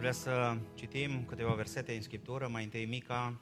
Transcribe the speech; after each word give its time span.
vrea 0.00 0.12
să 0.12 0.56
citim 0.74 1.24
câteva 1.24 1.52
versete 1.52 1.94
în 1.94 2.02
Scriptură, 2.02 2.48
mai 2.48 2.64
întâi 2.64 2.84
Mica, 2.84 3.40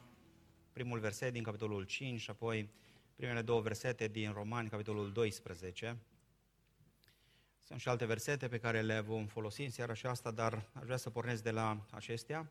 primul 0.73 0.99
verset 0.99 1.33
din 1.33 1.43
capitolul 1.43 1.85
5 1.85 2.21
și 2.21 2.31
apoi 2.31 2.71
primele 3.17 3.43
două 3.43 3.61
versete 3.61 4.09
din 4.09 4.33
Romani, 4.33 4.69
capitolul 4.69 5.13
12. 5.13 5.97
Sunt 7.59 7.81
și 7.81 7.89
alte 7.89 8.05
versete 8.05 8.49
pe 8.49 8.59
care 8.59 8.81
le 8.81 9.01
vom 9.01 9.27
folosi 9.27 9.63
în 9.63 9.71
seara 9.71 9.93
aceasta, 9.93 10.31
dar 10.31 10.71
aș 10.73 10.85
vrea 10.85 10.97
să 10.97 11.11
pornesc 11.11 11.43
de 11.43 11.51
la 11.51 11.87
acestea. 11.91 12.51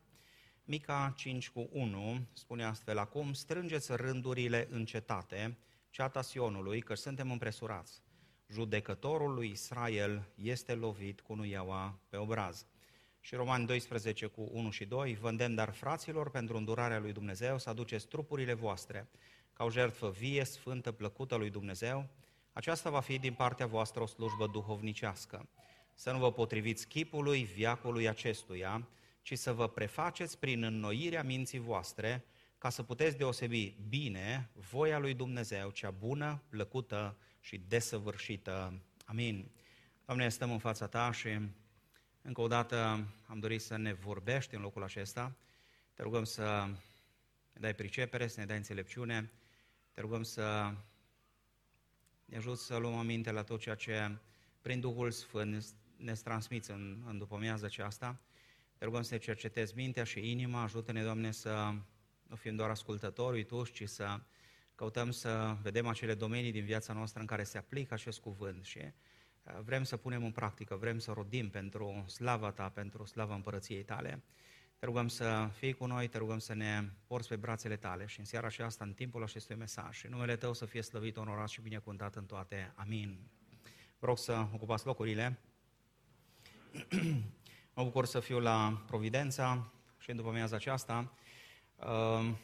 Mica 0.64 1.12
5 1.16 1.50
cu 1.50 1.68
1 1.72 2.26
spune 2.32 2.64
astfel, 2.64 2.98
Acum 2.98 3.32
strângeți 3.32 3.96
rândurile 3.96 4.68
în 4.70 4.84
cetate, 4.84 5.58
ceata 5.90 6.22
Sionului, 6.22 6.80
că 6.80 6.94
suntem 6.94 7.30
împresurați. 7.30 8.02
Judecătorul 8.46 9.34
lui 9.34 9.50
Israel 9.50 10.28
este 10.34 10.74
lovit 10.74 11.20
cu 11.20 11.34
nuiaua 11.34 11.98
pe 12.08 12.16
obraz. 12.16 12.66
Și 13.20 13.34
Romani 13.34 13.66
12 13.66 14.26
cu 14.26 14.48
1 14.52 14.70
și 14.70 14.84
2, 14.84 15.14
vă 15.14 15.28
îndemn 15.28 15.54
dar 15.54 15.72
fraților 15.72 16.30
pentru 16.30 16.56
îndurarea 16.56 16.98
lui 16.98 17.12
Dumnezeu 17.12 17.58
să 17.58 17.68
aduceți 17.68 18.06
trupurile 18.06 18.52
voastre 18.52 19.08
ca 19.58 19.64
o 19.64 19.70
jertfă 19.70 20.10
vie, 20.10 20.44
sfântă, 20.44 20.92
plăcută 20.92 21.34
lui 21.34 21.50
Dumnezeu, 21.50 22.08
aceasta 22.52 22.90
va 22.90 23.00
fi 23.00 23.18
din 23.18 23.32
partea 23.32 23.66
voastră 23.66 24.02
o 24.02 24.06
slujbă 24.06 24.46
duhovnicească. 24.46 25.48
Să 25.94 26.10
nu 26.10 26.18
vă 26.18 26.32
potriviți 26.32 26.86
chipului, 26.86 27.42
viacului 27.42 28.08
acestuia, 28.08 28.88
ci 29.22 29.38
să 29.38 29.52
vă 29.52 29.68
prefaceți 29.68 30.38
prin 30.38 30.62
înnoirea 30.62 31.22
minții 31.22 31.58
voastre, 31.58 32.24
ca 32.58 32.70
să 32.70 32.82
puteți 32.82 33.16
deosebi 33.16 33.76
bine 33.88 34.50
voia 34.70 34.98
lui 34.98 35.14
Dumnezeu, 35.14 35.70
cea 35.70 35.90
bună, 35.90 36.42
plăcută 36.48 37.16
și 37.40 37.58
desăvârșită. 37.68 38.82
Amin. 39.04 39.50
Doamne, 40.04 40.28
stăm 40.28 40.50
în 40.50 40.58
fața 40.58 40.86
Ta 40.86 41.12
și 41.12 41.28
încă 42.28 42.40
o 42.40 42.46
dată 42.46 43.06
am 43.26 43.38
dorit 43.38 43.60
să 43.60 43.76
ne 43.76 43.92
vorbești 43.92 44.54
în 44.54 44.60
locul 44.60 44.82
acesta. 44.82 45.36
Te 45.94 46.02
rugăm 46.02 46.24
să 46.24 46.66
ne 47.52 47.60
dai 47.60 47.74
pricepere, 47.74 48.26
să 48.26 48.40
ne 48.40 48.46
dai 48.46 48.56
înțelepciune. 48.56 49.30
Te 49.92 50.00
rugăm 50.00 50.22
să 50.22 50.74
ne 52.24 52.36
ajut 52.36 52.58
să 52.58 52.76
luăm 52.76 52.94
aminte 52.94 53.30
la 53.30 53.42
tot 53.42 53.60
ceea 53.60 53.74
ce 53.74 54.16
prin 54.60 54.80
Duhul 54.80 55.10
Sfânt 55.10 55.66
ne 55.96 56.12
transmiți 56.12 56.70
în, 56.70 57.02
în 57.06 57.18
după 57.18 57.40
aceasta. 57.62 58.20
Te 58.78 58.84
rugăm 58.84 59.02
să 59.02 59.14
ne 59.14 59.20
cercetezi 59.20 59.74
mintea 59.74 60.04
și 60.04 60.30
inima, 60.30 60.62
ajută-ne, 60.62 61.02
Doamne, 61.02 61.30
să 61.30 61.74
nu 62.22 62.36
fim 62.36 62.56
doar 62.56 62.70
ascultători, 62.70 63.36
uituși, 63.36 63.72
ci 63.72 63.88
să 63.88 64.20
căutăm 64.74 65.10
să 65.10 65.56
vedem 65.62 65.86
acele 65.86 66.14
domenii 66.14 66.52
din 66.52 66.64
viața 66.64 66.92
noastră 66.92 67.20
în 67.20 67.26
care 67.26 67.44
se 67.44 67.58
aplică 67.58 67.94
acest 67.94 68.18
cuvânt 68.18 68.64
și 68.64 68.78
uh, 68.78 68.90
vrem 69.64 69.82
să 69.82 69.96
punem 69.96 70.24
în 70.24 70.30
practică, 70.30 70.76
vrem 70.76 70.98
să 70.98 71.12
rodim 71.12 71.50
pentru 71.50 72.04
slava 72.06 72.50
Ta, 72.50 72.68
pentru 72.68 73.04
slava 73.04 73.34
împărăției 73.34 73.82
Tale. 73.82 74.22
Te 74.78 74.86
rugăm 74.86 75.08
să 75.08 75.48
fii 75.52 75.72
cu 75.72 75.86
noi, 75.86 76.08
te 76.08 76.18
rugăm 76.18 76.38
să 76.38 76.54
ne 76.54 76.90
porți 77.06 77.28
pe 77.28 77.36
brațele 77.36 77.76
Tale 77.76 78.06
și 78.06 78.18
în 78.18 78.24
seara 78.24 78.46
aceasta, 78.46 78.84
în 78.84 78.92
timpul 78.92 79.22
acestui 79.22 79.56
mesaj, 79.56 79.96
și 79.96 80.06
numele 80.06 80.36
Tău 80.36 80.52
să 80.52 80.64
fie 80.64 80.82
slăvit, 80.82 81.16
onorat 81.16 81.48
și 81.48 81.60
binecuvântat 81.60 82.14
în 82.14 82.24
toate. 82.24 82.72
Amin. 82.74 83.18
Vă 83.98 84.06
rog 84.06 84.18
să 84.18 84.46
ocupați 84.52 84.86
locurile. 84.86 85.38
mă 87.74 87.84
bucur 87.84 88.04
să 88.04 88.20
fiu 88.20 88.40
la 88.40 88.82
Providența 88.86 89.72
și 89.98 90.10
în 90.10 90.16
după 90.16 90.28
amiaza 90.28 90.56
aceasta. 90.56 91.12
Uh, 91.76 92.34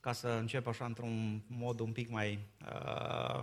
ca 0.00 0.12
să 0.12 0.28
încep 0.28 0.66
așa 0.66 0.84
într-un 0.84 1.42
mod 1.46 1.80
un 1.80 1.92
pic 1.92 2.08
mai 2.08 2.38
uh, 2.66 3.39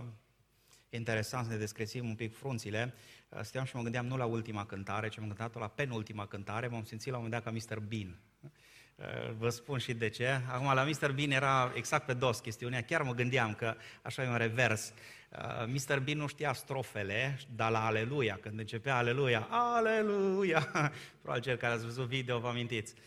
interesant 1.08 1.46
să 1.46 1.52
ne 1.52 1.58
descrețim 1.58 2.08
un 2.08 2.14
pic 2.14 2.36
frunțile, 2.36 2.94
uh, 3.28 3.38
stăteam 3.42 3.64
și 3.64 3.76
mă 3.76 3.82
gândeam 3.82 4.06
nu 4.06 4.16
la 4.16 4.24
ultima 4.24 4.66
cântare, 4.66 5.08
ci 5.08 5.18
m-am 5.18 5.32
gândit 5.32 5.58
la 5.58 5.68
penultima 5.68 6.26
cântare, 6.26 6.66
m-am 6.66 6.84
simțit 6.84 7.12
la 7.12 7.18
un 7.18 7.24
moment 7.24 7.42
dat 7.42 7.52
ca 7.52 7.74
Mr. 7.74 7.78
Bean. 7.78 8.18
Uh, 8.40 9.04
vă 9.38 9.48
spun 9.48 9.78
și 9.78 9.92
de 9.92 10.08
ce. 10.08 10.40
Acum, 10.50 10.74
la 10.74 10.84
Mr. 10.84 11.12
Bean 11.12 11.30
era 11.30 11.72
exact 11.74 12.06
pe 12.06 12.14
dos 12.14 12.38
chestiunea, 12.38 12.82
chiar 12.82 13.02
mă 13.02 13.14
gândeam 13.14 13.54
că 13.54 13.74
așa 14.02 14.22
e 14.22 14.28
un 14.28 14.36
revers. 14.36 14.92
Uh, 15.30 15.66
Mr. 15.66 15.98
Bean 15.98 16.18
nu 16.18 16.26
știa 16.26 16.52
strofele, 16.52 17.38
dar 17.56 17.70
la 17.70 17.86
Aleluia, 17.86 18.38
când 18.42 18.58
începea 18.58 18.96
Aleluia, 18.96 19.46
Aleluia, 19.50 20.60
probabil 21.22 21.42
cel 21.42 21.56
care 21.56 21.72
ați 21.72 21.84
văzut 21.84 22.06
video 22.06 22.38
vă 22.38 22.48
amintiți. 22.48 22.94
Uh, 22.96 23.02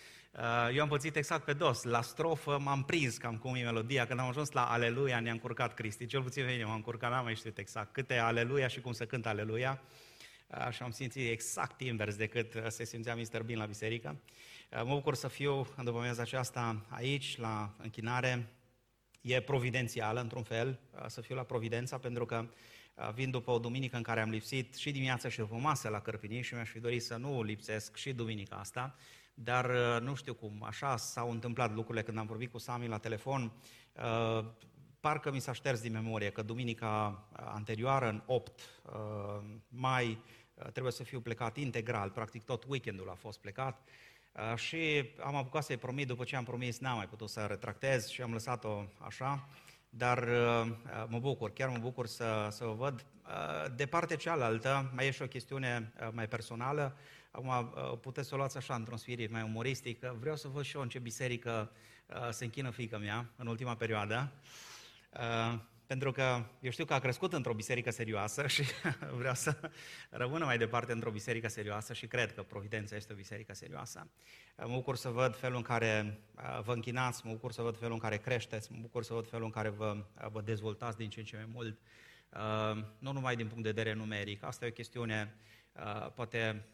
eu 0.74 0.82
am 0.82 0.88
pățit 0.88 1.16
exact 1.16 1.44
pe 1.44 1.54
dos. 1.54 1.84
La 1.84 2.02
strofă 2.02 2.60
m-am 2.60 2.84
prins 2.84 3.18
cam 3.18 3.38
cum 3.38 3.56
e 3.56 3.64
melodia. 3.64 4.06
Când 4.06 4.20
am 4.20 4.28
ajuns 4.28 4.52
la 4.52 4.72
Aleluia, 4.72 5.20
ne-a 5.20 5.32
încurcat 5.32 5.74
Cristi. 5.74 6.06
Cel 6.06 6.22
puțin 6.22 6.46
pe 6.46 6.52
mine 6.52 6.64
m-a 6.64 6.74
încurcat, 6.74 7.12
n-am 7.12 7.24
mai 7.24 7.36
știut 7.36 7.58
exact 7.58 7.94
câte 7.94 8.18
Aleluia 8.18 8.68
și 8.68 8.82
cum 8.82 8.92
să 8.92 9.06
cânt 9.06 9.26
Aleluia. 9.26 9.82
Uh, 10.48 10.72
și 10.72 10.84
am 10.84 10.92
simțit 10.92 11.30
exact 11.30 11.82
invers 11.82 12.16
decât 12.16 12.54
uh, 12.54 12.66
se 12.68 12.84
simțea 12.84 13.16
Mr. 13.16 13.44
Bean 13.44 13.60
la 13.60 13.66
biserică. 13.66 14.22
Mă 14.84 14.94
bucur 14.94 15.16
să 15.16 15.28
fiu 15.28 15.68
în 15.76 15.84
după 15.84 16.16
aceasta 16.20 16.86
aici, 16.90 17.38
la 17.38 17.76
închinare. 17.78 18.48
E 19.22 19.42
providențială, 19.42 20.20
într-un 20.20 20.44
fel, 20.44 20.80
să 21.08 21.22
fiu 21.22 21.36
la 21.36 21.44
Providența, 21.44 21.98
pentru 21.98 22.26
că 22.26 22.46
vin 23.14 23.32
după 23.32 23.52
o 23.52 23.60
duminică 23.60 23.96
în 23.96 24.02
care 24.02 24.22
am 24.22 24.30
lipsit 24.30 24.76
și 24.76 24.92
dimineața 24.92 25.30
și 25.30 25.38
după 25.38 25.56
masă 25.56 25.90
la 25.90 26.02
Cărpini 26.02 26.42
și 26.42 26.54
mi-aș 26.54 26.70
fi 26.70 26.80
dorit 26.80 27.04
să 27.04 27.16
nu 27.16 27.44
lipsesc 27.44 27.96
și 27.96 28.14
duminica 28.14 28.56
asta 28.56 28.96
dar 29.34 29.70
uh, 29.70 30.02
nu 30.02 30.16
știu 30.16 30.34
cum, 30.34 30.64
așa 30.64 30.98
s-au 30.98 31.32
întâmplat 31.32 31.74
lucrurile 31.74 32.04
când 32.04 32.18
am 32.18 32.26
vorbit 32.26 32.52
cu 32.52 32.58
Sami 32.58 32.88
la 32.88 32.98
telefon. 32.98 33.52
Uh, 33.96 34.46
parcă 35.00 35.32
mi 35.32 35.40
s-a 35.40 35.54
șters 35.54 35.82
din 35.82 35.92
memorie 35.92 36.30
că 36.30 36.42
duminica 36.42 37.24
anterioară, 37.32 38.08
în 38.08 38.24
8 38.26 38.60
uh, 38.84 38.94
mai, 39.68 40.22
trebuie 40.72 40.92
să 40.92 41.04
fiu 41.04 41.20
plecat 41.20 41.58
integral, 41.58 42.10
practic 42.10 42.44
tot 42.44 42.64
weekendul 42.68 43.10
a 43.10 43.14
fost 43.14 43.40
plecat. 43.40 43.82
Și 44.56 45.10
am 45.24 45.36
apucat 45.36 45.64
să-i 45.64 45.78
promit, 45.78 46.08
după 46.08 46.24
ce 46.24 46.36
am 46.36 46.44
promis, 46.44 46.80
n-am 46.80 46.96
mai 46.96 47.08
putut 47.08 47.30
să 47.30 47.46
retractez 47.50 48.08
și 48.08 48.22
am 48.22 48.32
lăsat-o 48.32 48.86
așa. 48.98 49.50
Dar 49.90 50.28
mă 51.08 51.20
bucur, 51.20 51.52
chiar 51.52 51.70
mă 51.70 51.78
bucur 51.78 52.08
să, 52.08 52.48
să 52.52 52.66
o 52.66 52.74
văd. 52.74 53.06
De 53.76 53.86
partea 53.86 54.16
cealaltă, 54.16 54.92
mai 54.96 55.08
e 55.08 55.12
și 55.12 55.22
o 55.22 55.28
chestiune 55.28 55.94
mai 56.12 56.28
personală. 56.28 56.98
Acum 57.32 57.48
uh, 57.48 57.98
puteți 58.02 58.28
să 58.28 58.34
o 58.34 58.38
luați 58.38 58.58
așa 58.58 58.76
într-un 58.76 58.98
spirit 58.98 59.32
mai 59.32 59.42
umoristic. 59.42 60.00
Vreau 60.00 60.36
să 60.36 60.48
văd 60.48 60.64
și 60.64 60.76
eu 60.76 60.82
în 60.82 60.90
ce 60.90 61.00
biserică 61.00 61.72
uh, 62.06 62.30
se 62.30 62.44
închină 62.44 62.70
fiica 62.70 62.98
mea 62.98 63.30
în 63.36 63.48
ultima 63.48 63.76
perioadă. 63.76 64.32
Uh, 65.14 65.60
pentru 65.86 66.12
că 66.12 66.46
eu 66.60 66.72
știu 66.72 66.86
că 66.86 66.94
a 66.94 67.00
crescut 67.00 67.34
într-o 67.34 67.54
biserică 67.54 67.92
serioasă 67.92 68.48
și 68.48 68.64
vreau 69.20 69.34
să 69.34 69.72
rămână 70.10 70.46
mai 70.46 70.58
departe 70.58 70.92
într-o 70.92 71.12
biserică 71.12 71.48
serioasă 71.48 71.94
și 71.94 72.08
cred 72.08 72.34
că 72.34 72.44
Providența 72.44 72.96
este 72.96 73.14
o 73.14 73.16
biserică 73.16 73.54
serioasă. 73.54 74.08
Mă 74.58 74.74
bucur 74.74 74.96
să 74.96 75.10
văd 75.10 75.36
felul 75.36 75.56
în 75.56 75.62
care 75.62 76.20
vă 76.64 76.74
închinați, 76.74 77.26
mă 77.26 77.32
bucur 77.32 77.52
să 77.52 77.62
văd 77.62 77.78
felul 77.78 77.94
în 77.94 78.00
care 78.00 78.18
creșteți, 78.18 78.72
mă 78.72 78.78
bucur 78.82 79.04
să 79.04 79.14
văd 79.14 79.30
felul 79.30 79.46
în 79.46 79.52
care 79.52 79.70
vă, 79.70 80.06
vă 80.32 80.42
dezvoltați 80.42 80.98
din 80.98 81.10
ce 81.10 81.20
în 81.20 81.26
ce 81.26 81.36
mai 81.36 81.50
mult, 81.54 81.80
nu 83.00 83.12
numai 83.12 83.36
din 83.36 83.48
punct 83.48 83.64
de 83.64 83.72
vedere 83.72 83.94
numeric. 83.94 84.44
Asta 84.44 84.66
e 84.66 84.70
o 84.70 84.72
chestiune, 84.72 85.36
poate 86.16 86.66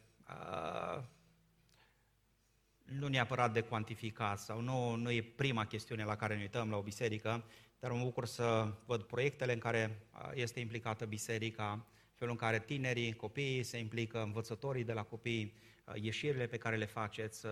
nu 2.84 3.08
neapărat 3.08 3.52
de 3.52 3.60
cuantificat 3.60 4.38
sau 4.38 4.60
nu, 4.60 4.94
nu 4.94 5.10
e 5.10 5.22
prima 5.22 5.66
chestiune 5.66 6.04
la 6.04 6.16
care 6.16 6.34
ne 6.34 6.40
uităm 6.40 6.70
la 6.70 6.76
o 6.76 6.82
biserică, 6.82 7.44
dar 7.78 7.90
mă 7.90 8.02
bucur 8.02 8.26
să 8.26 8.74
văd 8.86 9.02
proiectele 9.02 9.52
în 9.52 9.58
care 9.58 10.08
este 10.34 10.60
implicată 10.60 11.04
biserica, 11.04 11.86
felul 12.14 12.32
în 12.32 12.38
care 12.38 12.60
tinerii, 12.60 13.12
copiii 13.12 13.62
se 13.62 13.78
implică, 13.78 14.22
învățătorii 14.22 14.84
de 14.84 14.92
la 14.92 15.02
copii, 15.02 15.54
ieșirile 15.94 16.46
pe 16.46 16.56
care 16.56 16.76
le 16.76 16.84
faceți, 16.84 17.46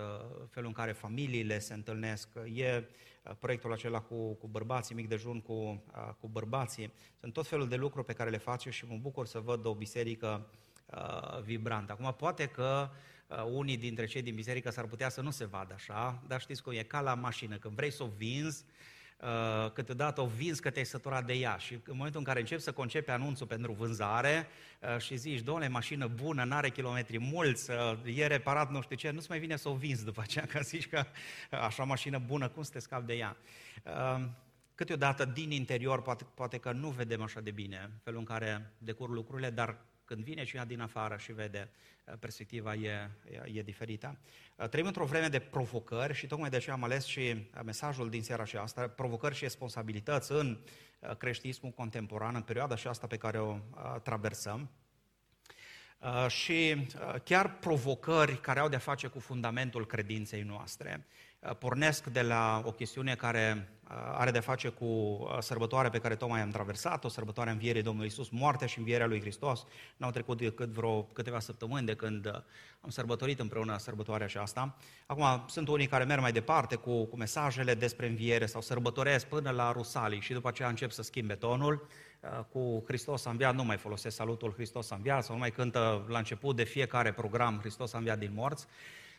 felul 0.50 0.68
în 0.68 0.72
care 0.72 0.92
familiile 0.92 1.58
se 1.58 1.74
întâlnesc. 1.74 2.28
E 2.54 2.84
proiectul 3.38 3.72
acela 3.72 4.00
cu, 4.00 4.34
cu 4.34 4.46
bărbații, 4.46 4.94
mic 4.94 5.08
dejun 5.08 5.40
cu, 5.40 5.84
cu 6.20 6.28
bărbații. 6.28 6.92
Sunt 7.20 7.32
tot 7.32 7.46
felul 7.46 7.68
de 7.68 7.76
lucruri 7.76 8.06
pe 8.06 8.12
care 8.12 8.30
le 8.30 8.36
face 8.36 8.70
și 8.70 8.86
mă 8.86 8.96
bucur 8.96 9.26
să 9.26 9.38
văd 9.38 9.64
o 9.66 9.74
biserică 9.74 10.46
uh, 10.86 11.42
vibrant. 11.42 11.90
Acum, 11.90 12.14
poate 12.18 12.46
că 12.46 12.90
uh, 13.26 13.44
unii 13.52 13.76
dintre 13.76 14.06
cei 14.06 14.22
din 14.22 14.34
biserică 14.34 14.70
s-ar 14.70 14.84
putea 14.84 15.08
să 15.08 15.20
nu 15.20 15.30
se 15.30 15.44
vadă 15.44 15.74
așa, 15.74 16.22
dar 16.26 16.40
știți 16.40 16.62
cum 16.62 16.72
e, 16.72 16.82
ca 16.82 17.00
la 17.00 17.14
mașină, 17.14 17.56
când 17.56 17.74
vrei 17.74 17.92
să 17.92 18.02
o 18.02 18.08
vinzi, 18.16 18.64
uh, 19.20 19.70
câteodată 19.72 20.20
o 20.20 20.26
vinzi 20.26 20.60
că 20.60 20.70
te-ai 20.70 20.84
săturat 20.84 21.26
de 21.26 21.32
ea 21.32 21.56
și 21.56 21.72
în 21.72 21.96
momentul 21.96 22.20
în 22.20 22.26
care 22.26 22.40
începi 22.40 22.62
să 22.62 22.72
concepi 22.72 23.10
anunțul 23.10 23.46
pentru 23.46 23.72
vânzare 23.72 24.46
uh, 24.80 25.00
și 25.00 25.16
zici, 25.16 25.40
doamne, 25.40 25.68
mașină 25.68 26.06
bună, 26.06 26.44
n-are 26.44 26.70
kilometri 26.70 27.18
mulți, 27.18 27.70
uh, 27.70 28.16
e 28.16 28.26
reparat 28.26 28.70
nu 28.70 28.80
știu 28.80 28.96
ce, 28.96 29.10
nu-ți 29.10 29.30
mai 29.30 29.38
vine 29.38 29.56
să 29.56 29.68
o 29.68 29.74
vinzi 29.74 30.04
după 30.04 30.20
aceea, 30.20 30.46
că 30.46 30.60
zici 30.62 30.88
că 30.88 31.04
uh, 31.50 31.58
așa 31.58 31.84
mașină 31.84 32.18
bună, 32.18 32.48
cum 32.48 32.62
să 32.62 32.70
te 32.72 32.78
scapi 32.78 33.06
de 33.06 33.14
ea? 33.14 33.36
Uh, 33.84 34.24
câteodată 34.74 35.24
din 35.24 35.50
interior 35.50 36.02
poate, 36.02 36.26
poate 36.34 36.58
că 36.58 36.72
nu 36.72 36.88
vedem 36.88 37.22
așa 37.22 37.40
de 37.40 37.50
bine 37.50 37.90
felul 38.02 38.18
în 38.18 38.24
care 38.24 38.72
decur 38.78 39.10
lucrurile, 39.10 39.50
dar 39.50 39.76
când 40.06 40.24
vine 40.24 40.44
cineva 40.44 40.66
din 40.66 40.80
afară 40.80 41.16
și 41.16 41.32
vede, 41.32 41.70
uh, 42.04 42.14
perspectiva 42.18 42.74
e, 42.74 43.10
e, 43.30 43.50
e 43.52 43.62
diferită. 43.62 44.18
Uh, 44.56 44.68
trăim 44.68 44.86
într-o 44.86 45.04
vreme 45.04 45.28
de 45.28 45.38
provocări 45.38 46.14
și 46.14 46.26
tocmai 46.26 46.50
de 46.50 46.56
aceea 46.56 46.74
am 46.74 46.84
ales 46.84 47.04
și 47.04 47.20
uh, 47.20 47.60
mesajul 47.64 48.10
din 48.10 48.22
seara 48.22 48.42
aceasta, 48.42 48.88
provocări 48.88 49.34
și 49.34 49.42
responsabilități 49.42 50.32
în 50.32 50.58
creștinismul 51.18 51.70
contemporan, 51.70 52.34
în 52.34 52.42
perioada 52.42 52.76
și 52.76 52.86
asta 52.86 53.06
pe 53.06 53.16
care 53.16 53.38
o 53.38 53.58
traversăm. 54.02 54.70
uh, 56.00 56.26
și 56.28 56.86
chiar 57.24 57.58
provocări 57.58 58.40
care 58.40 58.60
au 58.60 58.68
de-a 58.68 58.78
face 58.78 59.06
cu 59.06 59.18
fundamentul 59.18 59.86
credinței 59.86 60.42
noastre. 60.42 61.06
Pornesc 61.58 62.06
de 62.06 62.22
la 62.22 62.62
o 62.64 62.72
chestiune 62.72 63.14
care 63.14 63.68
are 63.88 64.30
de 64.30 64.38
face 64.38 64.68
cu 64.68 64.84
uh, 64.84 65.36
sărbătoarea 65.40 65.90
pe 65.90 65.98
care 65.98 66.16
tocmai 66.16 66.40
am 66.40 66.50
traversat-o, 66.50 67.08
sărbătoarea 67.08 67.52
învierii 67.52 67.82
Domnului 67.82 68.08
Isus, 68.08 68.28
moartea 68.28 68.66
și 68.66 68.78
învierea 68.78 69.06
lui 69.06 69.20
Hristos. 69.20 69.64
N-au 69.96 70.10
trecut 70.10 70.38
decât 70.38 70.68
vreo 70.68 71.02
câteva 71.02 71.40
săptămâni 71.40 71.86
de 71.86 71.94
când 71.94 72.26
uh, 72.26 72.32
am 72.80 72.90
sărbătorit 72.90 73.40
împreună 73.40 73.78
sărbătoarea 73.78 74.26
aceasta. 74.26 74.76
Acum, 75.06 75.44
sunt 75.48 75.68
unii 75.68 75.86
care 75.86 76.04
merg 76.04 76.20
mai 76.20 76.32
departe 76.32 76.74
cu, 76.74 77.04
cu 77.04 77.16
mesajele 77.16 77.74
despre 77.74 78.06
înviere 78.06 78.46
sau 78.46 78.60
sărbătoresc 78.60 79.26
până 79.26 79.50
la 79.50 79.72
Rusalii 79.72 80.20
și 80.20 80.32
după 80.32 80.48
aceea 80.48 80.68
încep 80.68 80.90
să 80.90 81.02
schimbe 81.02 81.34
tonul. 81.34 81.88
Uh, 82.20 82.44
cu 82.52 82.84
Hristos 82.86 83.26
a 83.26 83.30
înviat, 83.30 83.54
nu 83.54 83.64
mai 83.64 83.76
folosesc 83.76 84.16
salutul 84.16 84.52
Hristos 84.52 84.90
a 84.90 84.94
înviat 84.94 85.24
sau 85.24 85.34
nu 85.34 85.40
mai 85.40 85.50
cântă 85.50 86.04
la 86.08 86.18
început 86.18 86.56
de 86.56 86.64
fiecare 86.64 87.12
program 87.12 87.58
Hristos 87.58 87.92
a 87.92 87.98
înviat 87.98 88.18
din 88.18 88.30
morți. 88.34 88.66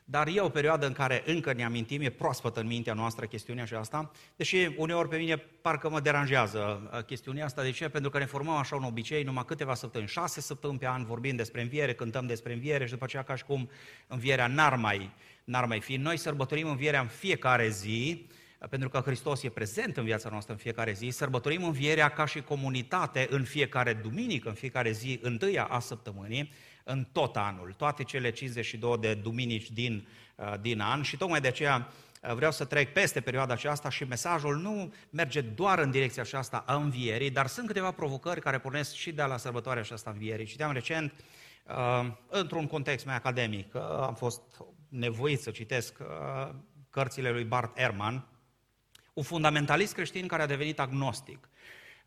Dar 0.10 0.28
e 0.28 0.40
o 0.40 0.50
perioadă 0.50 0.86
în 0.86 0.94
care 0.94 1.24
încă 1.26 1.54
ne 1.54 1.64
amintim, 1.64 2.02
e 2.02 2.10
proaspătă 2.10 2.60
în 2.60 2.68
mintea 2.68 2.94
noastră 2.94 3.26
chestiunea 3.26 3.64
aceasta, 3.64 4.12
deși 4.36 4.70
uneori 4.78 5.10
pe 5.10 5.18
mine 5.18 5.38
parcă 5.38 5.90
mă 5.90 6.00
deranjează 6.00 6.90
uh, 6.94 7.04
chestiunea 7.04 7.46
asta. 7.46 7.62
De 7.62 7.72
ce? 7.72 7.90
Pentru 7.90 8.10
că 8.10 8.18
ne 8.18 8.26
formăm 8.26 8.54
așa 8.54 8.76
un 8.76 8.84
obicei, 8.84 9.24
numai 9.24 9.46
câteva 9.46 9.74
săptămâni, 9.74 10.10
șase 10.10 10.42
săptămâni 10.42 10.80
pe 10.80 10.88
an 10.88 11.06
vorbim 11.06 11.36
despre 11.36 11.62
înviere, 11.62 11.94
cântăm 11.94 12.26
despre 12.26 12.54
înviere 12.54 12.86
și 12.86 12.92
după 12.92 13.04
aceea 13.04 13.24
ca 13.24 13.36
și 13.36 13.44
cum 13.44 13.70
învierea 14.08 14.48
n-ar 14.48 14.76
mai, 14.76 15.14
n-ar 15.44 15.66
mai 15.66 15.80
fi. 15.82 15.96
Noi 15.96 16.18
sărbătorim 16.18 16.68
învierea 16.68 17.02
în 17.02 17.08
fiecare 17.08 17.70
zi, 17.70 18.28
uh, 18.60 18.68
pentru 18.70 18.90
că 18.90 19.02
Hristos 19.06 19.44
e 19.44 19.50
prezent 19.50 19.98
în 19.98 20.04
viața 20.04 20.30
noastră 20.30 20.54
în 20.54 20.60
fiecare 20.60 20.94
zi, 20.94 21.10
sărbătorim 21.10 21.64
învierea 21.64 22.10
ca 22.10 22.26
și 22.26 22.42
comunitate 22.42 23.28
în 23.30 23.44
fiecare 23.44 23.94
duminică, 23.94 24.50
în 24.50 24.56
fiecare 24.56 24.92
zi 24.92 25.20
întâia 25.22 25.64
a 25.64 25.80
săptămânii, 25.80 26.52
în 26.88 27.08
tot 27.12 27.36
anul, 27.36 27.74
toate 27.74 28.04
cele 28.04 28.32
52 28.32 28.98
de 28.98 29.14
duminici 29.14 29.72
din, 29.72 30.08
uh, 30.36 30.54
din 30.62 30.80
an 30.80 31.02
și 31.02 31.18
tocmai 31.18 31.42
de 31.42 31.48
aceea 31.48 31.88
uh, 32.22 32.34
vreau 32.34 32.52
să 32.52 32.66
trec 32.66 32.94
peste 32.94 33.22
perioada 33.22 33.54
aceasta 33.54 33.90
și 33.90 34.04
mesajul 34.04 34.56
nu 34.58 34.94
merge 35.10 35.42
doar 35.42 35.80
în 35.80 35.92
direcția 35.92 36.22
aceasta 36.22 36.64
a 36.68 36.76
învierii, 36.76 37.30
dar 37.30 37.48
sunt 37.48 37.68
câteva 37.68 37.92
provocări 37.92 38.42
care 38.42 38.60
pornesc 38.60 38.94
și 38.94 39.12
de 39.12 39.24
la 39.24 39.38
sărbătoarea 39.38 39.82
aceasta 39.82 40.10
învierii. 40.10 40.46
Citeam 40.46 40.72
recent, 40.72 41.14
uh, 41.68 42.08
într-un 42.28 42.68
context 42.68 43.06
mai 43.06 43.16
academic, 43.16 43.76
am 43.76 44.16
fost 44.16 44.42
nevoit 44.90 45.40
să 45.40 45.52
citesc 45.52 45.98
cărțile 46.90 47.32
lui 47.32 47.44
Bart 47.44 47.78
Ehrman, 47.78 48.28
un 49.14 49.24
fundamentalist 49.24 49.94
creștin 49.94 50.28
care 50.28 50.42
a 50.42 50.46
devenit 50.46 50.80
agnostic. 50.80 51.50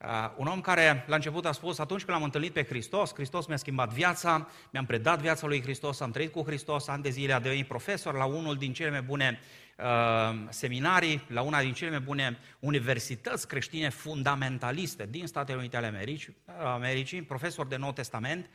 Uh, 0.05 0.31
un 0.37 0.47
om 0.47 0.61
care 0.61 1.05
la 1.07 1.15
început 1.15 1.47
a 1.47 1.53
spus, 1.53 1.79
atunci 1.79 2.05
când 2.05 2.17
l-am 2.17 2.25
întâlnit 2.25 2.53
pe 2.53 2.65
Hristos, 2.65 3.15
Hristos 3.15 3.47
mi-a 3.47 3.57
schimbat 3.57 3.93
viața, 3.93 4.49
mi-am 4.71 4.87
predat 4.87 5.21
viața 5.21 5.47
lui 5.47 5.63
Hristos, 5.63 6.01
am 6.01 6.11
trăit 6.11 6.33
cu 6.33 6.43
Hristos, 6.43 6.89
ani 6.89 7.03
de 7.03 7.11
zile, 7.11 7.33
a 7.33 7.41
devenit 7.41 7.67
profesor 7.67 8.15
la 8.15 8.25
unul 8.25 8.57
din 8.57 8.73
cele 8.73 8.91
mai 8.91 9.03
bune 9.03 9.41
uh, 9.79 10.39
seminarii, 10.49 11.23
la 11.29 11.41
una 11.41 11.61
din 11.61 11.73
cele 11.73 11.91
mai 11.91 12.01
bune 12.01 12.39
universități 12.59 13.49
creștine 13.49 13.89
fundamentaliste 13.89 15.07
din 15.11 15.27
Statele 15.27 15.59
Unite 15.59 15.77
ale 15.77 15.87
Americii, 15.87 16.37
Americii 16.65 17.23
profesor 17.23 17.67
de 17.67 17.77
Nou 17.77 17.93
Testament, 17.93 18.51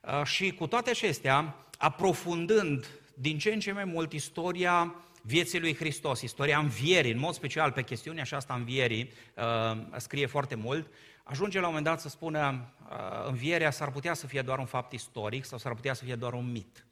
uh, 0.00 0.24
și 0.24 0.52
cu 0.52 0.66
toate 0.66 0.90
acestea, 0.90 1.54
aprofundând 1.78 2.86
din 3.14 3.38
ce 3.38 3.52
în 3.52 3.60
ce 3.60 3.72
mai 3.72 3.84
mult 3.84 4.12
istoria 4.12 4.94
vieții 5.22 5.60
lui 5.60 5.74
Hristos, 5.74 6.20
istoria 6.20 6.58
învierii, 6.58 7.12
în 7.12 7.18
mod 7.18 7.34
special 7.34 7.72
pe 7.72 7.82
chestiunea 7.82 8.22
aceasta 8.22 8.54
învierii, 8.54 9.12
uh, 9.36 9.80
scrie 9.96 10.26
foarte 10.26 10.54
mult, 10.54 10.92
ajunge 11.24 11.60
la 11.60 11.66
un 11.66 11.68
moment 11.68 11.86
dat 11.86 12.00
să 12.00 12.08
spună 12.08 12.72
uh, 12.90 13.26
învierea 13.26 13.70
s-ar 13.70 13.90
putea 13.90 14.14
să 14.14 14.26
fie 14.26 14.42
doar 14.42 14.58
un 14.58 14.66
fapt 14.66 14.92
istoric 14.92 15.44
sau 15.44 15.58
s-ar 15.58 15.74
putea 15.74 15.94
să 15.94 16.04
fie 16.04 16.14
doar 16.14 16.32
un 16.32 16.50
mit. 16.50 16.86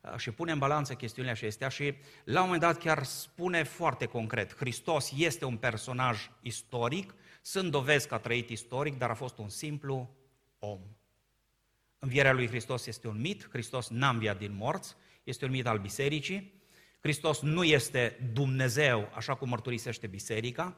Uh, 0.00 0.16
și 0.16 0.30
pune 0.30 0.52
în 0.52 0.58
balanță 0.58 0.94
chestiunile 0.94 1.34
acestea 1.34 1.68
și 1.68 1.94
la 2.24 2.38
un 2.40 2.44
moment 2.44 2.62
dat 2.62 2.78
chiar 2.78 3.02
spune 3.02 3.62
foarte 3.62 4.06
concret, 4.06 4.56
Hristos 4.56 5.12
este 5.16 5.44
un 5.44 5.56
personaj 5.56 6.30
istoric, 6.40 7.14
sunt 7.42 7.70
dovezi 7.70 8.08
că 8.08 8.14
a 8.14 8.18
trăit 8.18 8.48
istoric, 8.48 8.98
dar 8.98 9.10
a 9.10 9.14
fost 9.14 9.38
un 9.38 9.48
simplu 9.48 10.16
om. 10.58 10.80
Învierea 11.98 12.32
lui 12.32 12.48
Hristos 12.48 12.86
este 12.86 13.08
un 13.08 13.20
mit, 13.20 13.48
Hristos 13.50 13.88
n-a 13.88 14.08
înviat 14.08 14.38
din 14.38 14.54
morți, 14.54 14.94
este 15.24 15.44
un 15.44 15.50
mit 15.50 15.66
al 15.66 15.78
bisericii, 15.78 16.61
Hristos 17.02 17.40
nu 17.40 17.64
este 17.64 18.30
Dumnezeu, 18.32 19.10
așa 19.14 19.34
cum 19.34 19.48
mărturisește 19.48 20.06
biserica, 20.06 20.76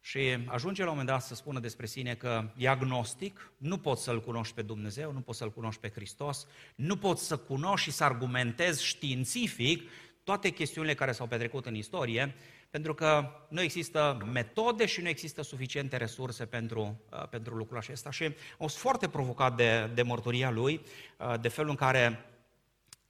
și 0.00 0.18
ajunge 0.46 0.82
la 0.82 0.90
un 0.90 0.96
moment 0.96 1.08
dat 1.16 1.22
să 1.26 1.34
spună 1.34 1.60
despre 1.60 1.86
sine 1.86 2.14
că 2.14 2.50
e 2.56 2.68
agnostic, 2.68 3.52
nu 3.56 3.78
poți 3.78 4.02
să-L 4.02 4.20
cunoști 4.20 4.54
pe 4.54 4.62
Dumnezeu, 4.62 5.12
nu 5.12 5.20
poți 5.20 5.38
să-L 5.38 5.52
cunoști 5.52 5.80
pe 5.80 5.90
Hristos, 5.94 6.46
nu 6.74 6.96
poți 6.96 7.26
să 7.26 7.36
cunoști 7.36 7.88
și 7.88 7.96
să 7.96 8.04
argumentezi 8.04 8.84
științific 8.84 9.90
toate 10.24 10.50
chestiunile 10.50 10.94
care 10.94 11.12
s-au 11.12 11.26
petrecut 11.26 11.66
în 11.66 11.74
istorie, 11.74 12.34
pentru 12.70 12.94
că 12.94 13.30
nu 13.48 13.60
există 13.60 14.18
metode 14.32 14.86
și 14.86 15.00
nu 15.00 15.08
există 15.08 15.42
suficiente 15.42 15.96
resurse 15.96 16.44
pentru, 16.44 17.00
uh, 17.12 17.28
pentru 17.28 17.54
lucrul 17.54 17.78
acesta. 17.78 18.10
Și 18.10 18.24
am 18.24 18.34
fost 18.58 18.76
foarte 18.76 19.08
provocat 19.08 19.56
de, 19.56 19.90
de 19.94 20.02
mărturia 20.02 20.50
lui, 20.50 20.80
uh, 21.18 21.40
de 21.40 21.48
felul 21.48 21.70
în 21.70 21.76
care 21.76 22.24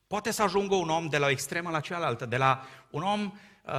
Poate 0.06 0.30
să 0.30 0.42
ajungă 0.42 0.74
un 0.74 0.88
om 0.88 1.06
de 1.06 1.18
la 1.18 1.26
o 1.26 1.30
extremă 1.30 1.70
la 1.70 1.80
cealaltă, 1.80 2.26
de 2.26 2.36
la 2.36 2.66
un 2.90 3.02
om 3.02 3.22
uh, 3.22 3.72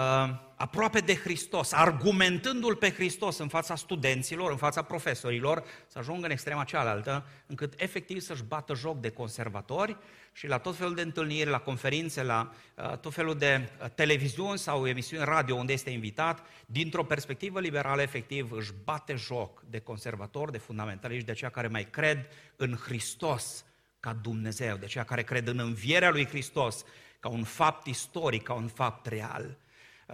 aproape 0.56 1.00
de 1.00 1.16
Hristos, 1.16 1.72
argumentându-l 1.72 2.76
pe 2.76 2.92
Hristos 2.92 3.38
în 3.38 3.48
fața 3.48 3.76
studenților, 3.76 4.52
în 4.52 4.58
fața 4.58 4.82
profesorilor, 4.82 5.64
să 5.88 6.00
ajungă 6.00 6.26
în 6.26 6.32
extrema 6.32 6.64
cealaltă, 6.64 7.26
încât 7.46 7.74
efectiv 7.78 8.20
să-și 8.20 8.44
bată 8.44 8.74
joc 8.74 9.00
de 9.00 9.10
conservatori 9.10 9.98
și 10.32 10.48
la 10.48 10.58
tot 10.58 10.76
felul 10.76 10.96
de 10.96 11.02
întâlniri, 11.02 11.50
la 11.50 11.60
conferințe, 11.60 12.24
la 12.24 12.54
uh, 12.76 12.98
tot 12.98 13.14
felul 13.14 13.36
de 13.36 13.70
uh, 13.82 13.90
televiziuni 13.90 14.58
sau 14.58 14.88
emisiuni 14.88 15.26
radio 15.26 15.56
unde 15.56 15.74
este 15.74 15.90
invitat, 15.90 16.46
dintr-o 16.66 17.04
perspectivă 17.04 17.60
liberală, 17.60 18.02
efectiv, 18.02 18.52
își 18.52 18.74
bate 18.84 19.16
joc 19.16 19.64
de 19.70 19.80
conservatori, 19.80 20.52
de 20.52 20.58
fundamentaliști, 20.58 21.26
de 21.26 21.32
aceia 21.32 21.50
care 21.50 21.68
mai 21.68 21.84
cred 21.90 22.28
în 22.56 22.76
Hristos 22.76 23.66
ca 24.00 24.14
Dumnezeu, 24.14 24.78
de 24.78 24.86
aceea 24.86 25.04
care 25.04 25.24
cred 25.24 25.48
în 25.48 25.60
învierea 25.60 26.10
lui 26.10 26.26
Hristos 26.26 26.84
ca 27.20 27.30
un 27.30 27.44
fapt 27.44 27.86
istoric, 27.86 28.44
ca 28.44 28.54
un 28.54 28.68
fapt 28.68 29.06
real. 29.06 29.58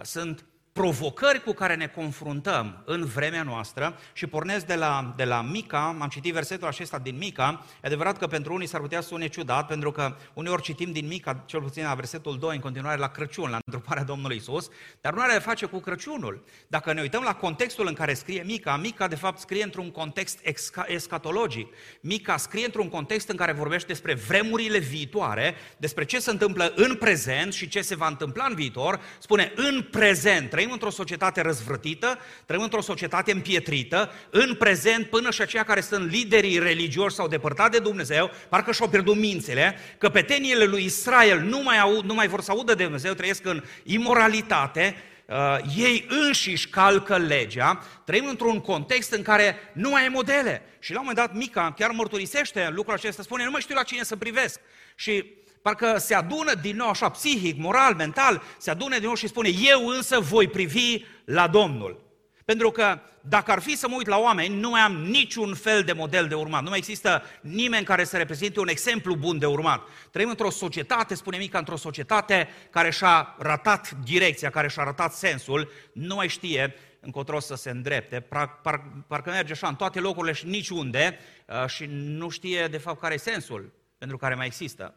Sunt 0.02 0.44
provocări 0.74 1.42
cu 1.42 1.52
care 1.52 1.74
ne 1.74 1.86
confruntăm 1.86 2.82
în 2.84 3.04
vremea 3.04 3.42
noastră 3.42 3.98
și 4.12 4.26
pornesc 4.26 4.66
de 4.66 4.74
la, 4.74 5.14
de 5.16 5.24
la 5.24 5.42
Mica, 5.42 5.96
am 6.00 6.08
citit 6.10 6.32
versetul 6.32 6.68
acesta 6.68 6.98
din 6.98 7.16
Mica, 7.16 7.64
e 7.82 7.86
adevărat 7.86 8.18
că 8.18 8.26
pentru 8.26 8.54
unii 8.54 8.66
s-ar 8.66 8.80
putea 8.80 9.00
sune 9.00 9.26
ciudat, 9.26 9.66
pentru 9.66 9.92
că 9.92 10.16
uneori 10.32 10.62
citim 10.62 10.92
din 10.92 11.06
Mica, 11.06 11.42
cel 11.46 11.60
puțin 11.60 11.84
la 11.84 11.94
versetul 11.94 12.38
2, 12.38 12.54
în 12.54 12.60
continuare 12.60 12.98
la 12.98 13.08
Crăciun, 13.08 13.50
la 13.50 13.58
întruparea 13.66 14.02
Domnului 14.02 14.36
Isus, 14.36 14.68
dar 15.00 15.12
nu 15.12 15.20
are 15.20 15.32
de 15.32 15.38
face 15.38 15.66
cu 15.66 15.78
Crăciunul. 15.78 16.44
Dacă 16.66 16.92
ne 16.92 17.00
uităm 17.00 17.22
la 17.22 17.34
contextul 17.34 17.86
în 17.86 17.94
care 17.94 18.14
scrie 18.14 18.42
Mica, 18.42 18.76
Mica 18.76 19.08
de 19.08 19.16
fapt 19.16 19.38
scrie 19.38 19.62
într-un 19.62 19.90
context 19.90 20.38
escatologic. 20.86 21.74
Mica 22.00 22.36
scrie 22.36 22.64
într-un 22.64 22.88
context 22.88 23.28
în 23.28 23.36
care 23.36 23.52
vorbește 23.52 23.86
despre 23.86 24.14
vremurile 24.14 24.78
viitoare, 24.78 25.54
despre 25.76 26.04
ce 26.04 26.18
se 26.18 26.30
întâmplă 26.30 26.72
în 26.76 26.94
prezent 26.94 27.52
și 27.52 27.68
ce 27.68 27.80
se 27.80 27.96
va 27.96 28.06
întâmpla 28.06 28.44
în 28.44 28.54
viitor, 28.54 29.00
spune 29.18 29.52
în 29.56 29.88
prezent, 29.90 30.50
trăim 30.64 30.78
într-o 30.82 31.02
societate 31.02 31.40
răzvrătită, 31.40 32.18
trăim 32.46 32.62
într-o 32.62 32.80
societate 32.80 33.32
împietrită, 33.32 34.12
în 34.30 34.54
prezent, 34.54 35.06
până 35.06 35.30
și 35.30 35.40
aceia 35.40 35.64
care 35.64 35.80
sunt 35.80 36.10
liderii 36.10 36.58
religioși 36.58 37.14
sau 37.14 37.28
depărtați 37.28 37.70
de 37.70 37.78
Dumnezeu, 37.78 38.30
parcă 38.48 38.72
și-au 38.72 38.88
pierdut 38.88 39.16
mințile, 39.16 39.78
că 39.98 40.08
peteniile 40.08 40.64
lui 40.64 40.84
Israel 40.84 41.40
nu 41.40 41.62
mai, 41.62 41.78
au, 41.78 42.02
nu 42.02 42.14
mai 42.14 42.28
vor 42.28 42.40
să 42.40 42.50
audă 42.50 42.74
de 42.74 42.82
Dumnezeu, 42.82 43.12
trăiesc 43.12 43.44
în 43.44 43.62
imoralitate, 43.82 44.96
uh, 45.26 45.56
ei 45.76 46.06
înșiși 46.08 46.68
calcă 46.68 47.16
legea, 47.16 47.84
trăim 48.04 48.26
într-un 48.26 48.60
context 48.60 49.12
în 49.12 49.22
care 49.22 49.56
nu 49.72 49.90
mai 49.90 50.04
e 50.04 50.08
modele. 50.08 50.62
Și 50.78 50.92
la 50.92 51.00
un 51.00 51.06
moment 51.06 51.26
dat 51.26 51.36
Mica 51.36 51.74
chiar 51.76 51.90
mărturisește 51.90 52.68
lucrul 52.72 52.94
acesta, 52.94 53.22
spune, 53.22 53.44
nu 53.44 53.50
mai 53.50 53.60
știu 53.60 53.74
la 53.74 53.82
cine 53.82 54.02
să 54.02 54.16
privesc. 54.16 54.60
Și 54.94 55.24
parcă 55.64 55.98
se 55.98 56.14
adună 56.14 56.54
din 56.54 56.76
nou 56.76 56.88
așa 56.88 57.08
psihic, 57.08 57.58
moral, 57.58 57.94
mental, 57.94 58.42
se 58.58 58.70
adună 58.70 58.96
din 58.96 59.06
nou 59.06 59.14
și 59.14 59.28
spune, 59.28 59.48
eu 59.48 59.86
însă 59.86 60.20
voi 60.20 60.48
privi 60.48 61.04
la 61.24 61.48
Domnul. 61.48 62.04
Pentru 62.44 62.70
că 62.70 63.00
dacă 63.20 63.50
ar 63.50 63.60
fi 63.60 63.76
să 63.76 63.88
mă 63.88 63.94
uit 63.96 64.06
la 64.06 64.18
oameni, 64.18 64.60
nu 64.60 64.70
mai 64.70 64.80
am 64.80 64.96
niciun 64.96 65.54
fel 65.54 65.82
de 65.82 65.92
model 65.92 66.28
de 66.28 66.34
urmat. 66.34 66.62
Nu 66.62 66.68
mai 66.68 66.78
există 66.78 67.22
nimeni 67.40 67.84
care 67.84 68.04
să 68.04 68.16
reprezinte 68.16 68.60
un 68.60 68.68
exemplu 68.68 69.14
bun 69.14 69.38
de 69.38 69.46
urmat. 69.46 69.82
Trăim 70.10 70.28
într-o 70.28 70.50
societate, 70.50 71.14
spune 71.14 71.36
Mica, 71.36 71.58
într-o 71.58 71.76
societate 71.76 72.48
care 72.70 72.90
și-a 72.90 73.34
ratat 73.38 73.90
direcția, 73.90 74.50
care 74.50 74.68
și-a 74.68 74.84
ratat 74.84 75.12
sensul, 75.12 75.70
nu 75.92 76.14
mai 76.14 76.28
știe 76.28 76.74
încotro 77.00 77.40
să 77.40 77.54
se 77.54 77.70
îndrepte, 77.70 78.20
par, 78.20 78.60
par, 78.62 78.82
parcă 79.06 79.30
merge 79.30 79.52
așa 79.52 79.68
în 79.68 79.74
toate 79.74 80.00
locurile 80.00 80.32
și 80.32 80.46
niciunde 80.46 81.18
uh, 81.46 81.66
și 81.66 81.86
nu 81.90 82.28
știe 82.28 82.66
de 82.66 82.78
fapt 82.78 83.00
care 83.00 83.14
e 83.14 83.16
sensul 83.16 83.72
pentru 83.98 84.16
care 84.16 84.34
mai 84.34 84.46
există. 84.46 84.94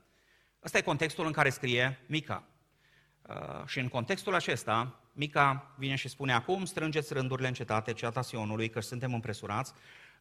Ăsta 0.67 0.79
e 0.79 0.81
contextul 0.81 1.25
în 1.25 1.31
care 1.31 1.49
scrie 1.49 1.99
Mica. 2.05 2.43
Uh, 3.21 3.35
și 3.65 3.79
în 3.79 3.87
contextul 3.87 4.35
acesta, 4.35 4.99
Mica 5.13 5.73
vine 5.77 5.95
și 5.95 6.07
spune, 6.07 6.33
acum 6.33 6.65
strângeți 6.65 7.13
rândurile 7.13 7.47
în 7.47 7.53
cetate, 7.53 7.93
ceata 7.93 8.21
Sionului, 8.21 8.69
că 8.69 8.79
suntem 8.79 9.13
împresurați, 9.13 9.73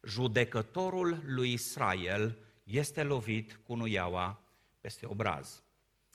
judecătorul 0.03 1.21
lui 1.25 1.51
Israel 1.51 2.37
este 2.63 3.03
lovit 3.03 3.59
cu 3.65 3.75
nuiaua 3.75 4.41
peste 4.81 5.05
obraz. 5.05 5.63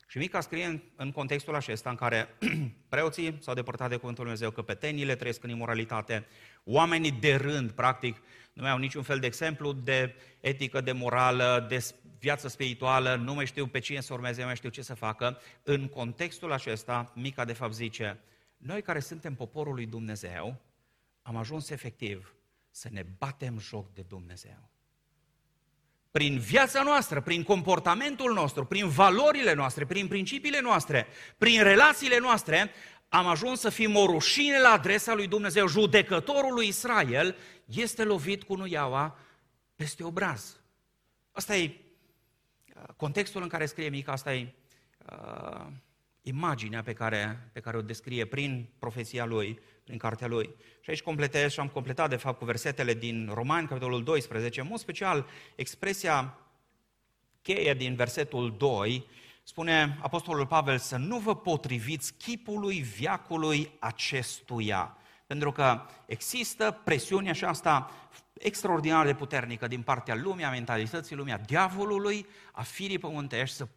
Și 0.06 0.18
Mica 0.18 0.40
scrie 0.40 0.64
în, 0.64 0.80
în 0.96 1.10
contextul 1.10 1.54
acesta 1.54 1.90
în 1.90 1.96
care 1.96 2.28
preoții 2.88 3.38
s-au 3.40 3.54
depărtat 3.54 3.88
de 3.88 3.96
Cuvântul 3.96 4.24
Lui 4.24 4.32
Dumnezeu, 4.32 4.62
căpetenile 4.64 5.14
trăiesc 5.14 5.44
în 5.44 5.50
imoralitate, 5.50 6.26
oamenii 6.64 7.12
de 7.12 7.34
rând, 7.34 7.70
practic, 7.70 8.16
nu 8.52 8.62
mai 8.62 8.70
au 8.70 8.78
niciun 8.78 9.02
fel 9.02 9.18
de 9.18 9.26
exemplu 9.26 9.72
de 9.72 10.14
etică, 10.40 10.80
de 10.80 10.92
morală, 10.92 11.66
de 11.68 11.94
viață 12.22 12.48
spirituală, 12.48 13.14
nu 13.14 13.34
mai 13.34 13.46
știu 13.46 13.66
pe 13.66 13.78
cine 13.78 14.00
să 14.00 14.12
urmeze, 14.12 14.40
nu 14.40 14.46
mai 14.46 14.56
știu 14.56 14.68
ce 14.68 14.82
să 14.82 14.94
facă. 14.94 15.40
În 15.62 15.88
contextul 15.88 16.52
acesta, 16.52 17.12
Mica 17.14 17.44
de 17.44 17.52
fapt 17.52 17.72
zice, 17.72 18.20
noi 18.56 18.82
care 18.82 19.00
suntem 19.00 19.34
poporul 19.34 19.74
lui 19.74 19.86
Dumnezeu, 19.86 20.56
am 21.22 21.36
ajuns 21.36 21.70
efectiv 21.70 22.34
să 22.70 22.88
ne 22.90 23.02
batem 23.18 23.58
joc 23.58 23.94
de 23.94 24.02
Dumnezeu 24.08 24.70
prin 26.12 26.38
viața 26.38 26.82
noastră, 26.82 27.20
prin 27.20 27.42
comportamentul 27.42 28.32
nostru, 28.32 28.64
prin 28.64 28.88
valorile 28.88 29.52
noastre, 29.52 29.86
prin 29.86 30.08
principiile 30.08 30.60
noastre, 30.60 31.06
prin 31.38 31.62
relațiile 31.62 32.18
noastre, 32.18 32.70
am 33.08 33.26
ajuns 33.26 33.60
să 33.60 33.68
fim 33.68 33.96
o 33.96 34.06
rușine 34.06 34.60
la 34.60 34.68
adresa 34.68 35.14
lui 35.14 35.26
Dumnezeu. 35.26 35.66
Judecătorul 35.66 36.54
lui 36.54 36.66
Israel 36.66 37.36
este 37.64 38.04
lovit 38.04 38.42
cu 38.42 38.54
nuiaua 38.54 39.18
peste 39.76 40.04
obraz. 40.04 40.60
Asta 41.32 41.56
e 41.56 41.64
uh, 41.64 41.81
contextul 42.96 43.42
în 43.42 43.48
care 43.48 43.66
scrie 43.66 43.88
Mica, 43.88 44.12
asta 44.12 44.34
e 44.34 44.54
uh, 45.10 45.66
imaginea 46.22 46.82
pe 46.82 46.92
care, 46.92 47.50
pe 47.52 47.60
care 47.60 47.76
o 47.76 47.82
descrie 47.82 48.24
prin 48.24 48.68
profeția 48.78 49.24
lui 49.24 49.60
prin 49.84 49.98
cartea 49.98 50.26
lui. 50.26 50.54
Și 50.80 50.90
aici 50.90 51.02
completez 51.02 51.52
și 51.52 51.60
am 51.60 51.68
completat, 51.68 52.08
de 52.08 52.16
fapt, 52.16 52.38
cu 52.38 52.44
versetele 52.44 52.94
din 52.94 53.30
Romani, 53.34 53.66
capitolul 53.66 54.02
12, 54.02 54.60
în 54.60 54.66
mod 54.70 54.78
special 54.78 55.26
expresia 55.54 56.38
cheie 57.42 57.74
din 57.74 57.94
versetul 57.94 58.56
2, 58.58 59.06
spune 59.42 59.98
Apostolul 60.02 60.46
Pavel 60.46 60.78
să 60.78 60.96
nu 60.96 61.18
vă 61.18 61.36
potriviți 61.36 62.14
chipului 62.14 62.80
viacului 62.80 63.72
acestuia. 63.78 64.96
Pentru 65.26 65.52
că 65.52 65.80
există 66.06 66.80
presiunea 66.84 67.30
aceasta 67.30 67.90
extraordinar 68.42 69.06
de 69.06 69.14
puternică 69.14 69.66
din 69.66 69.82
partea 69.82 70.14
lumii, 70.14 70.44
a 70.44 70.50
mentalității 70.50 71.16
lumii, 71.16 71.32
a 71.32 71.38
diavolului, 71.38 72.26
a 72.52 72.62
firii 72.62 72.98
pământești, 72.98 73.56
să 73.56 73.68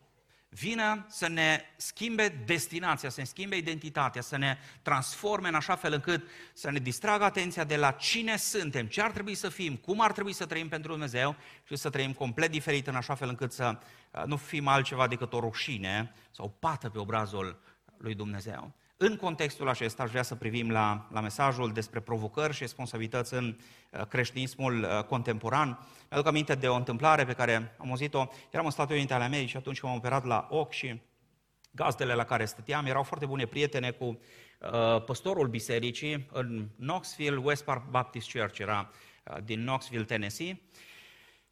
vină 0.49 1.05
să 1.09 1.27
ne 1.27 1.61
schimbe 1.75 2.27
destinația, 2.45 3.09
să 3.09 3.19
ne 3.19 3.25
schimbe 3.25 3.55
identitatea, 3.55 4.21
să 4.21 4.37
ne 4.37 4.57
transforme 4.81 5.47
în 5.47 5.55
așa 5.55 5.75
fel 5.75 5.93
încât 5.93 6.27
să 6.53 6.71
ne 6.71 6.79
distragă 6.79 7.23
atenția 7.23 7.63
de 7.63 7.75
la 7.75 7.91
cine 7.91 8.37
suntem, 8.37 8.87
ce 8.87 9.01
ar 9.01 9.11
trebui 9.11 9.35
să 9.35 9.49
fim, 9.49 9.75
cum 9.75 10.01
ar 10.01 10.11
trebui 10.11 10.33
să 10.33 10.45
trăim 10.45 10.67
pentru 10.67 10.91
Dumnezeu 10.91 11.35
și 11.63 11.75
să 11.75 11.89
trăim 11.89 12.13
complet 12.13 12.51
diferit 12.51 12.87
în 12.87 12.95
așa 12.95 13.15
fel 13.15 13.29
încât 13.29 13.51
să 13.51 13.77
uh, 14.11 14.23
nu 14.25 14.37
fim 14.37 14.67
altceva 14.67 15.07
decât 15.07 15.33
o 15.33 15.39
rușine 15.39 16.13
sau 16.31 16.45
o 16.45 16.49
pată 16.49 16.89
pe 16.89 16.99
obrazul 16.99 17.59
lui 17.97 18.15
Dumnezeu. 18.15 18.73
În 18.97 19.15
contextul 19.15 19.69
acesta 19.69 20.03
aș 20.03 20.09
vrea 20.09 20.23
să 20.23 20.35
privim 20.35 20.71
la, 20.71 21.07
la 21.11 21.19
mesajul 21.19 21.71
despre 21.73 21.99
provocări 21.99 22.53
și 22.53 22.61
responsabilități 22.61 23.33
în 23.33 23.57
uh, 23.91 24.05
creștinismul 24.05 24.81
uh, 24.81 25.03
contemporan. 25.03 25.87
Mi-aduc 26.09 26.27
aminte 26.27 26.55
de 26.55 26.67
o 26.67 26.75
întâmplare 26.75 27.25
pe 27.25 27.33
care 27.33 27.75
am 27.77 27.89
auzit-o. 27.89 28.27
Eram 28.51 28.65
în 28.65 28.71
Statele 28.71 28.97
Unite 28.97 29.13
ale 29.13 29.23
Americii 29.23 29.57
atunci 29.57 29.79
când 29.79 29.91
am 29.91 29.97
operat 29.97 30.25
la 30.25 30.47
ochi 30.49 30.71
și 30.71 31.01
gazdele 31.71 32.13
la 32.13 32.23
care 32.23 32.45
stăteam 32.45 32.85
erau 32.85 33.03
foarte 33.03 33.25
bune 33.25 33.45
prietene 33.45 33.91
cu 33.91 34.05
uh, 34.05 35.03
păstorul 35.03 35.47
bisericii 35.47 36.27
în 36.31 36.67
Knoxville, 36.79 37.37
West 37.37 37.63
Park 37.63 37.89
Baptist 37.89 38.31
Church, 38.31 38.59
era 38.59 38.89
uh, 39.23 39.37
din 39.43 39.61
Knoxville, 39.61 40.03
Tennessee. 40.03 40.61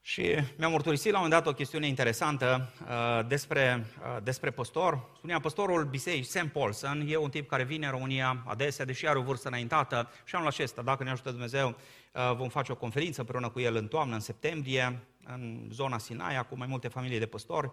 Și 0.05 0.35
mi-am 0.57 0.71
mărturisit 0.71 1.11
la 1.11 1.17
un 1.17 1.23
moment 1.23 1.43
dat 1.43 1.53
o 1.53 1.55
chestiune 1.55 1.87
interesantă 1.87 2.73
uh, 2.81 3.27
despre, 3.27 3.85
uh, 3.99 4.23
despre 4.23 4.51
păstor. 4.51 5.09
Spunea 5.17 5.39
păstorul 5.39 5.85
bisericii, 5.85 6.23
Sam 6.31 6.49
Paulson, 6.49 7.05
e 7.07 7.17
un 7.17 7.29
tip 7.29 7.49
care 7.49 7.63
vine 7.63 7.85
în 7.85 7.91
România 7.91 8.43
adesea, 8.47 8.85
deși 8.85 9.07
are 9.07 9.17
o 9.17 9.21
vârstă 9.21 9.47
înaintată. 9.47 10.11
Și 10.23 10.35
anul 10.35 10.47
acesta, 10.47 10.81
dacă 10.81 11.03
ne 11.03 11.09
ajută 11.09 11.29
Dumnezeu, 11.29 11.67
uh, 11.67 12.35
vom 12.35 12.49
face 12.49 12.71
o 12.71 12.75
conferință 12.75 13.19
împreună 13.19 13.49
cu 13.49 13.59
el 13.59 13.75
în 13.75 13.87
toamnă, 13.87 14.13
în 14.13 14.19
septembrie, 14.19 14.99
în 15.25 15.67
zona 15.71 15.97
Sinaia, 15.97 16.43
cu 16.43 16.57
mai 16.57 16.67
multe 16.67 16.87
familii 16.87 17.19
de 17.19 17.25
păstori. 17.25 17.71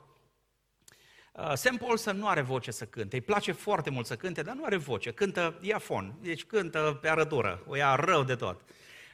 Uh, 1.33 1.53
Sam 1.55 1.77
Paulson 1.77 2.17
nu 2.17 2.29
are 2.29 2.41
voce 2.41 2.71
să 2.71 2.85
cânte, 2.85 3.17
îi 3.17 3.23
place 3.23 3.53
foarte 3.53 3.91
mult 3.91 4.07
să 4.07 4.17
cânte, 4.17 4.43
dar 4.43 4.55
nu 4.55 4.65
are 4.65 4.77
voce, 4.77 5.11
cântă 5.11 5.59
iafon, 5.61 6.15
deci 6.21 6.45
cântă 6.45 6.99
pe 7.01 7.09
arătură, 7.09 7.63
o 7.67 7.77
ia 7.77 7.95
rău 7.95 8.23
de 8.23 8.35
tot. 8.35 8.61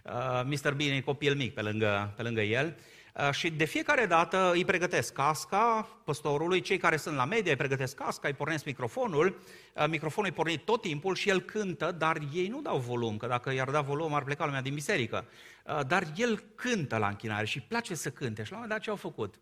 Uh, 0.05 0.43
Mr. 0.45 0.73
Bean 0.73 0.93
e 0.93 1.01
copil 1.01 1.35
mic 1.35 1.55
pe 1.55 1.63
lângă, 1.63 2.13
pe 2.17 2.23
lângă 2.23 2.41
el 2.41 2.67
Uh, 2.67 2.83
și 3.31 3.51
de 3.51 3.65
fiecare 3.65 4.07
dată 4.07 4.51
îi 4.53 4.65
pregătesc 4.65 5.13
casca 5.13 5.89
păstorului, 6.05 6.61
cei 6.61 6.77
care 6.77 6.97
sunt 6.97 7.17
la 7.17 7.25
media 7.25 7.51
îi 7.51 7.57
pregătesc 7.57 7.95
casca, 7.95 8.29
îi 8.29 8.35
pornesc 8.35 8.65
microfonul, 8.65 9.39
uh, 9.75 9.85
microfonul 9.89 10.31
îi 10.31 10.37
pornit 10.37 10.65
tot 10.65 10.81
timpul 10.81 11.15
și 11.15 11.29
el 11.29 11.41
cântă, 11.41 11.93
dar 11.93 12.19
ei 12.33 12.49
nu 12.49 12.61
dau 12.61 12.79
volum, 12.79 13.17
că 13.17 13.27
dacă 13.27 13.53
i-ar 13.53 13.71
da 13.71 13.81
volum 13.81 14.15
ar 14.15 14.25
pleca 14.25 14.45
lumea 14.45 14.63
din 14.63 14.75
biserică. 14.75 15.25
Uh, 15.65 15.87
dar 15.87 16.07
el 16.17 16.45
cântă 16.55 16.97
la 16.97 17.09
închinare 17.09 17.47
și 17.47 17.57
îi 17.57 17.65
place 17.69 17.95
să 17.95 18.11
cânte. 18.11 18.43
Și 18.43 18.51
la 18.51 18.57
un 18.57 18.63
moment 18.63 18.71
dat 18.71 18.81
ce 18.81 18.91
au 18.91 18.97
făcut? 18.97 19.35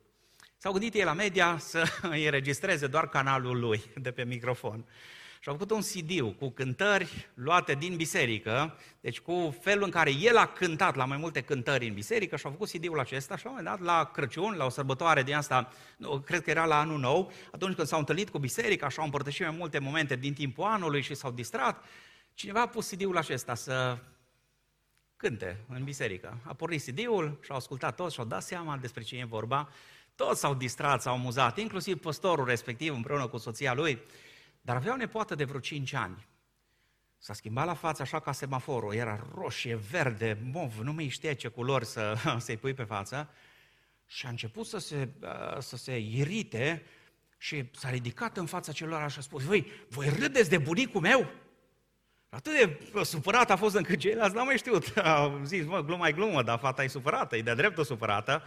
S-au 0.56 0.72
gândit 0.72 0.94
ei 0.94 1.04
la 1.04 1.12
media 1.12 1.56
să 1.58 1.84
îi 2.02 2.24
înregistreze 2.28 2.86
doar 2.86 3.08
canalul 3.08 3.58
lui 3.58 3.82
de 3.96 4.10
pe 4.10 4.24
microfon. 4.24 4.84
Și 5.44 5.50
au 5.50 5.56
făcut 5.56 5.70
un 5.70 5.80
cd 5.80 6.36
cu 6.38 6.50
cântări 6.50 7.28
luate 7.34 7.74
din 7.74 7.96
biserică, 7.96 8.78
deci 9.00 9.20
cu 9.20 9.56
felul 9.60 9.84
în 9.84 9.90
care 9.90 10.10
el 10.10 10.36
a 10.36 10.46
cântat 10.46 10.94
la 10.94 11.04
mai 11.04 11.16
multe 11.16 11.40
cântări 11.40 11.88
în 11.88 11.94
biserică 11.94 12.36
și 12.36 12.46
au 12.46 12.50
făcut 12.50 12.68
CD-ul 12.68 12.98
acesta 12.98 13.36
și 13.36 13.44
la 13.44 13.50
un 13.50 13.56
moment 13.56 13.76
dat 13.76 13.86
la 13.86 14.10
Crăciun, 14.10 14.54
la 14.56 14.64
o 14.64 14.68
sărbătoare 14.68 15.22
din 15.22 15.34
asta, 15.34 15.72
cred 16.24 16.42
că 16.42 16.50
era 16.50 16.64
la 16.64 16.78
anul 16.78 16.98
nou, 16.98 17.32
atunci 17.52 17.74
când 17.74 17.86
s-au 17.86 17.98
întâlnit 17.98 18.30
cu 18.30 18.38
biserica 18.38 18.88
și 18.88 18.98
au 18.98 19.04
împărtășit 19.04 19.46
mai 19.46 19.56
multe 19.58 19.78
momente 19.78 20.16
din 20.16 20.34
timpul 20.34 20.64
anului 20.64 21.02
și 21.02 21.14
s-au 21.14 21.30
distrat, 21.30 21.84
cineva 22.34 22.60
a 22.60 22.68
pus 22.68 22.90
CD-ul 22.90 23.16
acesta 23.16 23.54
să 23.54 23.98
cânte 25.16 25.60
în 25.68 25.84
biserică. 25.84 26.38
A 26.44 26.54
pornit 26.54 26.82
CD-ul 26.84 27.38
și 27.42 27.50
au 27.50 27.56
ascultat 27.56 27.94
toți 27.94 28.14
și 28.14 28.20
au 28.20 28.26
dat 28.26 28.42
seama 28.42 28.76
despre 28.76 29.02
cine 29.02 29.20
e 29.20 29.24
vorba. 29.24 29.68
Toți 30.14 30.40
s-au 30.40 30.54
distrat, 30.54 31.02
s-au 31.02 31.14
amuzat, 31.14 31.58
inclusiv 31.58 32.00
păstorul 32.00 32.44
respectiv 32.44 32.94
împreună 32.94 33.26
cu 33.26 33.36
soția 33.36 33.74
lui. 33.74 33.98
Dar 34.64 34.76
avea 34.76 34.92
o 34.92 34.96
nepoată 34.96 35.34
de 35.34 35.44
vreo 35.44 35.60
5 35.60 35.92
ani. 35.92 36.26
S-a 37.18 37.32
schimbat 37.32 37.66
la 37.66 37.74
față 37.74 38.02
așa 38.02 38.20
ca 38.20 38.32
semaforul, 38.32 38.94
era 38.94 39.26
roșie, 39.34 39.74
verde, 39.74 40.38
mov, 40.52 40.78
nu 40.78 40.92
mai 40.92 41.08
știa 41.08 41.34
ce 41.34 41.48
culori 41.48 41.86
să, 41.86 42.16
să-i 42.44 42.56
pui 42.56 42.74
pe 42.74 42.82
față. 42.82 43.30
Și 44.06 44.26
a 44.26 44.28
început 44.28 44.66
să 44.66 44.78
se, 44.78 45.08
uh, 45.20 45.58
să 45.58 45.76
se 45.76 45.98
irite 45.98 46.82
și 47.38 47.70
s-a 47.72 47.90
ridicat 47.90 48.36
în 48.36 48.46
fața 48.46 48.72
celor 48.72 49.10
și 49.10 49.18
a 49.18 49.22
spus, 49.22 49.42
voi, 49.42 49.66
voi 49.88 50.08
râdeți 50.08 50.50
de 50.50 50.58
bunicul 50.58 51.00
meu? 51.00 51.30
Atât 52.28 52.52
de 52.52 53.02
supărat 53.02 53.50
a 53.50 53.56
fost 53.56 53.74
încât 53.74 53.98
ceilalți 53.98 54.34
n-au 54.34 54.44
mai 54.44 54.58
știut. 54.58 54.96
Au 55.04 55.40
zis, 55.44 55.64
mă, 55.66 55.84
glumă 55.84 56.08
glumă, 56.08 56.42
dar 56.42 56.58
fata 56.58 56.84
e 56.84 56.88
supărată, 56.88 57.36
e 57.36 57.42
de 57.42 57.54
dreptul 57.54 57.84
supărată. 57.84 58.42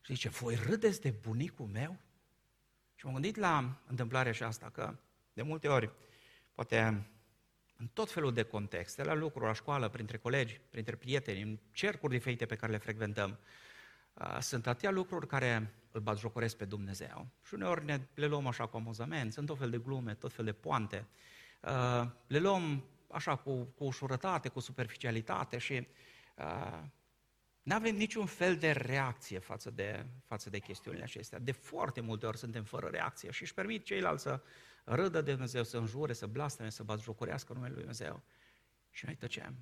Și 0.00 0.14
zice, 0.14 0.28
voi 0.28 0.58
râdeți 0.68 1.00
de 1.00 1.14
bunicul 1.22 1.66
meu? 1.72 1.96
Și 3.06 3.12
m-am 3.12 3.20
gândit 3.22 3.40
la 3.40 3.78
întâmplarea 3.86 4.30
aceasta, 4.30 4.70
că 4.72 4.94
de 5.32 5.42
multe 5.42 5.68
ori, 5.68 5.90
poate 6.54 7.06
în 7.76 7.86
tot 7.92 8.10
felul 8.10 8.32
de 8.32 8.42
contexte, 8.42 9.04
la 9.04 9.14
lucru, 9.14 9.44
la 9.44 9.52
școală, 9.52 9.88
printre 9.88 10.16
colegi, 10.16 10.60
printre 10.70 10.96
prieteni, 10.96 11.42
în 11.42 11.58
cercuri 11.72 12.12
diferite 12.12 12.46
pe 12.46 12.56
care 12.56 12.72
le 12.72 12.78
frecventăm, 12.78 13.38
sunt 14.40 14.66
atâtea 14.66 14.90
lucruri 14.90 15.26
care 15.26 15.74
îl 15.90 16.00
batjocoresc 16.00 16.56
pe 16.56 16.64
Dumnezeu. 16.64 17.26
Și 17.44 17.54
uneori 17.54 17.84
ne, 17.84 18.00
le 18.14 18.26
luăm 18.26 18.46
așa 18.46 18.66
cu 18.66 18.76
amuzament, 18.76 19.32
sunt 19.32 19.46
tot 19.46 19.58
fel 19.58 19.70
de 19.70 19.78
glume, 19.78 20.14
tot 20.14 20.32
fel 20.32 20.44
de 20.44 20.52
poante. 20.52 21.06
Le 22.26 22.38
luăm 22.38 22.84
așa 23.10 23.36
cu, 23.36 23.62
cu 23.64 23.84
ușurătate, 23.84 24.48
cu 24.48 24.60
superficialitate 24.60 25.58
și 25.58 25.86
nu 27.66 27.74
avem 27.74 27.96
niciun 27.96 28.26
fel 28.26 28.56
de 28.56 28.70
reacție 28.70 29.38
față 29.38 29.70
de, 29.70 30.06
față 30.24 30.50
de 30.50 30.58
chestiunile 30.58 31.02
acestea. 31.02 31.38
De 31.38 31.52
foarte 31.52 32.00
multe 32.00 32.26
ori 32.26 32.38
suntem 32.38 32.64
fără 32.64 32.86
reacție 32.86 33.30
și 33.30 33.42
își 33.42 33.54
permit 33.54 33.84
ceilalți 33.84 34.22
să 34.22 34.40
râdă 34.84 35.20
de 35.20 35.30
Dumnezeu, 35.30 35.64
să 35.64 35.76
înjure, 35.76 36.12
să 36.12 36.26
blasteme, 36.26 36.70
să 36.70 36.82
batjocorească 36.82 37.52
numele 37.52 37.72
Lui 37.72 37.80
Dumnezeu. 37.80 38.22
Și 38.90 39.04
noi 39.04 39.14
tăcem. 39.14 39.54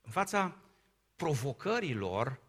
În 0.00 0.10
fața 0.10 0.56
provocărilor 1.16 2.40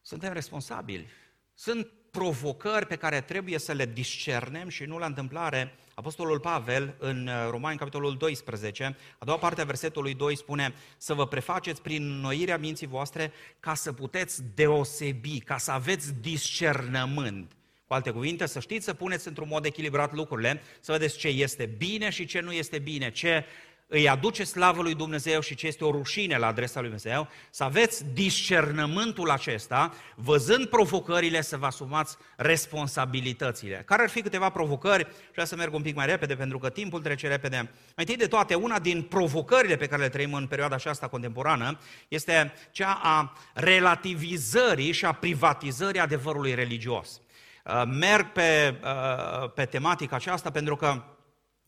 suntem 0.00 0.32
responsabili. 0.32 1.08
Sunt 1.54 1.90
provocări 2.10 2.86
pe 2.86 2.96
care 2.96 3.20
trebuie 3.20 3.58
să 3.58 3.72
le 3.72 3.86
discernem 3.86 4.68
și 4.68 4.84
nu 4.84 4.98
la 4.98 5.06
întâmplare. 5.06 5.74
Apostolul 5.94 6.40
Pavel 6.40 6.94
în 6.98 7.26
uh, 7.26 7.48
Romani, 7.50 7.78
capitolul 7.78 8.16
12, 8.16 8.96
a 9.18 9.24
doua 9.24 9.38
parte 9.38 9.60
a 9.60 9.64
versetului 9.64 10.14
2 10.14 10.36
spune 10.36 10.74
să 10.96 11.14
vă 11.14 11.26
prefaceți 11.26 11.82
prin 11.82 12.02
noirea 12.20 12.58
minții 12.58 12.86
voastre 12.86 13.32
ca 13.60 13.74
să 13.74 13.92
puteți 13.92 14.42
deosebi, 14.54 15.40
ca 15.40 15.58
să 15.58 15.70
aveți 15.70 16.20
discernământ. 16.20 17.52
Cu 17.86 17.94
alte 17.94 18.10
cuvinte, 18.10 18.46
să 18.46 18.60
știți 18.60 18.84
să 18.84 18.94
puneți 18.94 19.28
într-un 19.28 19.48
mod 19.48 19.64
echilibrat 19.64 20.12
lucrurile, 20.12 20.62
să 20.80 20.92
vedeți 20.92 21.18
ce 21.18 21.28
este 21.28 21.66
bine 21.66 22.10
și 22.10 22.24
ce 22.24 22.40
nu 22.40 22.52
este 22.52 22.78
bine, 22.78 23.10
ce 23.10 23.44
îi 23.86 24.08
aduce 24.08 24.44
slavă 24.44 24.82
lui 24.82 24.94
Dumnezeu 24.94 25.40
și 25.40 25.54
ce 25.54 25.66
este 25.66 25.84
o 25.84 25.90
rușine 25.90 26.38
la 26.38 26.46
adresa 26.46 26.80
lui 26.80 26.88
Dumnezeu, 26.88 27.28
să 27.50 27.64
aveți 27.64 28.04
discernământul 28.12 29.30
acesta, 29.30 29.94
văzând 30.14 30.66
provocările, 30.66 31.40
să 31.40 31.56
vă 31.56 31.66
asumați 31.66 32.16
responsabilitățile. 32.36 33.82
Care 33.86 34.02
ar 34.02 34.08
fi 34.08 34.22
câteva 34.22 34.48
provocări? 34.48 35.06
Vreau 35.30 35.46
să 35.46 35.56
merg 35.56 35.74
un 35.74 35.82
pic 35.82 35.94
mai 35.94 36.06
repede, 36.06 36.36
pentru 36.36 36.58
că 36.58 36.68
timpul 36.68 37.00
trece 37.00 37.28
repede. 37.28 37.56
Mai 37.56 37.70
întâi 37.96 38.16
de 38.16 38.26
toate, 38.26 38.54
una 38.54 38.78
din 38.78 39.02
provocările 39.02 39.76
pe 39.76 39.86
care 39.86 40.02
le 40.02 40.08
trăim 40.08 40.34
în 40.34 40.46
perioada 40.46 40.74
aceasta 40.74 41.08
contemporană 41.08 41.78
este 42.08 42.52
cea 42.70 43.00
a 43.02 43.36
relativizării 43.54 44.92
și 44.92 45.04
a 45.04 45.12
privatizării 45.12 46.00
adevărului 46.00 46.54
religios. 46.54 47.20
Uh, 47.64 47.82
merg 47.86 48.32
pe, 48.32 48.80
uh, 48.82 49.50
pe 49.54 49.64
tematica 49.64 50.16
aceasta 50.16 50.50
pentru 50.50 50.76
că 50.76 51.02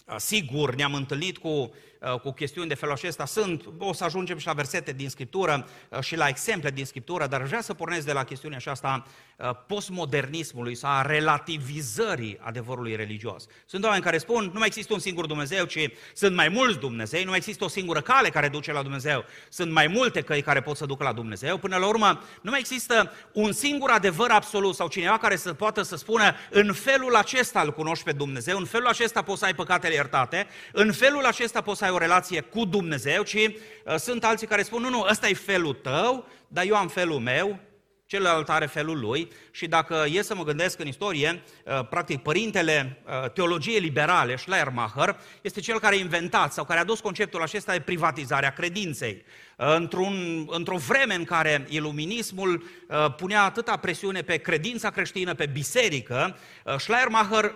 uh, 0.06 0.14
Sigur, 0.18 0.74
ne-am 0.74 0.94
întâlnit 0.94 1.38
cu 1.38 1.48
Uh, 1.48 1.95
cu 2.22 2.32
chestiuni 2.32 2.68
de 2.68 2.74
felul 2.74 2.94
acesta 2.94 3.24
sunt, 3.24 3.64
o 3.78 3.92
să 3.92 4.04
ajungem 4.04 4.38
și 4.38 4.46
la 4.46 4.52
versete 4.52 4.92
din 4.92 5.08
Scriptură 5.08 5.68
uh, 5.88 6.00
și 6.00 6.16
la 6.16 6.28
exemple 6.28 6.70
din 6.70 6.84
Scriptură, 6.84 7.26
dar 7.26 7.42
vreau 7.42 7.60
să 7.62 7.74
pornesc 7.74 8.06
de 8.06 8.12
la 8.12 8.24
chestiunea 8.24 8.56
aceasta 8.56 9.06
uh, 9.36 9.50
postmodernismului 9.66 10.74
sau 10.74 10.90
a 10.90 11.02
relativizării 11.02 12.38
adevărului 12.40 12.96
religios. 12.96 13.46
Sunt 13.66 13.84
oameni 13.84 14.02
care 14.02 14.18
spun, 14.18 14.44
nu 14.52 14.58
mai 14.58 14.66
există 14.66 14.92
un 14.92 14.98
singur 14.98 15.26
Dumnezeu, 15.26 15.64
ci 15.64 15.88
sunt 16.14 16.34
mai 16.34 16.48
mulți 16.48 16.78
Dumnezei, 16.78 17.22
nu 17.22 17.28
mai 17.28 17.38
există 17.38 17.64
o 17.64 17.68
singură 17.68 18.00
cale 18.00 18.28
care 18.28 18.48
duce 18.48 18.72
la 18.72 18.82
Dumnezeu, 18.82 19.24
sunt 19.48 19.72
mai 19.72 19.86
multe 19.86 20.20
căi 20.20 20.42
care 20.42 20.60
pot 20.60 20.76
să 20.76 20.86
ducă 20.86 21.04
la 21.04 21.12
Dumnezeu. 21.12 21.56
Până 21.58 21.76
la 21.76 21.86
urmă, 21.86 22.22
nu 22.40 22.50
mai 22.50 22.60
există 22.60 23.12
un 23.32 23.52
singur 23.52 23.90
adevăr 23.90 24.30
absolut 24.30 24.74
sau 24.74 24.88
cineva 24.88 25.18
care 25.18 25.36
să 25.36 25.54
poată 25.54 25.82
să 25.82 25.96
spună, 25.96 26.34
în 26.50 26.72
felul 26.72 27.16
acesta 27.16 27.60
îl 27.60 27.72
cunoști 27.72 28.04
pe 28.04 28.12
Dumnezeu, 28.12 28.58
în 28.58 28.64
felul 28.64 28.86
acesta 28.86 29.22
poți 29.22 29.38
să 29.38 29.44
ai 29.44 29.54
păcatele 29.54 29.94
iertate, 29.94 30.46
în 30.72 30.92
felul 30.92 31.24
acesta 31.24 31.60
poți 31.60 31.78
să 31.78 31.84
ai 31.86 31.92
o 31.92 31.98
relație 31.98 32.40
cu 32.40 32.64
Dumnezeu, 32.64 33.22
ci 33.22 33.34
uh, 33.34 33.94
sunt 33.96 34.24
alții 34.24 34.46
care 34.46 34.62
spun, 34.62 34.82
nu, 34.82 34.88
nu, 34.88 35.06
ăsta 35.10 35.28
e 35.28 35.34
felul 35.34 35.74
tău, 35.74 36.28
dar 36.48 36.64
eu 36.66 36.76
am 36.76 36.88
felul 36.88 37.18
meu, 37.18 37.58
celălalt 38.06 38.48
are 38.48 38.66
felul 38.66 38.98
lui 39.00 39.28
și 39.50 39.66
dacă 39.66 40.04
e 40.12 40.22
să 40.22 40.34
mă 40.34 40.44
gândesc 40.44 40.80
în 40.80 40.86
istorie, 40.86 41.42
uh, 41.64 41.88
practic 41.88 42.22
părintele 42.22 43.02
uh, 43.04 43.30
teologiei 43.30 43.80
liberale, 43.80 44.36
Schleiermacher, 44.36 45.16
este 45.42 45.60
cel 45.60 45.80
care 45.80 45.94
a 45.94 45.98
inventat 45.98 46.52
sau 46.52 46.64
care 46.64 46.80
a 46.80 46.84
dus 46.84 47.00
conceptul 47.00 47.42
acesta 47.42 47.72
de 47.72 47.80
privatizare 47.80 48.46
a 48.46 48.52
credinței. 48.52 49.24
Într-un, 49.56 50.46
într-o 50.50 50.76
vreme 50.76 51.14
în 51.14 51.24
care 51.24 51.66
iluminismul 51.68 52.64
punea 53.16 53.42
atâta 53.42 53.76
presiune 53.76 54.22
pe 54.22 54.36
credința 54.36 54.90
creștină, 54.90 55.34
pe 55.34 55.46
biserică, 55.46 56.36
Schleiermacher 56.78 57.54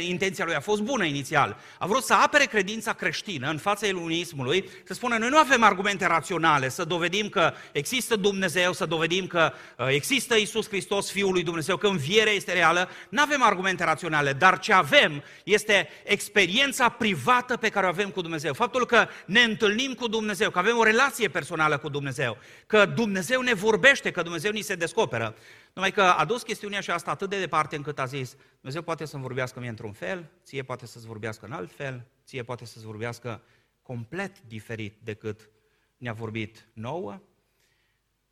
intenția 0.00 0.44
lui 0.44 0.54
a 0.54 0.60
fost 0.60 0.82
bună 0.82 1.04
inițial. 1.04 1.56
A 1.78 1.86
vrut 1.86 2.04
să 2.04 2.14
apere 2.14 2.44
credința 2.44 2.92
creștină 2.92 3.50
în 3.50 3.58
fața 3.58 3.86
iluminismului, 3.86 4.68
să 4.84 4.94
spună, 4.94 5.16
noi 5.16 5.28
nu 5.28 5.38
avem 5.38 5.62
argumente 5.62 6.06
raționale 6.06 6.68
să 6.68 6.84
dovedim 6.84 7.28
că 7.28 7.52
există 7.72 8.16
Dumnezeu, 8.16 8.72
să 8.72 8.86
dovedim 8.86 9.26
că 9.26 9.52
uh, 9.76 9.86
există 9.88 10.34
Isus 10.34 10.68
Hristos, 10.68 11.10
Fiul 11.10 11.32
lui 11.32 11.42
Dumnezeu, 11.42 11.76
că 11.76 11.86
învierea 11.86 12.32
este 12.32 12.52
reală, 12.52 12.88
nu 13.08 13.22
avem 13.22 13.42
argumente 13.42 13.84
raționale, 13.84 14.32
dar 14.32 14.58
ce 14.58 14.72
avem 14.72 15.22
este 15.44 15.88
experiența 16.04 16.88
privată 16.88 17.56
pe 17.56 17.68
care 17.68 17.86
o 17.86 17.88
avem 17.88 18.10
cu 18.10 18.20
Dumnezeu. 18.20 18.52
Faptul 18.52 18.86
că 18.86 19.08
ne 19.26 19.40
întâlnim 19.40 19.92
cu 19.92 20.08
Dumnezeu, 20.08 20.50
că 20.50 20.58
avem 20.58 20.78
o 20.78 20.82
relație 20.82 21.28
personală 21.28 21.78
cu 21.78 21.88
Dumnezeu, 21.88 22.36
că 22.66 22.86
Dumnezeu 22.86 23.40
ne 23.40 23.54
vorbește, 23.54 24.10
că 24.10 24.22
Dumnezeu 24.22 24.50
ni 24.50 24.60
se 24.60 24.74
descoperă. 24.74 25.34
Numai 25.78 25.92
că 25.92 26.02
a 26.02 26.24
dus 26.24 26.42
chestiunea 26.42 26.80
și 26.80 26.90
asta 26.90 27.10
atât 27.10 27.30
de 27.30 27.38
departe 27.38 27.76
încât 27.76 27.98
a 27.98 28.04
zis, 28.04 28.36
Dumnezeu 28.54 28.82
poate 28.82 29.04
să-mi 29.04 29.22
vorbească 29.22 29.60
mie 29.60 29.68
într-un 29.68 29.92
fel, 29.92 30.30
ție 30.44 30.62
poate 30.62 30.86
să-ți 30.86 31.06
vorbească 31.06 31.46
în 31.46 31.52
alt 31.52 31.72
fel, 31.72 32.06
ție 32.24 32.42
poate 32.42 32.64
să-ți 32.64 32.84
vorbească 32.84 33.42
complet 33.82 34.40
diferit 34.40 34.96
decât 35.02 35.50
ne-a 35.96 36.12
vorbit 36.12 36.68
nouă. 36.72 37.20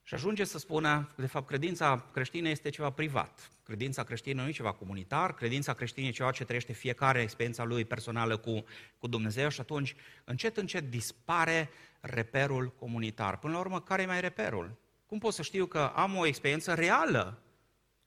Și 0.03 0.15
ajunge 0.15 0.45
să 0.45 0.59
spună, 0.59 1.09
de 1.17 1.27
fapt, 1.27 1.47
credința 1.47 2.09
creștină 2.13 2.49
este 2.49 2.69
ceva 2.69 2.91
privat. 2.91 3.51
Credința 3.63 4.03
creștină 4.03 4.43
nu 4.43 4.49
e 4.49 4.53
ceva 4.53 4.73
comunitar, 4.73 5.35
credința 5.35 5.73
creștină 5.73 6.07
e 6.07 6.11
ceva 6.11 6.31
ce 6.31 6.45
trăiește 6.45 6.73
fiecare 6.73 7.21
experiența 7.21 7.65
lui 7.65 7.85
personală 7.85 8.37
cu, 8.37 8.65
cu 8.99 9.07
Dumnezeu 9.07 9.49
și 9.49 9.61
atunci, 9.61 9.95
încet, 10.25 10.57
încet, 10.57 10.91
dispare 10.91 11.71
reperul 12.01 12.73
comunitar. 12.79 13.39
Până 13.39 13.53
la 13.53 13.59
urmă, 13.59 13.81
care 13.81 14.03
e 14.03 14.07
mai 14.07 14.21
reperul? 14.21 14.85
Cum 15.07 15.19
pot 15.19 15.35
să 15.35 15.43
știu 15.43 15.67
că 15.67 15.93
am 15.95 16.17
o 16.17 16.27
experiență 16.27 16.75
reală 16.75 17.39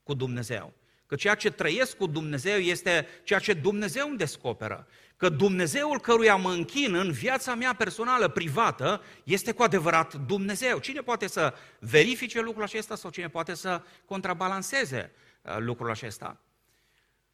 cu 0.02 0.14
Dumnezeu? 0.14 0.72
Că 1.06 1.16
ceea 1.16 1.34
ce 1.34 1.50
trăiesc 1.50 1.96
cu 1.96 2.06
Dumnezeu 2.06 2.58
este 2.58 3.06
ceea 3.22 3.38
ce 3.38 3.52
Dumnezeu 3.52 4.08
îmi 4.08 4.16
descoperă. 4.16 4.86
Că 5.16 5.28
Dumnezeul 5.28 6.00
căruia 6.00 6.36
mă 6.36 6.50
închin 6.50 6.94
în 6.94 7.10
viața 7.10 7.54
mea 7.54 7.74
personală, 7.74 8.28
privată, 8.28 9.02
este 9.24 9.52
cu 9.52 9.62
adevărat 9.62 10.14
Dumnezeu. 10.14 10.78
Cine 10.78 11.00
poate 11.00 11.26
să 11.26 11.54
verifice 11.78 12.40
lucrul 12.40 12.62
acesta 12.62 12.94
sau 12.94 13.10
cine 13.10 13.28
poate 13.28 13.54
să 13.54 13.82
contrabalanceze 14.04 15.12
uh, 15.42 15.56
lucrul 15.58 15.90
acesta? 15.90 16.40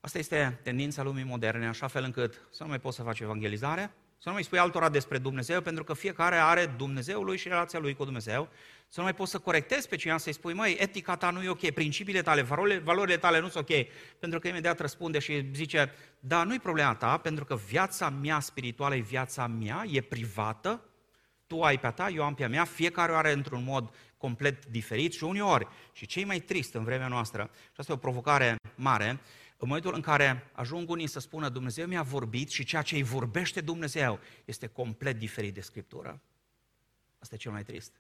Asta 0.01 0.19
este 0.19 0.61
tendința 0.63 1.03
lumii 1.03 1.25
moderne, 1.25 1.67
așa 1.67 1.87
fel 1.87 2.05
încât 2.05 2.41
să 2.51 2.63
nu 2.63 2.69
mai 2.69 2.81
poți 2.81 2.97
să 2.97 3.03
faci 3.03 3.21
evangelizare, 3.21 3.95
să 4.19 4.29
nu 4.29 4.33
mai 4.33 4.45
spui 4.45 4.59
altora 4.59 4.89
despre 4.89 5.19
Dumnezeu, 5.19 5.61
pentru 5.61 5.85
că 5.85 5.95
fiecare 5.95 6.37
are 6.37 6.67
Dumnezeul 6.67 7.25
lui 7.25 7.37
și 7.37 7.49
relația 7.49 7.79
lui 7.79 7.95
cu 7.95 8.05
Dumnezeu 8.05 8.49
să 8.89 9.01
nu 9.01 9.03
mai 9.03 9.15
poți 9.15 9.31
să 9.31 9.39
corectezi 9.39 9.89
pe 9.89 9.97
cineva, 9.97 10.19
să-i 10.19 10.33
spui, 10.33 10.53
măi, 10.53 10.77
etica 10.79 11.17
ta 11.17 11.31
nu 11.31 11.43
e 11.43 11.49
ok, 11.49 11.71
principiile 11.71 12.23
tale, 12.23 12.43
valorile, 12.43 12.79
valorile 12.79 13.17
tale 13.17 13.41
nu 13.41 13.49
sunt 13.49 13.69
ok, 13.69 13.77
pentru 14.19 14.39
că 14.39 14.49
imediat 14.49 14.81
răspunde 14.81 15.19
și 15.19 15.51
zice, 15.55 15.93
da, 16.21 16.43
nu-i 16.43 16.59
problema 16.59 16.95
ta, 16.95 17.17
pentru 17.17 17.45
că 17.45 17.57
viața 17.57 18.09
mea 18.11 18.41
spirituală 18.41 18.95
e 18.95 19.01
viața 19.01 19.47
mea, 19.47 19.85
e 19.91 20.01
privată, 20.01 20.85
tu 21.47 21.63
ai 21.63 21.79
pe 21.79 21.87
a 21.87 21.91
ta, 21.91 22.09
eu 22.09 22.23
am 22.23 22.35
pe 22.35 22.45
a 22.45 22.49
mea, 22.49 22.65
fiecare 22.65 23.13
o 23.13 23.15
are 23.15 23.33
într-un 23.33 23.65
mod 23.65 23.95
complet 24.17 24.67
diferit 24.67 25.13
și 25.13 25.25
uneori, 25.25 25.67
și 25.93 26.07
cei 26.07 26.25
mai 26.25 26.41
trist 26.41 26.75
în 26.75 26.85
vremea 26.85 27.09
noastră, 27.09 27.51
și 27.53 27.75
asta 27.77 27.93
e 27.93 27.95
o 27.95 27.99
provocare 27.99 28.57
mare, 28.75 29.21
în 29.59 29.69
momentul 29.69 29.95
în 29.95 30.01
care 30.01 30.51
ajung 30.53 30.91
unii 30.91 31.07
să 31.07 31.21
spună 31.21 31.49
Dumnezeu 31.49 31.87
mi-a 31.87 32.03
vorbit 32.03 32.51
și 32.51 32.65
ceea 32.65 32.83
ce 32.83 32.95
îi 32.95 33.03
vorbește 33.03 33.61
Dumnezeu 33.61 34.21
este 34.45 34.67
complet 34.67 35.19
diferit 35.19 35.55
de 35.55 35.61
Scriptură. 35.61 36.21
Asta 37.19 37.35
e 37.35 37.39
cel 37.39 37.53
mai 37.53 37.63
trist. 37.63 37.93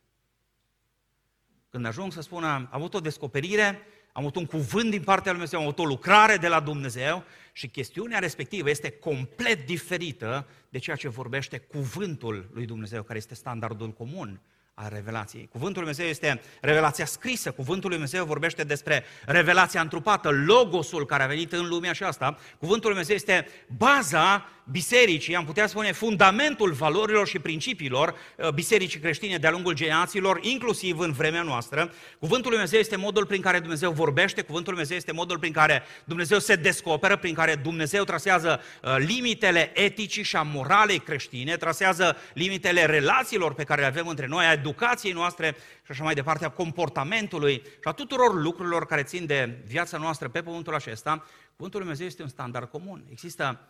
Când 1.77 1.89
ajung 1.89 2.12
să 2.12 2.21
spună, 2.21 2.47
am 2.47 2.69
avut 2.71 2.95
o 2.95 3.01
descoperire, 3.01 3.67
am 4.12 4.23
avut 4.23 4.37
un 4.37 4.47
cuvânt 4.47 4.91
din 4.91 5.03
partea 5.03 5.33
lui 5.33 5.41
Dumnezeu, 5.41 5.59
am 5.59 5.65
avut 5.65 5.79
o 5.79 5.85
lucrare 5.85 6.37
de 6.37 6.49
la 6.49 6.61
Dumnezeu 6.61 7.25
și 7.53 7.69
chestiunea 7.69 8.19
respectivă 8.19 8.71
este 8.71 8.91
complet 8.91 9.67
diferită 9.67 10.47
de 10.69 10.79
ceea 10.79 10.97
ce 10.97 11.09
vorbește 11.09 11.59
cuvântul 11.59 12.51
lui 12.53 12.67
Dumnezeu, 12.67 13.03
care 13.03 13.19
este 13.19 13.35
standardul 13.35 13.91
comun 13.93 14.41
a 14.75 14.89
revelației. 14.89 15.49
Cuvântul 15.53 15.83
lui 15.83 15.93
Dumnezeu 15.93 16.07
este 16.07 16.41
revelația 16.61 17.05
scrisă, 17.05 17.51
cuvântul 17.51 17.89
lui 17.89 17.99
Dumnezeu 17.99 18.25
vorbește 18.25 18.65
despre 18.65 19.05
revelația 19.27 19.81
întrupată, 19.81 20.31
logosul 20.31 21.07
care 21.07 21.23
a 21.23 21.27
venit 21.27 21.53
în 21.53 21.69
lumea 21.69 21.91
aceasta. 21.91 22.39
Cuvântul 22.59 22.91
lui 22.91 23.05
Dumnezeu 23.05 23.15
este 23.15 23.49
baza 23.77 24.49
bisericii, 24.70 25.37
am 25.37 25.44
putea 25.44 25.66
spune 25.66 25.92
fundamentul 25.92 26.72
valorilor 26.72 27.26
și 27.26 27.38
principiilor 27.38 28.14
uh, 28.37 28.48
bisericii 28.48 29.00
creștine 29.00 29.37
de-a 29.37 29.50
lungul 29.50 29.74
generațiilor, 29.74 30.38
inclusiv 30.42 30.98
în 30.98 31.12
vremea 31.12 31.42
noastră. 31.42 31.92
Cuvântul 32.18 32.50
lui 32.50 32.59
Dumnezeu 32.59 32.79
este 32.79 32.96
modul 32.96 33.26
prin 33.26 33.40
care 33.40 33.59
Dumnezeu 33.59 33.92
vorbește, 33.92 34.42
cuvântul 34.42 34.72
lui 34.72 34.83
Dumnezeu 34.83 34.96
este 34.96 35.12
modul 35.12 35.38
prin 35.38 35.52
care 35.52 35.83
Dumnezeu 36.05 36.38
se 36.38 36.55
descoperă, 36.55 37.16
prin 37.16 37.35
care 37.35 37.55
Dumnezeu 37.55 38.05
trasează 38.05 38.61
uh, 38.83 38.96
limitele 38.98 39.70
eticii 39.74 40.22
și 40.22 40.37
a 40.37 40.42
moralei 40.42 40.98
creștine, 40.98 41.57
trasează 41.57 42.16
limitele 42.35 42.85
relațiilor 42.85 43.55
pe 43.55 43.64
care 43.64 43.81
le 43.81 43.87
avem 43.87 44.09
între 44.09 44.26
noi, 44.26 44.44
a 44.44 44.52
educației 44.52 45.12
noastre 45.12 45.57
și 45.85 45.90
așa 45.90 46.05
mai 46.05 46.14
departe, 46.14 46.44
a 46.44 46.48
comportamentului 46.48 47.62
și 47.64 47.81
a 47.83 47.92
tuturor 47.92 48.42
lucrurilor 48.42 48.87
care 48.87 49.02
țin 49.02 49.26
de 49.26 49.59
viața 49.66 49.98
noastră 49.98 50.29
pe 50.29 50.42
pământul 50.42 50.74
acesta. 50.74 51.24
Cuvântul 51.57 51.81
lui 51.81 51.88
Dumnezeu 51.88 52.07
este 52.07 52.22
un 52.22 52.29
standard 52.29 52.68
comun. 52.68 53.05
Există 53.11 53.61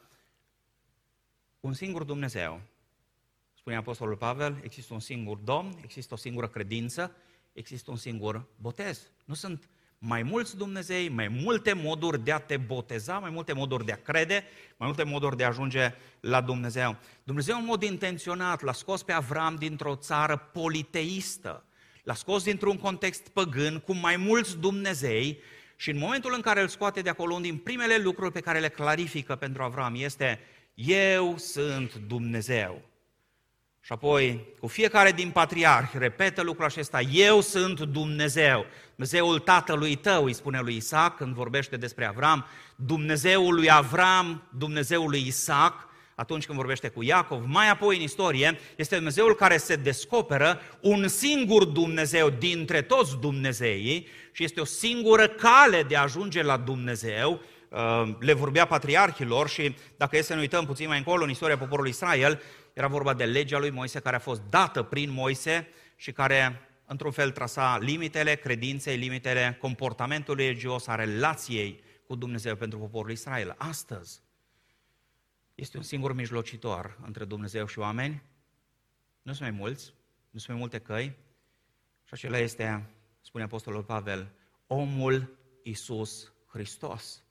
un 1.66 1.72
singur 1.72 2.02
Dumnezeu. 2.02 2.60
Spune 3.54 3.76
Apostolul 3.76 4.16
Pavel, 4.16 4.60
există 4.62 4.94
un 4.94 5.00
singur 5.00 5.36
Domn, 5.36 5.78
există 5.82 6.14
o 6.14 6.16
singură 6.16 6.48
credință, 6.48 7.16
există 7.52 7.90
un 7.90 7.96
singur 7.96 8.46
botez. 8.60 9.10
Nu 9.24 9.34
sunt 9.34 9.68
mai 9.98 10.22
mulți 10.22 10.56
Dumnezei, 10.56 11.08
mai 11.08 11.28
multe 11.28 11.72
moduri 11.72 12.24
de 12.24 12.32
a 12.32 12.38
te 12.38 12.56
boteza, 12.56 13.18
mai 13.18 13.30
multe 13.30 13.52
moduri 13.52 13.84
de 13.84 13.92
a 13.92 14.02
crede, 14.02 14.44
mai 14.76 14.88
multe 14.88 15.02
moduri 15.02 15.36
de 15.36 15.44
a 15.44 15.48
ajunge 15.48 15.94
la 16.20 16.40
Dumnezeu. 16.40 16.96
Dumnezeu 17.22 17.58
în 17.58 17.64
mod 17.64 17.82
intenționat 17.82 18.62
l-a 18.62 18.72
scos 18.72 19.02
pe 19.02 19.12
Avram 19.12 19.54
dintr-o 19.54 19.96
țară 19.96 20.36
politeistă, 20.36 21.64
l-a 22.02 22.14
scos 22.14 22.44
dintr-un 22.44 22.76
context 22.76 23.28
păgân 23.28 23.78
cu 23.78 23.94
mai 23.94 24.16
mulți 24.16 24.58
Dumnezei 24.58 25.38
și 25.76 25.90
în 25.90 25.98
momentul 25.98 26.32
în 26.34 26.40
care 26.40 26.60
îl 26.60 26.68
scoate 26.68 27.00
de 27.00 27.08
acolo, 27.08 27.30
unul 27.30 27.42
din 27.42 27.56
primele 27.56 27.98
lucruri 27.98 28.32
pe 28.32 28.40
care 28.40 28.58
le 28.58 28.68
clarifică 28.68 29.36
pentru 29.36 29.62
Avram 29.62 29.94
este 29.94 30.40
eu 30.76 31.34
sunt 31.38 31.94
Dumnezeu. 31.94 32.82
Și 33.80 33.92
apoi, 33.92 34.46
cu 34.60 34.66
fiecare 34.66 35.12
din 35.12 35.30
patriarhi, 35.30 35.98
repetă 35.98 36.42
lucrul 36.42 36.64
acesta, 36.64 37.00
eu 37.00 37.40
sunt 37.40 37.80
Dumnezeu. 37.80 38.66
Dumnezeul 38.94 39.38
tatălui 39.38 39.94
tău, 39.94 40.24
îi 40.24 40.32
spune 40.32 40.60
lui 40.60 40.76
Isaac 40.76 41.16
când 41.16 41.34
vorbește 41.34 41.76
despre 41.76 42.04
Avram, 42.04 42.46
Dumnezeul 42.76 43.54
lui 43.54 43.70
Avram, 43.70 44.42
Dumnezeul 44.58 45.10
lui 45.10 45.26
Isaac, 45.26 45.88
atunci 46.14 46.46
când 46.46 46.58
vorbește 46.58 46.88
cu 46.88 47.02
Iacov, 47.02 47.44
mai 47.46 47.70
apoi 47.70 47.96
în 47.96 48.02
istorie, 48.02 48.58
este 48.76 48.94
Dumnezeul 48.94 49.34
care 49.34 49.56
se 49.56 49.76
descoperă 49.76 50.60
un 50.80 51.08
singur 51.08 51.64
Dumnezeu 51.64 52.30
dintre 52.30 52.82
toți 52.82 53.16
Dumnezeii 53.20 54.06
și 54.32 54.44
este 54.44 54.60
o 54.60 54.64
singură 54.64 55.28
cale 55.28 55.82
de 55.82 55.96
a 55.96 56.02
ajunge 56.02 56.42
la 56.42 56.56
Dumnezeu, 56.56 57.32
uh, 57.32 57.40
le 58.18 58.32
vorbea 58.32 58.66
patriarhilor 58.66 59.48
și 59.48 59.76
dacă 59.96 60.16
e 60.16 60.22
să 60.22 60.34
ne 60.34 60.40
uităm 60.40 60.66
puțin 60.66 60.88
mai 60.88 60.98
încolo 60.98 61.24
în 61.24 61.30
istoria 61.30 61.58
poporului 61.58 61.90
Israel, 61.90 62.42
era 62.72 62.86
vorba 62.86 63.14
de 63.14 63.24
legea 63.24 63.58
lui 63.58 63.70
Moise 63.70 64.00
care 64.00 64.16
a 64.16 64.18
fost 64.18 64.42
dată 64.50 64.82
prin 64.82 65.10
Moise 65.10 65.68
și 65.96 66.12
care 66.12 66.60
într-un 66.84 67.10
fel 67.10 67.30
trasa 67.30 67.78
limitele 67.78 68.34
credinței, 68.34 68.96
limitele 68.96 69.56
comportamentului 69.60 70.46
religios, 70.46 70.86
a 70.86 70.94
relației 70.94 71.80
cu 72.06 72.14
Dumnezeu 72.14 72.56
pentru 72.56 72.78
poporul 72.78 73.10
Israel. 73.10 73.54
Astăzi 73.58 74.20
este 75.54 75.76
un 75.76 75.82
singur 75.82 76.12
mijlocitor 76.12 76.98
între 77.04 77.24
Dumnezeu 77.24 77.66
și 77.66 77.78
oameni. 77.78 78.22
Nu 79.22 79.32
sunt 79.32 79.48
mai 79.48 79.58
mulți, 79.58 79.94
nu 80.30 80.38
sunt 80.38 80.48
mai 80.48 80.58
multe 80.58 80.78
căi. 80.78 81.16
Și 82.04 82.10
acela 82.10 82.38
este, 82.38 82.90
spune 83.20 83.44
Apostolul 83.44 83.82
Pavel, 83.82 84.32
omul 84.66 85.38
Isus 85.62 86.32
Hristos 86.46 87.25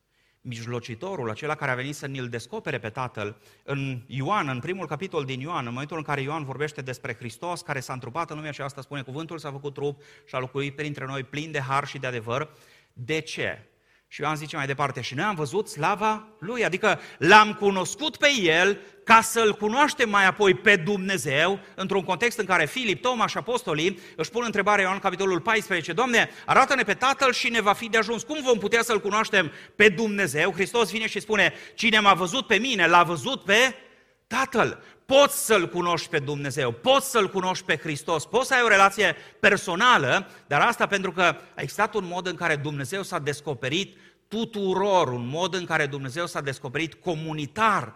mijlocitorul, 0.48 1.30
acela 1.30 1.56
care 1.56 1.72
a 1.72 1.76
venit 1.76 1.96
să 1.96 2.08
ne-l 2.08 2.28
descopere 2.28 2.80
pe 2.80 2.90
Tatăl. 2.90 3.38
În 3.64 4.02
Ioan, 4.08 4.48
în 4.48 4.60
primul 4.60 4.88
capitol 4.88 5.26
din 5.26 5.40
Ioan, 5.40 5.66
în 5.66 5.72
momentul 5.72 5.98
în 5.98 6.04
care 6.04 6.22
Ioan 6.22 6.44
vorbește 6.44 6.82
despre 6.82 7.16
Hristos, 7.16 7.62
care 7.62 7.80
s-a 7.80 7.94
întrupat 7.94 8.30
în 8.30 8.36
lumea 8.36 8.52
și 8.52 8.62
asta 8.62 8.82
spune 8.82 9.02
cuvântul, 9.02 9.38
s-a 9.38 9.52
făcut 9.52 9.74
trup 9.74 10.02
și 10.26 10.36
a 10.36 10.40
locuit 10.40 10.76
printre 10.76 11.06
noi 11.06 11.24
plin 11.24 11.52
de 11.52 11.60
har 11.60 11.88
și 11.88 11.98
de 11.98 12.08
adevăr. 12.08 12.50
De 12.94 13.20
ce? 13.20 13.70
Și 14.08 14.22
Ioan 14.22 14.36
zice 14.36 14.56
mai 14.56 14.66
departe, 14.66 15.02
și 15.02 15.14
noi 15.14 15.26
am 15.26 15.36
văzut 15.36 15.68
slava 15.68 16.28
lui, 16.40 16.66
adică 16.66 17.00
l-am 17.18 17.54
cunoscut 17.54 18.18
pe 18.18 18.28
el 18.42 18.80
ca 19.04 19.22
să-l 19.22 19.56
cunoaștem 19.56 20.10
mai 20.10 20.26
apoi 20.26 20.54
pe 20.54 20.76
Dumnezeu, 20.76 21.60
într-un 21.76 22.04
context 22.04 22.38
în 22.38 22.46
care 22.46 22.66
Filip, 22.66 23.02
Toma 23.02 23.28
și 23.28 23.38
apostolii 23.38 24.00
își 24.16 24.30
pun 24.30 24.44
întrebarea 24.46 24.84
Ioan 24.84 25.00
capitolul 25.00 25.40
14, 25.42 25.94
Doamne, 25.94 26.30
arată-ne 26.46 26.84
pe 26.84 26.94
Tatăl 26.94 27.34
și 27.34 27.50
ne 27.50 27.62
va 27.62 27.74
fi 27.74 27.90
de 27.90 27.98
ajuns. 27.98 28.24
Cum 28.24 28.42
vom 28.44 28.58
putea 28.58 28.84
să-L 28.84 29.02
cunoaștem 29.02 29.52
pe 29.76 29.90
Dumnezeu? 29.90 30.54
Hristos 30.54 30.92
vine 30.92 31.08
și 31.08 31.20
spune, 31.20 31.54
cine 31.76 32.00
m-a 32.00 32.14
văzut 32.14 32.48
pe 32.48 32.56
mine, 32.56 32.88
l-a 32.88 33.04
văzut 33.04 33.44
pe 33.44 33.76
Tatăl. 34.28 34.84
Poți 35.06 35.46
să-L 35.46 35.70
cunoști 35.70 36.10
pe 36.10 36.20
Dumnezeu, 36.20 36.72
poți 36.72 37.12
să-L 37.12 37.30
cunoști 37.30 37.66
pe 37.66 37.78
Hristos, 37.78 38.26
poți 38.26 38.48
să 38.48 38.54
ai 38.54 38.62
o 38.64 38.68
relație 38.68 39.16
personală, 39.40 40.28
dar 40.48 40.62
asta 40.62 40.88
pentru 40.88 41.12
că 41.12 41.22
a 41.22 41.62
existat 41.62 41.94
un 41.94 42.06
mod 42.06 42.28
în 42.28 42.36
care 42.36 42.56
Dumnezeu 42.56 43.04
s-a 43.04 43.20
descoperit 43.20 43.98
tuturor, 44.28 45.08
un 45.08 45.28
mod 45.28 45.54
în 45.54 45.66
care 45.66 45.86
Dumnezeu 45.86 46.26
s-a 46.26 46.42
descoperit 46.42 46.94
comunitar. 46.94 47.96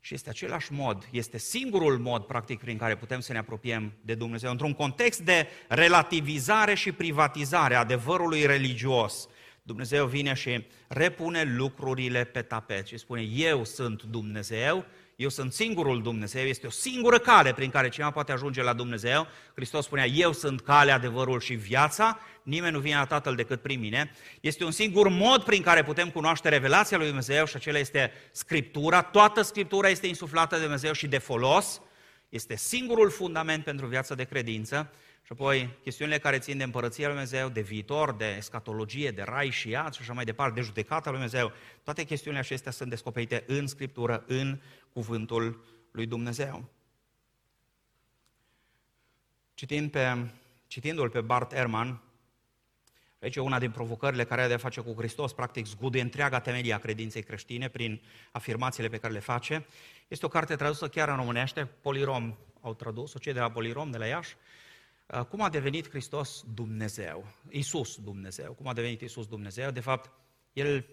Și 0.00 0.14
este 0.14 0.28
același 0.28 0.72
mod, 0.72 1.08
este 1.10 1.38
singurul 1.38 1.98
mod, 1.98 2.24
practic, 2.24 2.58
prin 2.58 2.78
care 2.78 2.96
putem 2.96 3.20
să 3.20 3.32
ne 3.32 3.38
apropiem 3.38 3.92
de 4.00 4.14
Dumnezeu, 4.14 4.50
într-un 4.50 4.72
context 4.72 5.20
de 5.20 5.46
relativizare 5.68 6.74
și 6.74 6.92
privatizare 6.92 7.74
a 7.74 7.78
adevărului 7.78 8.46
religios. 8.46 9.28
Dumnezeu 9.62 10.06
vine 10.06 10.34
și 10.34 10.66
repune 10.88 11.42
lucrurile 11.42 12.24
pe 12.24 12.42
tapet 12.42 12.86
și 12.86 12.98
spune, 12.98 13.22
eu 13.22 13.64
sunt 13.64 14.02
Dumnezeu, 14.02 14.84
eu 15.18 15.28
sunt 15.28 15.52
singurul 15.52 16.02
Dumnezeu, 16.02 16.44
este 16.44 16.66
o 16.66 16.70
singură 16.70 17.18
cale 17.18 17.52
prin 17.52 17.70
care 17.70 17.88
cineva 17.88 18.10
poate 18.10 18.32
ajunge 18.32 18.62
la 18.62 18.72
Dumnezeu. 18.72 19.26
Hristos 19.54 19.84
spunea, 19.84 20.06
eu 20.06 20.32
sunt 20.32 20.60
calea, 20.60 20.94
adevărul 20.94 21.40
și 21.40 21.54
viața, 21.54 22.18
nimeni 22.42 22.72
nu 22.72 22.78
vine 22.78 22.94
la 22.94 23.04
Tatăl 23.04 23.34
decât 23.34 23.60
prin 23.60 23.80
mine. 23.80 24.10
Este 24.40 24.64
un 24.64 24.70
singur 24.70 25.08
mod 25.08 25.42
prin 25.42 25.62
care 25.62 25.82
putem 25.82 26.10
cunoaște 26.10 26.48
revelația 26.48 26.96
lui 26.96 27.06
Dumnezeu 27.06 27.46
și 27.46 27.56
acela 27.56 27.78
este 27.78 28.12
Scriptura. 28.32 29.02
Toată 29.02 29.42
Scriptura 29.42 29.88
este 29.88 30.06
insuflată 30.06 30.54
de 30.54 30.62
Dumnezeu 30.62 30.92
și 30.92 31.06
de 31.06 31.18
folos. 31.18 31.80
Este 32.28 32.56
singurul 32.56 33.10
fundament 33.10 33.64
pentru 33.64 33.86
viața 33.86 34.14
de 34.14 34.24
credință. 34.24 34.90
Și 35.28 35.34
apoi 35.34 35.78
chestiunile 35.82 36.18
care 36.18 36.38
țin 36.38 36.58
de 36.58 36.64
împărăția 36.64 37.06
lui 37.06 37.16
Dumnezeu, 37.16 37.48
de 37.48 37.60
viitor, 37.60 38.12
de 38.12 38.34
escatologie, 38.36 39.10
de 39.10 39.22
rai 39.22 39.50
și 39.50 39.68
iad 39.68 39.94
și 39.94 40.00
așa 40.02 40.12
mai 40.12 40.24
departe, 40.24 40.54
de 40.54 40.66
judecata 40.66 41.10
lui 41.10 41.18
Dumnezeu, 41.18 41.52
toate 41.84 42.02
chestiunile 42.02 42.42
acestea 42.42 42.72
sunt 42.72 42.88
descoperite 42.88 43.44
în 43.46 43.66
Scriptură, 43.66 44.24
în 44.26 44.60
cuvântul 44.98 45.64
lui 45.90 46.06
Dumnezeu. 46.06 46.64
Citind 49.54 49.90
pe, 49.90 50.30
citindu-l 50.66 51.10
pe 51.10 51.20
Bart 51.20 51.52
Ehrman, 51.52 52.02
aici 53.20 53.36
e 53.36 53.40
una 53.40 53.58
din 53.58 53.70
provocările 53.70 54.24
care 54.24 54.40
are 54.40 54.48
de 54.48 54.54
a 54.54 54.58
face 54.58 54.80
cu 54.80 54.94
Hristos, 54.96 55.32
practic 55.32 55.66
zguduie 55.66 56.02
întreaga 56.02 56.40
temelie 56.40 56.72
a 56.72 56.78
credinței 56.78 57.22
creștine 57.22 57.68
prin 57.68 58.00
afirmațiile 58.32 58.88
pe 58.88 58.98
care 58.98 59.12
le 59.12 59.18
face. 59.18 59.66
Este 60.08 60.26
o 60.26 60.28
carte 60.28 60.56
tradusă 60.56 60.88
chiar 60.88 61.08
în 61.08 61.16
românește, 61.16 61.64
Polirom 61.64 62.36
au 62.60 62.74
tradus-o, 62.74 63.18
cei 63.18 63.32
de 63.32 63.40
la 63.40 63.50
Polirom, 63.50 63.90
de 63.90 63.98
la 63.98 64.06
Iași, 64.06 64.36
Uh, 65.14 65.24
cum 65.24 65.40
a 65.40 65.48
devenit 65.48 65.88
Hristos 65.88 66.44
Dumnezeu? 66.54 67.26
Isus 67.50 67.96
Dumnezeu. 67.96 68.52
Cum 68.52 68.66
a 68.66 68.72
devenit 68.72 69.00
Isus 69.00 69.26
Dumnezeu? 69.26 69.70
De 69.70 69.80
fapt, 69.80 70.10
el 70.52 70.84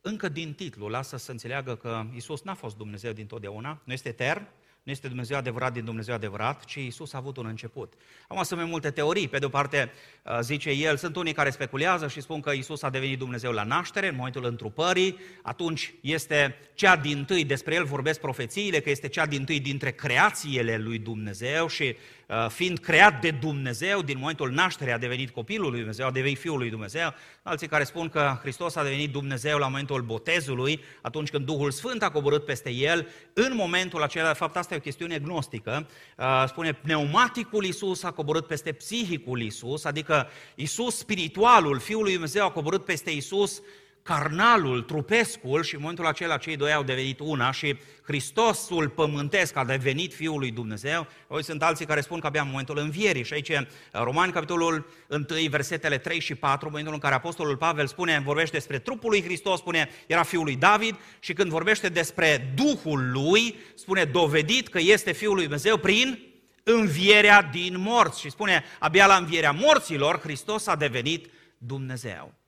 încă 0.00 0.28
din 0.28 0.52
titlu 0.52 0.88
lasă 0.88 1.16
să 1.16 1.30
înțeleagă 1.30 1.76
că 1.76 2.04
Isus 2.14 2.42
n-a 2.42 2.54
fost 2.54 2.76
Dumnezeu 2.76 3.12
din 3.12 3.26
totdeauna, 3.26 3.80
nu 3.84 3.92
este 3.92 4.08
etern, 4.08 4.48
nu 4.82 4.92
este 4.92 5.08
Dumnezeu 5.08 5.36
adevărat 5.36 5.72
din 5.72 5.84
Dumnezeu 5.84 6.14
adevărat, 6.14 6.64
ci 6.64 6.74
Isus 6.74 7.12
a 7.12 7.18
avut 7.18 7.36
un 7.36 7.46
început. 7.46 7.92
Am 8.28 8.42
să 8.42 8.54
mai 8.54 8.64
multe 8.64 8.90
teorii. 8.90 9.28
Pe 9.28 9.38
de 9.38 9.44
o 9.44 9.48
parte, 9.48 9.90
uh, 10.24 10.38
zice 10.40 10.70
el, 10.70 10.96
sunt 10.96 11.16
unii 11.16 11.32
care 11.32 11.50
speculează 11.50 12.08
și 12.08 12.20
spun 12.20 12.40
că 12.40 12.50
Isus 12.50 12.82
a 12.82 12.90
devenit 12.90 13.18
Dumnezeu 13.18 13.52
la 13.52 13.64
naștere, 13.64 14.08
în 14.08 14.14
momentul 14.16 14.44
întrupării, 14.44 15.18
atunci 15.42 15.94
este 16.00 16.56
cea 16.74 16.96
din 16.96 17.24
tâi, 17.24 17.44
despre 17.44 17.74
el 17.74 17.84
vorbesc 17.84 18.20
profețiile, 18.20 18.80
că 18.80 18.90
este 18.90 19.08
cea 19.08 19.26
din 19.26 19.44
tâi 19.44 19.60
dintre 19.60 19.90
creațiile 19.90 20.76
lui 20.76 20.98
Dumnezeu 20.98 21.66
și 21.66 21.84
Uh, 21.84 22.19
fiind 22.48 22.78
creat 22.78 23.20
de 23.20 23.30
Dumnezeu, 23.30 24.02
din 24.02 24.18
momentul 24.18 24.50
nașterii 24.50 24.92
a 24.92 24.98
devenit 24.98 25.30
copilul 25.30 25.70
lui 25.70 25.78
Dumnezeu, 25.78 26.06
a 26.06 26.10
devenit 26.10 26.38
fiul 26.38 26.58
lui 26.58 26.70
Dumnezeu. 26.70 27.14
Alții 27.42 27.68
care 27.68 27.84
spun 27.84 28.08
că 28.08 28.38
Hristos 28.40 28.76
a 28.76 28.82
devenit 28.82 29.12
Dumnezeu 29.12 29.58
la 29.58 29.68
momentul 29.68 30.02
botezului, 30.02 30.80
atunci 31.02 31.30
când 31.30 31.44
Duhul 31.44 31.70
Sfânt 31.70 32.02
a 32.02 32.10
coborât 32.10 32.44
peste 32.44 32.70
el. 32.70 33.08
În 33.32 33.52
momentul 33.54 34.02
acela, 34.02 34.28
de 34.28 34.34
fapt, 34.38 34.56
asta 34.56 34.74
e 34.74 34.76
o 34.76 34.80
chestiune 34.80 35.18
gnostică, 35.18 35.86
uh, 36.16 36.44
spune 36.46 36.72
pneumaticul 36.72 37.64
Iisus 37.64 38.02
a 38.02 38.10
coborât 38.10 38.46
peste 38.46 38.72
psihicul 38.72 39.40
Iisus, 39.40 39.84
adică 39.84 40.28
Iisus 40.54 40.96
spiritualul, 40.96 41.78
Fiul 41.78 42.02
lui 42.02 42.12
Dumnezeu 42.12 42.44
a 42.44 42.50
coborât 42.50 42.84
peste 42.84 43.10
Iisus 43.10 43.62
carnalul, 44.10 44.82
trupescul 44.82 45.62
și 45.62 45.74
în 45.74 45.80
momentul 45.80 46.06
acela 46.06 46.36
cei 46.36 46.56
doi 46.56 46.72
au 46.72 46.82
devenit 46.82 47.20
una 47.20 47.52
și 47.52 47.76
Hristosul 48.02 48.88
pământesc 48.88 49.56
a 49.56 49.64
devenit 49.64 50.14
Fiul 50.14 50.38
lui 50.38 50.50
Dumnezeu. 50.50 51.06
Apoi 51.22 51.44
sunt 51.44 51.62
alții 51.62 51.86
care 51.86 52.00
spun 52.00 52.20
că 52.20 52.26
abia 52.26 52.40
în 52.40 52.48
momentul 52.50 52.78
învierii 52.78 53.24
și 53.24 53.32
aici 53.32 53.52
Romani, 53.92 54.32
capitolul 54.32 54.86
1, 55.08 55.24
versetele 55.48 55.98
3 55.98 56.20
și 56.20 56.34
4, 56.34 56.66
în 56.66 56.70
momentul 56.70 56.94
în 56.94 57.00
care 57.00 57.14
Apostolul 57.14 57.56
Pavel 57.56 57.86
spune, 57.86 58.22
vorbește 58.24 58.56
despre 58.56 58.78
trupul 58.78 59.10
lui 59.10 59.22
Hristos, 59.22 59.58
spune 59.58 59.88
era 60.06 60.22
Fiul 60.22 60.44
lui 60.44 60.56
David 60.56 60.96
și 61.18 61.32
când 61.32 61.50
vorbește 61.50 61.88
despre 61.88 62.52
Duhul 62.54 63.10
lui, 63.10 63.58
spune 63.74 64.04
dovedit 64.04 64.68
că 64.68 64.78
este 64.80 65.12
Fiul 65.12 65.34
lui 65.34 65.42
Dumnezeu 65.42 65.76
prin 65.76 66.18
învierea 66.62 67.42
din 67.42 67.78
morți 67.78 68.20
și 68.20 68.30
spune 68.30 68.64
abia 68.78 69.06
la 69.06 69.16
învierea 69.16 69.50
morților 69.50 70.20
Hristos 70.20 70.66
a 70.66 70.76
devenit 70.76 71.30
Dumnezeu. 71.58 72.39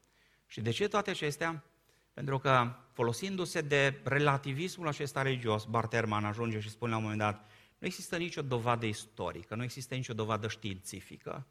Și 0.52 0.60
de 0.60 0.70
ce 0.70 0.88
toate 0.88 1.10
acestea? 1.10 1.64
Pentru 2.12 2.38
că 2.38 2.74
folosindu-se 2.92 3.60
de 3.60 4.00
relativismul 4.04 4.88
acesta 4.88 5.22
religios, 5.22 5.64
Barterman 5.64 6.24
ajunge 6.24 6.60
și 6.60 6.70
spune 6.70 6.90
la 6.90 6.96
un 6.96 7.02
moment 7.02 7.20
dat, 7.20 7.50
nu 7.78 7.86
există 7.86 8.16
nicio 8.16 8.42
dovadă 8.42 8.86
istorică, 8.86 9.54
nu 9.54 9.62
există 9.62 9.94
nicio 9.94 10.12
dovadă 10.12 10.48
științifică 10.48 11.46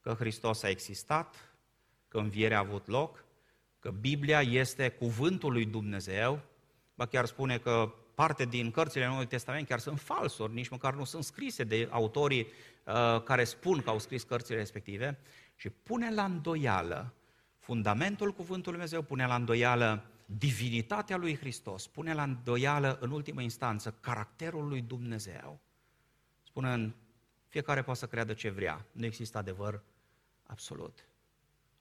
că 0.00 0.14
Hristos 0.18 0.62
a 0.62 0.68
existat, 0.68 1.54
că 2.08 2.18
învierea 2.18 2.56
a 2.56 2.60
avut 2.60 2.86
loc, 2.86 3.24
că 3.78 3.90
Biblia 3.90 4.40
este 4.40 4.88
cuvântul 4.88 5.52
lui 5.52 5.64
Dumnezeu, 5.64 6.40
ba 6.94 7.06
chiar 7.06 7.26
spune 7.26 7.58
că 7.58 7.94
parte 8.14 8.44
din 8.44 8.70
cărțile 8.70 9.06
Noului 9.06 9.26
Testament 9.26 9.68
chiar 9.68 9.78
sunt 9.78 10.00
falsuri, 10.00 10.52
nici 10.52 10.68
măcar 10.68 10.94
nu 10.94 11.04
sunt 11.04 11.24
scrise 11.24 11.64
de 11.64 11.88
autorii 11.90 12.46
uh, 12.84 13.22
care 13.22 13.44
spun 13.44 13.82
că 13.82 13.90
au 13.90 13.98
scris 13.98 14.22
cărțile 14.22 14.56
respective 14.56 15.18
și 15.56 15.68
pune 15.70 16.14
la 16.14 16.24
îndoială 16.24 17.14
fundamentul 17.64 18.32
cuvântului 18.32 18.78
Dumnezeu, 18.78 19.02
pune 19.02 19.26
la 19.26 19.34
îndoială 19.34 20.04
divinitatea 20.26 21.16
lui 21.16 21.36
Hristos, 21.36 21.86
pune 21.86 22.14
la 22.14 22.22
îndoială 22.22 22.98
în 23.00 23.10
ultimă 23.10 23.42
instanță 23.42 23.96
caracterul 24.00 24.68
lui 24.68 24.80
Dumnezeu. 24.80 25.60
în 26.52 26.94
fiecare 27.48 27.82
poate 27.82 27.98
să 27.98 28.06
creadă 28.06 28.32
ce 28.32 28.50
vrea, 28.50 28.86
nu 28.92 29.04
există 29.04 29.38
adevăr 29.38 29.82
absolut. 30.46 31.08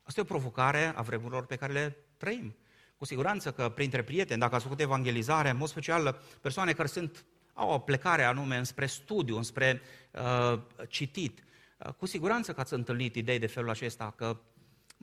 Asta 0.04 0.20
e 0.20 0.24
o 0.24 0.26
provocare 0.26 0.94
a 0.96 1.02
vremurilor 1.02 1.46
pe 1.46 1.56
care 1.56 1.74
le 1.74 1.98
trăim. 2.18 2.56
Cu 2.98 3.06
siguranță 3.06 3.52
că 3.52 3.70
printre 3.70 4.04
prieteni, 4.04 4.40
dacă 4.40 4.56
ați 4.56 4.64
făcut 4.64 4.80
evangelizare, 4.80 5.50
în 5.50 5.58
mod 5.58 5.68
special 5.68 6.22
persoane 6.42 6.74
care 6.74 6.88
sunt, 6.88 7.26
au 7.54 7.72
o 7.72 7.80
plecare 7.80 8.24
anume 8.24 8.58
înspre 8.58 8.86
studiu, 8.86 9.38
înspre 9.38 9.82
uh, 10.12 10.62
citit, 10.88 11.44
uh, 11.78 11.94
cu 11.94 12.06
siguranță 12.06 12.54
că 12.54 12.60
ați 12.60 12.74
întâlnit 12.74 13.16
idei 13.16 13.40
de 13.40 13.48
felul 13.48 13.70
acesta, 13.70 14.14
că 14.16 14.38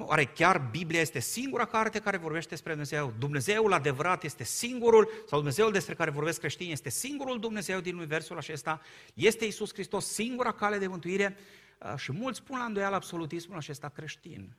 Oare 0.06 0.24
chiar 0.24 0.68
Biblia 0.70 1.00
este 1.00 1.18
singura 1.18 1.64
carte 1.64 1.98
care 1.98 2.16
vorbește 2.16 2.48
despre 2.48 2.70
Dumnezeu? 2.70 3.14
Dumnezeul 3.18 3.72
adevărat 3.72 4.24
este 4.24 4.44
singurul, 4.44 5.10
sau 5.26 5.38
Dumnezeul 5.38 5.72
despre 5.72 5.94
care 5.94 6.10
vorbesc 6.10 6.38
creștini 6.38 6.72
este 6.72 6.88
singurul 6.88 7.40
Dumnezeu 7.40 7.80
din 7.80 7.96
universul 7.96 8.36
acesta? 8.36 8.80
Este 9.14 9.44
Isus 9.44 9.72
Hristos 9.72 10.06
singura 10.06 10.52
cale 10.52 10.78
de 10.78 10.86
mântuire? 10.86 11.36
Uh, 11.78 11.96
și 11.96 12.12
mulți 12.12 12.42
pun 12.42 12.58
la 12.58 12.64
îndoială 12.64 12.94
absolutismul 12.94 13.56
acesta 13.56 13.88
creștin. 13.88 14.56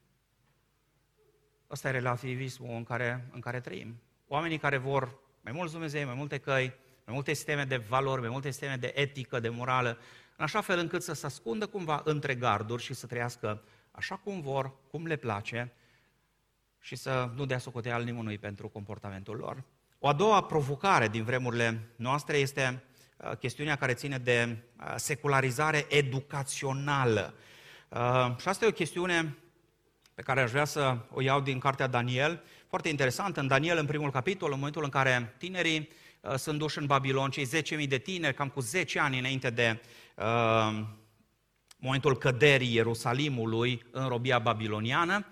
Ăsta 1.70 1.88
e 1.88 1.92
relativismul 1.92 2.76
în 2.76 2.84
care, 2.84 3.28
în 3.34 3.40
care 3.40 3.60
trăim. 3.60 4.02
Oamenii 4.28 4.58
care 4.58 4.78
vor 4.78 5.20
mai 5.42 5.54
mulți 5.54 5.72
Dumnezei, 5.72 6.06
mai 6.06 6.16
multe 6.16 6.38
căi, 6.38 6.74
mai 7.06 7.16
multe 7.16 7.34
sisteme 7.34 7.64
de 7.64 7.78
valori, 7.78 8.22
mai 8.22 8.30
multe 8.30 8.50
sisteme 8.50 8.76
de 8.76 8.92
etică, 8.96 9.40
de 9.40 9.50
morală, 9.50 9.98
în 10.38 10.44
așa 10.44 10.62
fel 10.62 10.80
încât 10.80 11.04
să 11.04 11.14
se 11.14 11.26
ascundă 11.26 11.68
cumva 11.68 12.02
între 12.04 12.36
garduri 12.36 12.84
și 12.84 12.94
să 12.94 13.08
trăiască 13.08 13.64
așa 13.92 14.16
cum 14.16 14.42
vor, 14.42 14.72
cum 14.92 15.06
le 15.06 15.16
place 15.16 15.74
și 16.80 16.96
să 16.96 17.32
nu 17.36 17.46
dea 17.46 17.58
socoteal 17.58 18.04
nimănui 18.04 18.38
pentru 18.38 18.68
comportamentul 18.68 19.36
lor. 19.36 19.64
O 20.00 20.08
a 20.08 20.14
doua 20.14 20.44
provocare 20.44 21.08
din 21.08 21.24
vremurile 21.24 21.90
noastre 21.96 22.38
este 22.38 22.84
uh, 23.18 23.32
chestiunea 23.38 23.76
care 23.76 23.94
ține 23.94 24.18
de 24.18 24.58
uh, 24.80 24.94
secularizare 24.96 25.86
educațională. 25.90 27.34
Uh, 27.90 28.36
și 28.38 28.48
asta 28.48 28.66
e 28.66 28.68
o 28.68 28.72
chestiune 28.72 29.38
pe 30.14 30.22
care 30.22 30.42
aș 30.42 30.52
vrea 30.52 30.66
să 30.66 30.98
o 31.12 31.22
iau 31.22 31.42
din 31.42 31.60
cartea 31.60 31.88
Daniel. 31.88 32.44
Foarte 32.68 32.90
interesant, 32.90 33.38
în 33.38 33.48
Daniel, 33.48 33.78
în 33.78 33.86
primul 33.86 34.12
capitol, 34.12 34.52
în 34.52 34.58
momentul 34.58 34.84
în 34.84 34.90
care 34.90 35.36
tinerii 35.38 35.90
sunt 36.38 36.58
duși 36.58 36.78
în 36.78 36.86
Babilon, 36.86 37.30
cei 37.30 37.48
10.000 37.82 37.88
de 37.88 37.98
tineri, 37.98 38.36
cam 38.36 38.50
cu 38.50 38.60
10 38.60 39.00
ani 39.00 39.20
înainte 39.20 39.50
de 39.50 39.82
uh, 40.16 40.84
momentul 41.82 42.18
căderii 42.18 42.74
Ierusalimului 42.74 43.86
în 43.92 44.08
robia 44.08 44.40
babiloniană. 44.40 45.26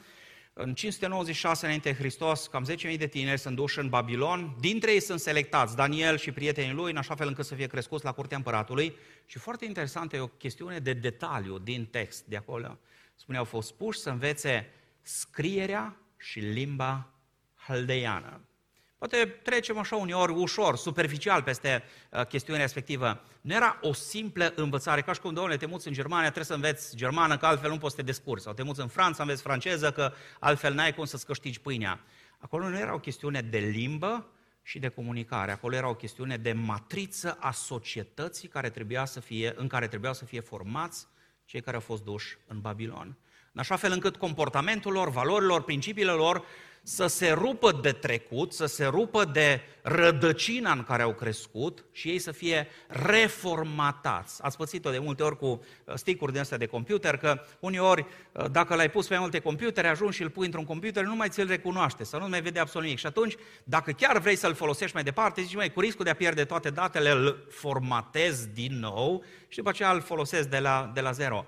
În 0.53 0.73
596 0.73 1.65
înainte 1.65 1.89
de 1.91 1.97
Hristos, 1.97 2.47
cam 2.47 2.67
10.000 2.91 2.97
de 2.97 3.07
tineri 3.07 3.39
sunt 3.39 3.55
duși 3.55 3.79
în 3.79 3.89
Babilon. 3.89 4.55
Dintre 4.59 4.91
ei 4.91 4.99
sunt 4.99 5.19
selectați 5.19 5.75
Daniel 5.75 6.17
și 6.17 6.31
prietenii 6.31 6.73
lui, 6.73 6.91
în 6.91 6.97
așa 6.97 7.15
fel 7.15 7.27
încât 7.27 7.45
să 7.45 7.55
fie 7.55 7.67
crescuți 7.67 8.03
la 8.03 8.11
curtea 8.11 8.37
împăratului. 8.37 8.95
Și 9.25 9.37
foarte 9.37 9.65
interesantă 9.65 10.15
e 10.15 10.19
o 10.19 10.27
chestiune 10.27 10.79
de 10.79 10.93
detaliu 10.93 11.57
din 11.57 11.85
text 11.85 12.25
de 12.25 12.35
acolo. 12.35 12.77
Spuneau, 13.15 13.43
au 13.43 13.49
fost 13.49 13.73
puși 13.73 13.99
să 13.99 14.09
învețe 14.09 14.69
scrierea 15.01 15.97
și 16.17 16.39
limba 16.39 17.13
haldeiană. 17.55 18.41
Poate 18.99 19.25
trecem 19.25 19.77
așa 19.77 19.95
uneori 19.95 20.31
ușor, 20.31 20.77
superficial 20.77 21.43
peste 21.43 21.83
uh, 22.11 22.25
chestiunea 22.25 22.61
respectivă. 22.61 23.21
Nu 23.41 23.53
era 23.53 23.77
o 23.81 23.93
simplă 23.93 24.53
învățare, 24.55 25.01
ca 25.01 25.13
și 25.13 25.19
cum, 25.19 25.33
domnule, 25.33 25.57
te 25.57 25.65
muți 25.65 25.87
în 25.87 25.93
Germania, 25.93 26.23
trebuie 26.23 26.45
să 26.45 26.53
înveți 26.53 26.95
germană, 26.95 27.37
că 27.37 27.45
altfel 27.45 27.69
nu 27.69 27.77
poți 27.77 27.95
să 27.95 28.01
te 28.01 28.05
descurci. 28.05 28.41
Sau 28.41 28.53
te 28.53 28.63
muți 28.63 28.79
în 28.79 28.87
Franța, 28.87 29.23
înveți 29.23 29.41
franceză, 29.41 29.91
că 29.91 30.13
altfel 30.39 30.73
n-ai 30.73 30.93
cum 30.93 31.05
să-ți 31.05 31.25
câștigi 31.25 31.59
pâinea. 31.59 31.99
Acolo 32.37 32.69
nu 32.69 32.77
era 32.77 32.93
o 32.93 32.99
chestiune 32.99 33.41
de 33.41 33.57
limbă 33.57 34.29
și 34.61 34.79
de 34.79 34.87
comunicare. 34.87 35.51
Acolo 35.51 35.75
era 35.75 35.89
o 35.89 35.95
chestiune 35.95 36.37
de 36.37 36.53
matriță 36.53 37.37
a 37.39 37.51
societății 37.51 38.47
care 38.47 38.69
trebuia 38.69 39.05
să 39.05 39.19
fie, 39.19 39.53
în 39.55 39.67
care 39.67 39.87
trebuiau 39.87 40.13
să 40.13 40.25
fie 40.25 40.39
formați 40.39 41.07
cei 41.45 41.61
care 41.61 41.75
au 41.75 41.81
fost 41.81 42.03
duși 42.03 42.37
în 42.47 42.59
Babilon. 42.59 43.17
În 43.53 43.59
așa 43.59 43.75
fel 43.75 43.91
încât 43.91 44.17
comportamentul 44.17 44.91
lor, 44.91 45.09
valorilor, 45.09 45.63
principiile 45.63 46.11
lor 46.11 46.43
să 46.89 47.07
se 47.07 47.31
rupă 47.31 47.71
de 47.71 47.91
trecut, 47.91 48.53
să 48.53 48.65
se 48.65 48.85
rupă 48.85 49.25
de 49.25 49.61
rădăcina 49.81 50.71
în 50.71 50.83
care 50.83 51.01
au 51.01 51.13
crescut 51.13 51.85
și 51.91 52.09
ei 52.09 52.19
să 52.19 52.31
fie 52.31 52.67
reformatați. 52.87 54.43
Ați 54.43 54.57
pățit-o 54.57 54.91
de 54.91 54.99
multe 54.99 55.23
ori 55.23 55.37
cu 55.37 55.45
uh, 55.45 55.93
sticuri 55.95 56.31
din 56.31 56.41
astea 56.41 56.57
de 56.57 56.65
computer, 56.65 57.17
că 57.17 57.41
uneori, 57.59 58.05
uh, 58.31 58.45
dacă 58.51 58.75
l-ai 58.75 58.89
pus 58.89 59.07
pe 59.07 59.13
mai 59.13 59.21
multe 59.21 59.39
computere, 59.39 59.87
ajungi 59.87 60.15
și 60.15 60.21
îl 60.21 60.29
pui 60.29 60.45
într-un 60.45 60.65
computer, 60.65 61.03
nu 61.03 61.15
mai 61.15 61.29
ți-l 61.29 61.47
recunoaște, 61.47 62.03
să 62.03 62.17
nu 62.17 62.27
mai 62.27 62.41
vede 62.41 62.59
absolut 62.59 62.85
nimic. 62.85 62.99
Și 62.99 63.07
atunci, 63.07 63.35
dacă 63.63 63.91
chiar 63.91 64.19
vrei 64.19 64.35
să-l 64.35 64.53
folosești 64.53 64.93
mai 64.93 65.03
departe, 65.03 65.41
zici, 65.41 65.55
mai 65.55 65.73
cu 65.73 65.79
riscul 65.79 66.03
de 66.03 66.11
a 66.11 66.15
pierde 66.15 66.45
toate 66.45 66.69
datele, 66.69 67.09
îl 67.09 67.47
formatezi 67.49 68.47
din 68.47 68.79
nou 68.79 69.23
și 69.47 69.57
după 69.57 69.69
aceea 69.69 69.91
îl 69.91 70.01
folosesc 70.01 70.47
de 70.47 70.59
la, 70.59 70.91
de 70.93 71.01
la 71.01 71.11
zero. 71.11 71.45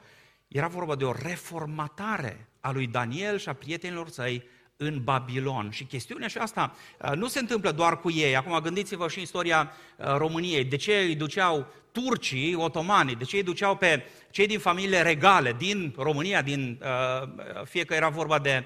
Era 0.48 0.68
vorba 0.68 0.96
de 0.96 1.06
o 1.06 1.12
reformatare 1.12 2.48
a 2.60 2.72
lui 2.72 2.88
Daniel 2.88 3.38
și 3.38 3.50
a 3.50 3.54
prietenilor 3.54 4.10
săi 4.10 4.50
în 4.84 5.04
Babilon. 5.04 5.70
Și 5.72 5.84
chestiunea 5.84 6.28
și 6.28 6.38
asta 6.38 6.76
uh, 7.02 7.12
nu 7.16 7.28
se 7.28 7.40
întâmplă 7.40 7.72
doar 7.72 8.00
cu 8.00 8.12
ei. 8.12 8.36
Acum 8.36 8.60
gândiți-vă 8.60 9.08
și 9.08 9.18
în 9.18 9.24
istoria 9.24 9.72
uh, 9.98 10.06
României. 10.18 10.64
De 10.64 10.76
ce 10.76 10.98
îi 10.98 11.16
duceau 11.16 11.68
turcii, 11.92 12.56
otomanii, 12.56 13.16
de 13.16 13.24
ce 13.24 13.36
îi 13.36 13.44
duceau 13.44 13.76
pe 13.76 14.04
cei 14.30 14.48
din 14.48 14.60
familiile 14.60 15.02
regale 15.02 15.54
din 15.54 15.94
România, 15.98 16.42
din, 16.42 16.82
uh, 16.82 17.30
fie 17.66 17.84
că 17.84 17.94
era 17.94 18.10
vorba 18.10 18.40
de 18.40 18.66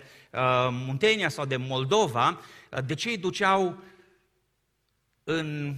Muntenia 0.69 1.29
sau 1.29 1.45
de 1.45 1.57
Moldova, 1.57 2.41
de 2.85 2.93
ce 2.93 3.09
îi 3.09 3.17
duceau 3.17 3.77
în 5.23 5.75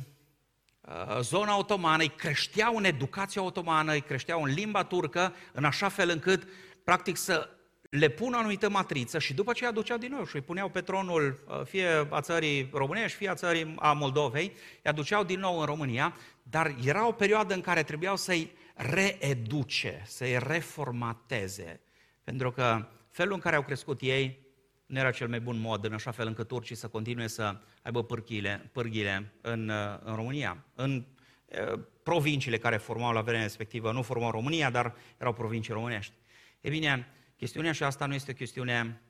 zona 1.22 1.58
otomană, 1.58 2.02
îi 2.02 2.14
creșteau 2.16 2.76
în 2.76 2.84
educația 2.84 3.42
otomană, 3.42 3.94
îi 3.94 4.02
creșteau 4.02 4.44
în 4.44 4.54
limba 4.54 4.84
turcă, 4.84 5.34
în 5.52 5.64
așa 5.64 5.90
fel 5.90 6.10
încât, 6.10 6.48
practic, 6.84 7.18
să 7.18 7.50
le 7.90 8.08
pun 8.08 8.34
o 8.34 8.38
anumită 8.38 8.70
matriță 8.70 9.20
și 9.20 9.34
după 9.34 9.50
aceea 9.50 9.70
aduceau 9.70 9.98
din 9.98 10.12
nou 10.12 10.26
și 10.26 10.36
îi 10.36 10.42
puneau 10.42 10.70
pe 10.70 10.82
tronul 10.82 11.44
uh, 11.48 11.62
fie 11.66 11.88
a 12.10 12.22
țării 12.22 12.70
românești, 12.74 13.18
fie 13.18 13.30
a 13.30 13.34
țării 13.34 13.76
a 13.80 13.94
Moldovei, 13.94 14.52
îi 14.84 14.90
aduceau 14.90 15.24
din 15.24 15.40
nou 15.40 15.60
în 15.60 15.66
România, 15.66 16.16
dar 16.44 16.76
era 16.84 17.08
o 17.08 17.12
perioadă 17.12 17.54
în 17.54 17.62
care 17.62 17.84
trebuiau 17.84 18.16
să-i 18.16 18.52
reeduce, 18.76 20.02
să-i 20.06 20.40
reformateze, 20.40 21.80
pentru 22.24 22.52
că 22.52 22.88
felul 23.10 23.34
în 23.34 23.40
care 23.40 23.56
au 23.56 23.64
crescut 23.64 24.02
ei 24.02 24.46
nu 24.86 25.00
era 25.00 25.12
cel 25.12 25.28
mai 25.28 25.40
bun 25.40 25.60
mod, 25.60 25.86
în 25.86 25.94
așa 25.94 26.12
fel 26.12 26.28
încât 26.28 26.48
turcii 26.48 26.76
să 26.76 26.88
continue 26.88 27.28
să 27.28 27.58
aibă 27.82 28.04
pârghile, 28.04 28.70
pârghile 28.72 29.34
în, 29.42 29.70
uh, 29.70 30.00
în 30.04 30.16
România. 30.16 30.66
În 30.76 31.06
uh, 31.46 31.80
provinciile 32.04 32.58
care 32.58 32.78
formau 32.78 33.14
la 33.14 33.22
vremea 33.22 33.42
respectivă, 33.42 33.92
nu 33.92 34.02
formau 34.02 34.32
România, 34.32 34.70
dar 34.70 34.96
erau 35.18 35.34
provincii 35.34 35.74
românești. 35.74 36.14
E 36.62 36.70
bine, 36.70 37.08
Chestiunea 37.38 37.72
și 37.72 37.84
asta 37.84 38.06
nu 38.06 38.14
este 38.14 38.32
o 38.32 38.34
chestiune 38.34 39.02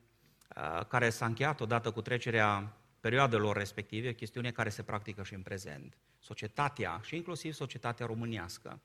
uh, 0.55 0.85
care 0.85 1.09
s-a 1.09 1.25
încheiat 1.25 1.59
odată 1.59 1.91
cu 1.91 2.01
trecerea 2.01 2.77
perioadelor 2.99 3.57
respective, 3.57 4.13
chestiune 4.13 4.51
care 4.51 4.69
se 4.69 4.83
practică 4.83 5.23
și 5.23 5.33
în 5.33 5.41
prezent. 5.41 5.97
Societatea, 6.19 7.01
și 7.03 7.15
inclusiv 7.15 7.53
societatea 7.53 8.05
românească. 8.05 8.81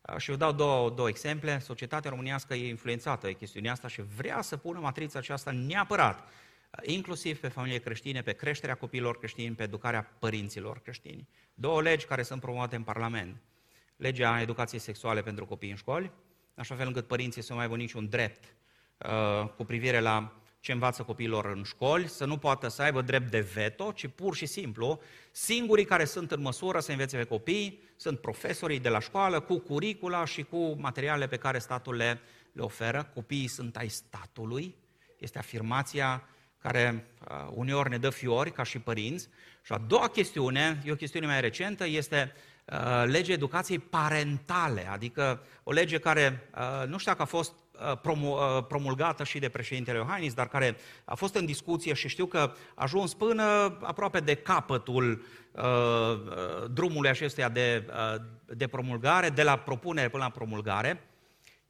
Uh, 0.00 0.16
și 0.16 0.30
eu 0.30 0.36
dau 0.36 0.52
două, 0.52 0.90
două 0.90 1.08
exemple. 1.08 1.58
Societatea 1.58 2.10
românească 2.10 2.54
e 2.54 2.68
influențată 2.68 3.26
de 3.26 3.32
chestiunea 3.32 3.72
asta 3.72 3.88
și 3.88 4.02
vrea 4.02 4.40
să 4.40 4.56
pună 4.56 4.78
matrița 4.78 5.18
aceasta 5.18 5.50
neapărat, 5.50 6.18
uh, 6.18 6.80
inclusiv 6.82 7.40
pe 7.40 7.48
familie 7.48 7.78
creștine, 7.78 8.22
pe 8.22 8.32
creșterea 8.32 8.74
copiilor 8.74 9.18
creștini, 9.18 9.54
pe 9.54 9.62
educarea 9.62 10.16
părinților 10.18 10.78
creștini. 10.78 11.28
Două 11.54 11.82
legi 11.82 12.06
care 12.06 12.22
sunt 12.22 12.40
promovate 12.40 12.76
în 12.76 12.82
Parlament. 12.82 13.36
Legea 13.96 14.40
educației 14.40 14.80
sexuale 14.80 15.22
pentru 15.22 15.46
copii 15.46 15.70
în 15.70 15.76
școli, 15.76 16.12
așa 16.54 16.74
fel 16.74 16.86
încât 16.86 17.06
părinții 17.06 17.42
să 17.42 17.48
nu 17.50 17.54
mai 17.54 17.64
aibă 17.64 17.76
niciun 17.76 18.08
drept 18.08 18.44
Uh, 18.44 18.59
cu 19.56 19.64
privire 19.64 20.00
la 20.00 20.40
ce 20.60 20.72
învață 20.72 21.02
copiilor 21.02 21.44
în 21.46 21.62
școli, 21.62 22.08
să 22.08 22.24
nu 22.24 22.36
poată 22.36 22.68
să 22.68 22.82
aibă 22.82 23.02
drept 23.02 23.30
de 23.30 23.40
veto, 23.40 23.92
ci 23.92 24.06
pur 24.06 24.34
și 24.34 24.46
simplu, 24.46 25.00
singurii 25.30 25.84
care 25.84 26.04
sunt 26.04 26.30
în 26.30 26.40
măsură 26.40 26.80
să 26.80 26.90
învețe 26.90 27.16
pe 27.16 27.24
copii 27.24 27.82
sunt 27.96 28.18
profesorii 28.18 28.78
de 28.78 28.88
la 28.88 28.98
școală 28.98 29.40
cu 29.40 29.58
curicula 29.58 30.24
și 30.24 30.42
cu 30.42 30.76
materialele 30.78 31.26
pe 31.26 31.36
care 31.36 31.58
statul 31.58 31.94
le, 31.94 32.20
le 32.52 32.62
oferă. 32.62 33.10
Copiii 33.14 33.48
sunt 33.48 33.76
ai 33.76 33.88
statului, 33.88 34.74
este 35.18 35.38
afirmația 35.38 36.28
care 36.58 37.06
uh, 37.28 37.50
uneori 37.54 37.88
ne 37.88 37.98
dă 37.98 38.10
fiori 38.10 38.52
ca 38.52 38.62
și 38.62 38.78
părinți. 38.78 39.28
Și 39.62 39.72
a 39.72 39.78
doua 39.78 40.08
chestiune, 40.08 40.82
e 40.84 40.92
o 40.92 40.94
chestiune 40.94 41.26
mai 41.26 41.40
recentă, 41.40 41.86
este 41.86 42.32
uh, 42.64 43.04
legea 43.06 43.32
educației 43.32 43.78
parentale, 43.78 44.88
adică 44.88 45.42
o 45.62 45.72
lege 45.72 45.98
care 45.98 46.48
uh, 46.54 46.86
nu 46.86 46.98
știu 46.98 47.10
dacă 47.10 47.22
a 47.22 47.24
fost 47.36 47.52
Uh, 47.69 47.69
uh, 47.69 47.69
promulgată 48.68 49.24
și 49.24 49.38
de 49.38 49.48
președintele 49.48 49.98
Iohannis, 49.98 50.34
dar 50.34 50.48
care 50.48 50.76
a 51.04 51.14
fost 51.14 51.34
în 51.34 51.46
discuție 51.46 51.94
și 51.94 52.08
știu 52.08 52.26
că 52.26 52.38
a 52.38 52.54
ajuns 52.74 53.14
până 53.14 53.42
aproape 53.82 54.20
de 54.20 54.34
capătul 54.34 55.24
uh, 55.52 55.62
drumului 56.70 57.10
acestuia 57.10 57.48
de, 57.48 57.86
de 58.46 58.66
promulgare, 58.66 59.28
de 59.28 59.42
la 59.42 59.56
propunere 59.56 60.08
până 60.08 60.22
la 60.22 60.30
promulgare. 60.30 61.04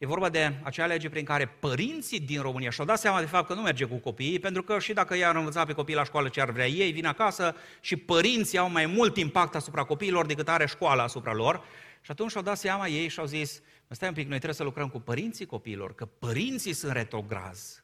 E 0.03 0.07
vorba 0.07 0.29
de 0.29 0.53
acea 0.63 0.87
lege 0.87 1.09
prin 1.09 1.25
care 1.25 1.47
părinții 1.47 2.21
din 2.21 2.41
România 2.41 2.71
și-au 2.71 2.87
dat 2.87 2.99
seama 2.99 3.21
de 3.21 3.27
fapt 3.27 3.47
că 3.47 3.55
nu 3.55 3.61
merge 3.61 3.85
cu 3.85 3.97
copiii, 3.97 4.39
pentru 4.39 4.63
că 4.63 4.79
și 4.79 4.93
dacă 4.93 5.15
ei 5.15 5.25
ar 5.25 5.37
învăța 5.37 5.65
pe 5.65 5.73
copii 5.73 5.95
la 5.95 6.05
școală 6.05 6.29
ce 6.29 6.41
ar 6.41 6.51
vrea 6.51 6.67
ei, 6.67 6.93
vin 6.93 7.07
acasă 7.07 7.55
și 7.81 7.97
părinții 7.97 8.59
au 8.59 8.71
mai 8.71 8.87
mult 8.87 9.17
impact 9.17 9.55
asupra 9.55 9.85
copiilor 9.85 10.27
decât 10.27 10.49
are 10.49 10.67
școala 10.67 11.03
asupra 11.03 11.35
lor. 11.35 11.63
Și 12.01 12.11
atunci 12.11 12.31
și-au 12.31 12.43
dat 12.43 12.57
seama 12.57 12.89
ei 12.89 13.09
și 13.09 13.21
au 13.21 13.27
zis, 13.27 13.63
stai 13.95 14.09
un 14.09 14.15
pic, 14.15 14.27
noi 14.27 14.37
trebuie 14.37 14.55
să 14.55 14.63
lucrăm 14.63 14.89
cu 14.89 15.01
părinții 15.01 15.47
copiilor, 15.47 15.95
că 15.95 16.05
părinții 16.05 16.73
sunt 16.73 16.93
retrograzi. 16.93 17.83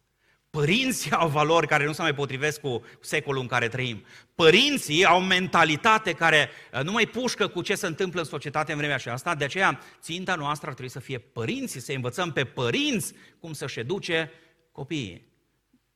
Părinții 0.50 1.10
au 1.10 1.28
valori 1.28 1.66
care 1.66 1.84
nu 1.84 1.92
se 1.92 2.02
mai 2.02 2.14
potrivesc 2.14 2.60
cu 2.60 2.84
secolul 3.00 3.40
în 3.40 3.46
care 3.46 3.68
trăim. 3.68 4.04
Părinții 4.34 5.04
au 5.04 5.20
mentalitate 5.20 6.12
care 6.12 6.50
uh, 6.72 6.82
nu 6.82 6.92
mai 6.92 7.06
pușcă 7.06 7.48
cu 7.48 7.62
ce 7.62 7.74
se 7.74 7.86
întâmplă 7.86 8.20
în 8.20 8.26
societate 8.26 8.72
în 8.72 8.78
vremea 8.78 8.96
aceasta, 8.96 9.34
de 9.34 9.44
aceea 9.44 9.80
ținta 10.00 10.34
noastră 10.34 10.66
ar 10.66 10.72
trebui 10.72 10.92
să 10.92 11.00
fie 11.00 11.18
părinții, 11.18 11.80
să 11.80 11.92
învățăm 11.92 12.32
pe 12.32 12.44
părinți 12.44 13.12
cum 13.40 13.52
să-și 13.52 13.78
educe 13.78 14.32
copiii. 14.72 15.32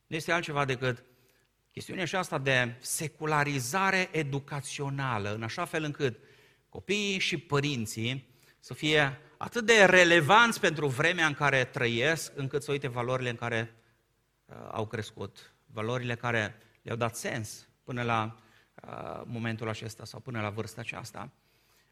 nu 0.06 0.16
este 0.16 0.32
altceva 0.32 0.64
decât 0.64 1.04
chestiunea 1.72 2.04
și 2.04 2.16
asta 2.16 2.38
de 2.38 2.76
secularizare 2.78 4.08
educațională, 4.12 5.34
în 5.34 5.42
așa 5.42 5.64
fel 5.64 5.84
încât 5.84 6.18
copiii 6.68 7.18
și 7.18 7.38
părinții 7.38 8.28
să 8.60 8.74
fie 8.74 9.20
atât 9.42 9.66
de 9.66 9.84
relevanți 9.84 10.60
pentru 10.60 10.86
vremea 10.86 11.26
în 11.26 11.34
care 11.34 11.64
trăiesc, 11.64 12.32
încât 12.34 12.62
să 12.62 12.70
uite 12.70 12.88
valorile 12.88 13.30
în 13.30 13.36
care 13.36 13.74
uh, 14.44 14.56
au 14.70 14.86
crescut, 14.86 15.52
valorile 15.66 16.14
care 16.14 16.56
le-au 16.82 16.96
dat 16.96 17.16
sens 17.16 17.68
până 17.84 18.02
la 18.02 18.36
uh, 18.82 19.22
momentul 19.24 19.68
acesta 19.68 20.04
sau 20.04 20.20
până 20.20 20.40
la 20.40 20.50
vârsta 20.50 20.80
aceasta. 20.80 21.30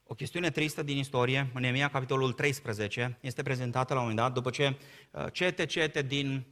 O 0.05 0.15
chestiune 0.15 0.51
tristă 0.51 0.83
din 0.83 0.97
istorie, 0.97 1.51
în 1.55 1.61
Nemia, 1.61 1.89
capitolul 1.89 2.33
13, 2.33 3.19
este 3.21 3.43
prezentată 3.43 3.95
la 3.95 4.01
un 4.01 4.07
moment 4.09 4.27
dat, 4.27 4.35
după 4.35 4.51
ce 4.51 4.77
uh, 5.11 5.27
cete, 5.33 5.67
cete 5.67 6.03
din 6.03 6.45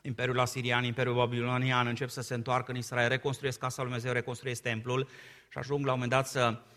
Imperiul 0.00 0.38
Asirian, 0.38 0.84
Imperiul 0.84 1.14
Babilonian 1.14 1.86
încep 1.86 2.08
să 2.08 2.20
se 2.20 2.34
întoarcă 2.34 2.70
în 2.70 2.76
Israel, 2.76 3.08
reconstruiesc 3.08 3.58
casa 3.58 3.82
lui 3.82 3.90
Dumnezeu, 3.90 4.12
reconstruiesc 4.12 4.62
templul 4.62 5.08
și 5.48 5.58
ajung 5.58 5.84
la 5.84 5.92
un 5.92 5.98
moment 6.00 6.10
dat 6.10 6.28
să 6.28 6.48
uh, 6.52 6.68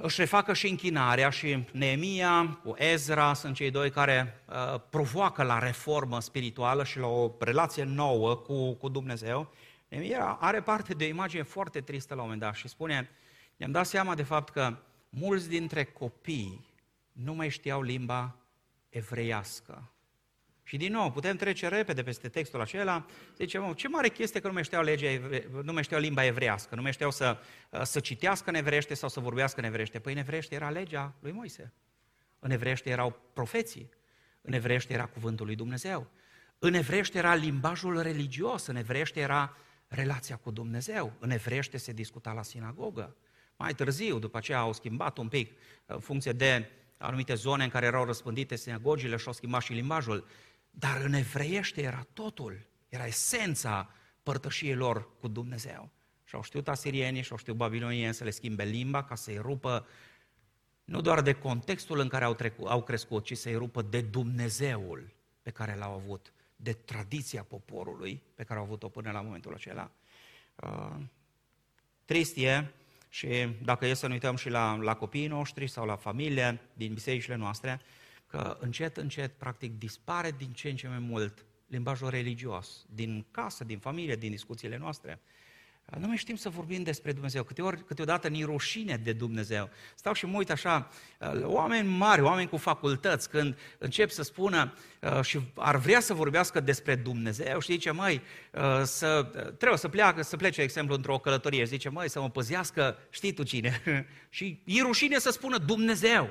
își 0.00 0.20
refacă 0.20 0.52
și 0.52 0.68
închinarea 0.68 1.30
și 1.30 1.64
Neemia 1.72 2.58
cu 2.62 2.74
Ezra 2.78 3.34
sunt 3.34 3.54
cei 3.54 3.70
doi 3.70 3.90
care 3.90 4.42
uh, 4.48 4.80
provoacă 4.90 5.42
la 5.42 5.58
reformă 5.58 6.20
spirituală 6.20 6.84
și 6.84 6.98
la 6.98 7.06
o 7.06 7.30
relație 7.38 7.84
nouă 7.84 8.36
cu, 8.36 8.72
cu 8.72 8.88
Dumnezeu. 8.88 9.52
Neemia 9.88 10.36
are 10.40 10.60
parte 10.60 10.94
de 10.94 11.04
o 11.04 11.08
imagine 11.08 11.42
foarte 11.42 11.80
tristă 11.80 12.14
la 12.14 12.20
un 12.20 12.26
moment 12.26 12.42
dat 12.44 12.54
și 12.54 12.68
spune, 12.68 13.10
ne-am 13.56 13.70
dat 13.70 13.86
seama 13.86 14.14
de 14.14 14.22
fapt 14.22 14.52
că 14.52 14.76
mulți 15.08 15.48
dintre 15.48 15.84
copii 15.84 16.66
nu 17.12 17.34
mai 17.34 17.48
știau 17.48 17.82
limba 17.82 18.36
evreiască. 18.88 19.92
Și 20.68 20.76
din 20.76 20.92
nou, 20.92 21.10
putem 21.10 21.36
trece 21.36 21.68
repede 21.68 22.02
peste 22.02 22.28
textul 22.28 22.60
acela, 22.60 23.06
zicem, 23.36 23.72
ce 23.72 23.88
mare 23.88 24.08
chestie 24.08 24.40
că 24.40 24.46
nu 24.46 24.52
mai 24.52 24.64
știau, 24.64 24.82
legea, 24.82 25.08
nu 25.62 25.72
mai 25.72 25.82
știau 25.82 26.00
limba 26.00 26.24
evrească, 26.24 26.74
nu 26.74 26.82
mai 26.82 26.92
știau 26.92 27.10
să, 27.10 27.38
să 27.82 28.00
citească 28.00 28.50
în 28.50 28.54
evrește 28.54 28.94
sau 28.94 29.08
să 29.08 29.20
vorbească 29.20 29.60
în 29.60 29.66
evrește. 29.66 29.98
Păi 29.98 30.12
în 30.12 30.18
evrește 30.18 30.54
era 30.54 30.70
legea 30.70 31.14
lui 31.20 31.32
Moise, 31.32 31.72
în 32.38 32.50
evrește 32.50 32.90
erau 32.90 33.20
profeții, 33.32 33.90
în 34.40 34.52
evrește 34.52 34.92
era 34.92 35.06
cuvântul 35.06 35.46
lui 35.46 35.54
Dumnezeu, 35.54 36.10
în 36.58 36.74
evrește 36.74 37.18
era 37.18 37.34
limbajul 37.34 38.02
religios, 38.02 38.66
în 38.66 38.76
evrește 38.76 39.20
era 39.20 39.56
relația 39.86 40.36
cu 40.36 40.50
Dumnezeu, 40.50 41.12
în 41.18 41.30
evrește 41.30 41.76
se 41.76 41.92
discuta 41.92 42.32
la 42.32 42.42
sinagogă. 42.42 43.16
Mai 43.56 43.74
târziu, 43.74 44.18
după 44.18 44.36
aceea 44.36 44.58
au 44.58 44.72
schimbat 44.72 45.18
un 45.18 45.28
pic, 45.28 45.52
în 45.86 46.00
funcție 46.00 46.32
de 46.32 46.70
anumite 46.98 47.34
zone 47.34 47.64
în 47.64 47.70
care 47.70 47.86
erau 47.86 48.04
răspândite 48.04 48.56
sinagogile 48.56 49.16
și 49.16 49.26
au 49.26 49.32
schimbat 49.32 49.62
și 49.62 49.72
limbajul. 49.72 50.26
Dar 50.70 51.00
în 51.00 51.12
evreiește 51.12 51.82
era 51.82 52.06
totul, 52.12 52.66
era 52.88 53.06
esența 53.06 53.90
părtășiei 54.22 54.74
lor 54.74 55.18
cu 55.20 55.28
Dumnezeu. 55.28 55.90
Și 56.24 56.34
au 56.34 56.42
știut 56.42 56.68
asirienii 56.68 57.22
și 57.22 57.32
au 57.32 57.38
știut 57.38 57.56
babilonieni 57.56 58.14
să 58.14 58.24
le 58.24 58.30
schimbe 58.30 58.64
limba 58.64 59.04
ca 59.04 59.14
să-i 59.14 59.38
rupă 59.38 59.86
nu 60.88 61.00
doar 61.00 61.20
de 61.20 61.32
contextul 61.32 61.98
în 61.98 62.08
care 62.08 62.24
au, 62.24 62.34
trecut, 62.34 62.68
au 62.68 62.82
crescut, 62.82 63.24
ci 63.24 63.36
să-i 63.36 63.54
rupă 63.54 63.82
de 63.82 64.00
Dumnezeul 64.00 65.14
pe 65.42 65.50
care 65.50 65.74
l-au 65.74 65.92
avut, 65.92 66.32
de 66.56 66.72
tradiția 66.72 67.42
poporului 67.42 68.22
pe 68.34 68.44
care 68.44 68.58
au 68.58 68.64
avut-o 68.64 68.88
până 68.88 69.10
la 69.10 69.20
momentul 69.20 69.54
acela. 69.54 69.90
Uh, 70.54 70.96
trist 72.04 72.36
e 72.36 72.64
și 73.08 73.48
dacă 73.62 73.86
e 73.86 73.94
să 73.94 74.06
ne 74.06 74.12
uităm 74.12 74.36
și 74.36 74.48
la, 74.48 74.76
la 74.76 74.94
copiii 74.94 75.26
noștri 75.26 75.66
sau 75.66 75.86
la 75.86 75.96
familie 75.96 76.60
din 76.72 76.94
bisericile 76.94 77.34
noastre, 77.34 77.80
că 78.28 78.56
încet, 78.60 78.96
încet, 78.96 79.32
practic, 79.32 79.78
dispare 79.78 80.30
din 80.38 80.50
ce 80.50 80.68
în 80.68 80.76
ce 80.76 80.88
mai 80.88 80.98
mult 80.98 81.44
limbajul 81.66 82.08
religios, 82.08 82.84
din 82.94 83.26
casă, 83.30 83.64
din 83.64 83.78
familie, 83.78 84.16
din 84.16 84.30
discuțiile 84.30 84.76
noastre. 84.76 85.20
Nu 85.96 86.06
mai 86.06 86.16
știm 86.16 86.36
să 86.36 86.48
vorbim 86.48 86.82
despre 86.82 87.12
Dumnezeu. 87.12 87.42
Câteori, 87.42 87.84
câteodată 87.84 88.28
ni 88.28 88.44
rușine 88.44 88.96
de 88.96 89.12
Dumnezeu. 89.12 89.70
Stau 89.94 90.12
și 90.12 90.26
mă 90.26 90.36
uit 90.36 90.50
așa, 90.50 90.88
oameni 91.42 91.88
mari, 91.88 92.20
oameni 92.20 92.48
cu 92.48 92.56
facultăți, 92.56 93.30
când 93.30 93.58
încep 93.78 94.10
să 94.10 94.22
spună 94.22 94.74
uh, 95.00 95.22
și 95.22 95.40
ar 95.54 95.76
vrea 95.76 96.00
să 96.00 96.14
vorbească 96.14 96.60
despre 96.60 96.94
Dumnezeu 96.94 97.58
și 97.58 97.72
zice, 97.72 97.90
măi, 97.90 98.22
uh, 98.52 98.82
să, 98.82 99.22
trebuie 99.58 99.78
să 99.78 99.88
pleacă, 99.88 100.22
să 100.22 100.36
plece, 100.36 100.56
de 100.56 100.62
exemplu, 100.62 100.94
într-o 100.94 101.18
călătorie 101.18 101.60
și 101.60 101.66
zice, 101.66 101.88
măi, 101.88 102.10
să 102.10 102.20
mă 102.20 102.30
păzească, 102.30 102.98
știi 103.10 103.32
tu 103.32 103.42
cine? 103.42 103.82
și 104.28 104.62
e 104.64 104.82
rușine 104.82 105.18
să 105.18 105.30
spună 105.30 105.58
Dumnezeu. 105.58 106.28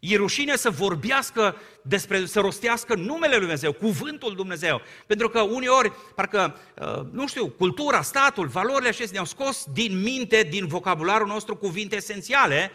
E 0.00 0.16
rușine 0.16 0.56
să 0.56 0.70
vorbească 0.70 1.56
despre, 1.82 2.26
să 2.26 2.40
rostească 2.40 2.94
numele 2.94 3.32
Lui 3.32 3.40
Dumnezeu, 3.40 3.72
cuvântul 3.72 4.34
Dumnezeu. 4.34 4.80
Pentru 5.06 5.28
că 5.28 5.40
uneori, 5.40 5.92
parcă, 6.14 6.56
uh, 6.74 7.00
nu 7.12 7.26
știu, 7.26 7.48
cultura, 7.48 8.02
statul, 8.02 8.46
valorile 8.46 8.88
acestea 8.88 9.12
ne-au 9.12 9.24
scos 9.24 9.64
din 9.72 10.00
minte, 10.00 10.42
din 10.42 10.66
vocabularul 10.66 11.26
nostru 11.26 11.56
cuvinte 11.56 11.96
esențiale, 11.96 12.70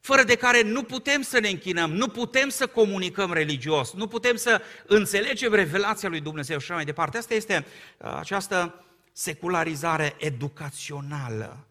fără 0.00 0.22
de 0.22 0.34
care 0.34 0.62
nu 0.62 0.82
putem 0.82 1.22
să 1.22 1.40
ne 1.40 1.48
închinăm, 1.48 1.92
nu 1.92 2.08
putem 2.08 2.48
să 2.48 2.66
comunicăm 2.66 3.32
religios, 3.32 3.92
nu 3.92 4.06
putem 4.06 4.36
să 4.36 4.60
înțelegem 4.86 5.54
revelația 5.54 6.08
lui 6.08 6.20
Dumnezeu 6.20 6.58
și 6.58 6.64
așa 6.64 6.74
mai 6.74 6.84
departe. 6.84 7.18
Asta 7.18 7.34
este 7.34 7.66
uh, 7.98 8.16
această 8.18 8.84
secularizare 9.12 10.14
educațională 10.18 11.66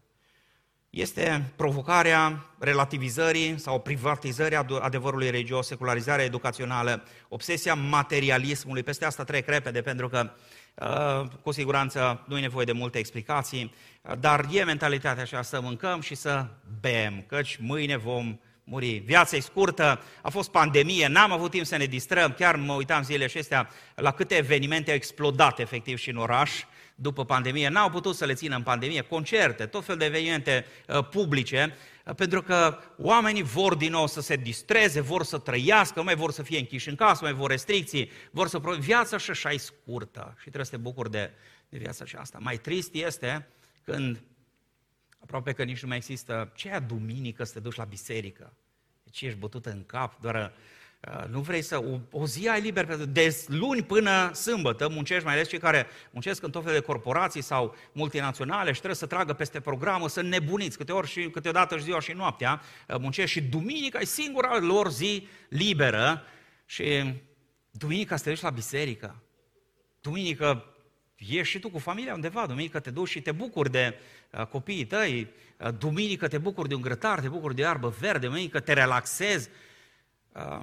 este 0.92 1.52
provocarea 1.56 2.46
relativizării 2.58 3.58
sau 3.58 3.80
privatizării 3.80 4.56
adevărului 4.80 5.30
religios, 5.30 5.66
secularizarea 5.66 6.24
educațională, 6.24 7.04
obsesia 7.28 7.74
materialismului. 7.74 8.82
Peste 8.82 9.04
asta 9.04 9.24
trec 9.24 9.48
repede 9.48 9.80
pentru 9.80 10.08
că 10.08 10.30
uh, 10.74 11.28
cu 11.42 11.50
siguranță 11.50 12.24
nu 12.26 12.36
e 12.38 12.40
nevoie 12.40 12.64
de 12.64 12.72
multe 12.72 12.98
explicații, 12.98 13.74
dar 14.18 14.46
e 14.50 14.64
mentalitatea 14.64 15.22
așa 15.22 15.42
să 15.42 15.60
mâncăm 15.60 16.00
și 16.00 16.14
să 16.14 16.46
bem, 16.80 17.24
căci 17.28 17.56
mâine 17.60 17.96
vom 17.96 18.38
muri. 18.64 19.02
Viața 19.04 19.36
e 19.36 19.40
scurtă, 19.40 20.02
a 20.22 20.30
fost 20.30 20.50
pandemie, 20.50 21.08
n-am 21.08 21.32
avut 21.32 21.50
timp 21.50 21.66
să 21.66 21.76
ne 21.76 21.84
distrăm, 21.84 22.32
chiar 22.32 22.56
mă 22.56 22.72
uitam 22.72 23.02
zilele 23.02 23.24
acestea 23.24 23.68
la 23.94 24.10
câte 24.10 24.34
evenimente 24.34 24.90
au 24.90 24.96
explodat 24.96 25.58
efectiv 25.58 25.98
și 25.98 26.10
în 26.10 26.16
oraș, 26.16 26.50
după 26.94 27.24
pandemie, 27.24 27.68
n-au 27.68 27.90
putut 27.90 28.16
să 28.16 28.24
le 28.24 28.34
țină 28.34 28.56
în 28.56 28.62
pandemie, 28.62 29.00
concerte, 29.00 29.66
tot 29.66 29.84
fel 29.84 29.96
de 29.96 30.04
evenimente 30.04 30.66
uh, 30.88 31.08
publice, 31.08 31.74
uh, 32.04 32.14
pentru 32.14 32.42
că 32.42 32.78
oamenii 32.98 33.42
vor 33.42 33.74
din 33.74 33.90
nou 33.90 34.06
să 34.06 34.20
se 34.20 34.36
distreze, 34.36 35.00
vor 35.00 35.24
să 35.24 35.38
trăiască, 35.38 35.98
nu 35.98 36.04
mai 36.04 36.14
vor 36.14 36.32
să 36.32 36.42
fie 36.42 36.58
închiși 36.58 36.88
în 36.88 36.94
casă, 36.94 37.24
mai 37.24 37.32
vor 37.32 37.50
restricții, 37.50 38.10
vor 38.30 38.48
să... 38.48 38.58
Viața 38.78 39.16
și 39.16 39.30
așa 39.30 39.50
e 39.50 39.56
scurtă 39.56 40.34
și 40.36 40.42
trebuie 40.42 40.64
să 40.64 40.70
te 40.70 40.76
bucuri 40.76 41.10
de, 41.10 41.30
de 41.68 41.78
viața 41.78 42.04
aceasta. 42.04 42.38
Mai 42.40 42.56
trist 42.56 42.94
este 42.94 43.48
când 43.84 44.22
aproape 45.18 45.52
că 45.52 45.62
nici 45.62 45.82
nu 45.82 45.88
mai 45.88 45.96
există, 45.96 46.52
ce 46.54 46.82
duminică 46.86 47.44
să 47.44 47.52
te 47.52 47.60
duci 47.60 47.76
la 47.76 47.84
biserică? 47.84 48.52
Deci 49.04 49.22
ești 49.22 49.38
bătut 49.38 49.66
în 49.66 49.84
cap, 49.86 50.20
doar 50.20 50.34
Uh, 50.34 50.50
nu 51.30 51.40
vrei 51.40 51.62
să... 51.62 51.78
O, 51.78 52.20
o 52.20 52.26
zi 52.26 52.48
ai 52.48 52.60
liber, 52.60 52.86
pentru 52.86 53.06
de 53.06 53.44
luni 53.46 53.82
până 53.82 54.32
sâmbătă 54.32 54.88
muncești, 54.88 55.24
mai 55.24 55.34
ales 55.34 55.48
cei 55.48 55.58
care 55.58 55.86
muncesc 56.10 56.42
în 56.42 56.50
tot 56.50 56.64
fel 56.64 56.72
de 56.72 56.80
corporații 56.80 57.42
sau 57.42 57.74
multinaționale 57.92 58.68
și 58.68 58.78
trebuie 58.78 58.94
să 58.94 59.06
tragă 59.06 59.32
peste 59.32 59.60
programă, 59.60 60.08
să 60.08 60.22
nebuniți, 60.22 60.76
câteori 60.76 61.08
și 61.08 61.30
câteodată 61.30 61.76
și 61.76 61.82
ziua 61.82 62.00
și 62.00 62.12
noaptea, 62.12 62.62
uh, 62.88 62.96
muncești 63.00 63.30
și 63.30 63.42
duminica 63.42 63.98
e 63.98 64.04
singura 64.04 64.58
lor 64.58 64.90
zi 64.90 65.28
liberă 65.48 66.22
și 66.64 67.14
duminica 67.70 68.16
să 68.16 68.24
te 68.24 68.30
duci 68.30 68.40
la 68.40 68.50
biserică. 68.50 69.22
Duminică 70.00 70.64
ieși 71.16 71.50
și 71.50 71.58
tu 71.58 71.70
cu 71.70 71.78
familia 71.78 72.14
undeva, 72.14 72.46
duminică 72.46 72.80
te 72.80 72.90
duci 72.90 73.08
și 73.08 73.20
te 73.20 73.32
bucuri 73.32 73.70
de 73.70 73.98
uh, 74.30 74.46
copiii 74.46 74.86
tăi, 74.86 75.30
uh, 75.58 75.68
duminică 75.78 76.28
te 76.28 76.38
bucuri 76.38 76.68
de 76.68 76.74
un 76.74 76.80
grătar, 76.80 77.20
te 77.20 77.28
bucuri 77.28 77.54
de 77.54 77.62
iarbă 77.62 77.94
verde, 78.00 78.26
duminică 78.26 78.60
te 78.60 78.72
relaxezi. 78.72 79.48
Uh, 80.32 80.60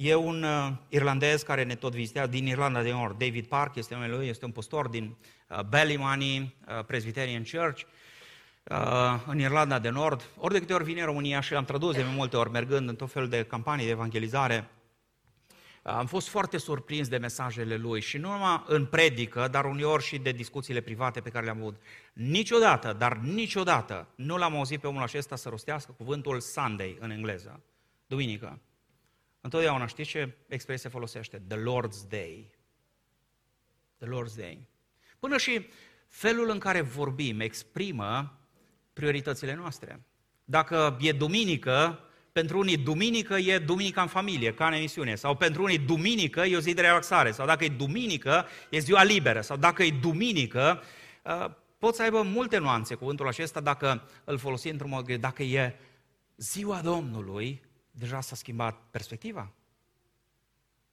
E 0.00 0.14
un 0.14 0.42
uh, 0.42 0.72
irlandez 0.88 1.42
care 1.42 1.62
ne 1.62 1.74
tot 1.74 1.92
vizitează 1.92 2.30
din 2.30 2.46
Irlanda 2.46 2.82
de 2.82 2.90
Nord, 2.90 3.18
David 3.18 3.46
Park, 3.46 3.76
este 3.76 3.94
numele 3.94 4.14
lui, 4.14 4.26
este 4.26 4.44
un 4.44 4.50
pastor 4.50 4.88
din 4.88 5.16
uh, 5.48 5.60
Ballymoney 5.60 6.38
uh, 6.68 6.84
Presbyterian 6.84 7.42
Church, 7.52 7.82
uh, 8.64 9.22
în 9.26 9.38
Irlanda 9.38 9.78
de 9.78 9.88
Nord. 9.88 10.28
Ori 10.36 10.52
de 10.52 10.58
câte 10.58 10.72
ori 10.72 10.84
vine 10.84 11.00
în 11.00 11.06
România 11.06 11.40
și 11.40 11.52
l-am 11.52 11.64
tradus 11.64 11.94
de 11.94 12.04
multe 12.14 12.36
ori, 12.36 12.50
mergând 12.50 12.88
în 12.88 12.96
tot 12.96 13.10
felul 13.10 13.28
de 13.28 13.44
campanii 13.44 13.84
de 13.84 13.90
evangelizare, 13.90 14.70
uh, 15.82 15.92
am 15.92 16.06
fost 16.06 16.28
foarte 16.28 16.58
surprins 16.58 17.08
de 17.08 17.16
mesajele 17.16 17.76
lui 17.76 18.00
și 18.00 18.18
nu 18.18 18.30
numai 18.30 18.64
în 18.66 18.86
predică, 18.86 19.48
dar 19.50 19.64
uneori 19.64 20.02
și 20.02 20.18
de 20.18 20.32
discuțiile 20.32 20.80
private 20.80 21.20
pe 21.20 21.30
care 21.30 21.44
le-am 21.44 21.58
avut. 21.58 21.76
Niciodată, 22.12 22.92
dar 22.98 23.16
niciodată 23.16 24.08
nu 24.14 24.36
l-am 24.36 24.56
auzit 24.56 24.80
pe 24.80 24.86
omul 24.86 25.02
acesta 25.02 25.36
să 25.36 25.48
rostească 25.48 25.94
cuvântul 25.96 26.40
Sunday 26.40 26.96
în 27.00 27.10
engleză, 27.10 27.60
duminică. 28.06 28.58
Întotdeauna 29.48 29.86
știți 29.86 30.08
ce 30.08 30.36
expresie 30.48 30.88
folosește? 30.88 31.42
The 31.48 31.58
Lord's 31.58 32.08
Day. 32.08 32.50
The 33.98 34.08
Lord's 34.08 34.36
Day. 34.36 34.66
Până 35.18 35.36
și 35.36 35.66
felul 36.08 36.50
în 36.50 36.58
care 36.58 36.80
vorbim 36.80 37.40
exprimă 37.40 38.38
prioritățile 38.92 39.54
noastre. 39.54 40.00
Dacă 40.44 40.96
e 41.00 41.12
duminică, 41.12 42.00
pentru 42.32 42.58
unii 42.58 42.76
duminică 42.76 43.36
e 43.36 43.58
duminica 43.58 44.02
în 44.02 44.06
familie, 44.06 44.54
ca 44.54 44.66
în 44.66 44.72
emisiune, 44.72 45.14
sau 45.14 45.36
pentru 45.36 45.62
unii 45.62 45.78
duminică 45.78 46.40
e 46.40 46.56
o 46.56 46.60
zi 46.60 46.74
de 46.74 46.80
relaxare, 46.80 47.30
sau 47.30 47.46
dacă 47.46 47.64
e 47.64 47.68
duminică 47.68 48.46
e 48.70 48.78
ziua 48.78 49.02
liberă, 49.02 49.40
sau 49.40 49.56
dacă 49.56 49.82
e 49.82 49.90
duminică, 50.00 50.82
uh, 51.24 51.50
pot 51.78 51.94
să 51.94 52.02
aibă 52.02 52.22
multe 52.22 52.58
nuanțe 52.58 52.94
cuvântul 52.94 53.28
acesta 53.28 53.60
dacă 53.60 54.08
îl 54.24 54.38
folosim 54.38 54.70
într-un 54.70 54.90
mod 54.90 55.12
Dacă 55.12 55.42
e 55.42 55.76
ziua 56.36 56.80
Domnului, 56.80 57.66
deja 57.98 58.20
s-a 58.20 58.34
schimbat 58.34 58.82
perspectiva. 58.90 59.52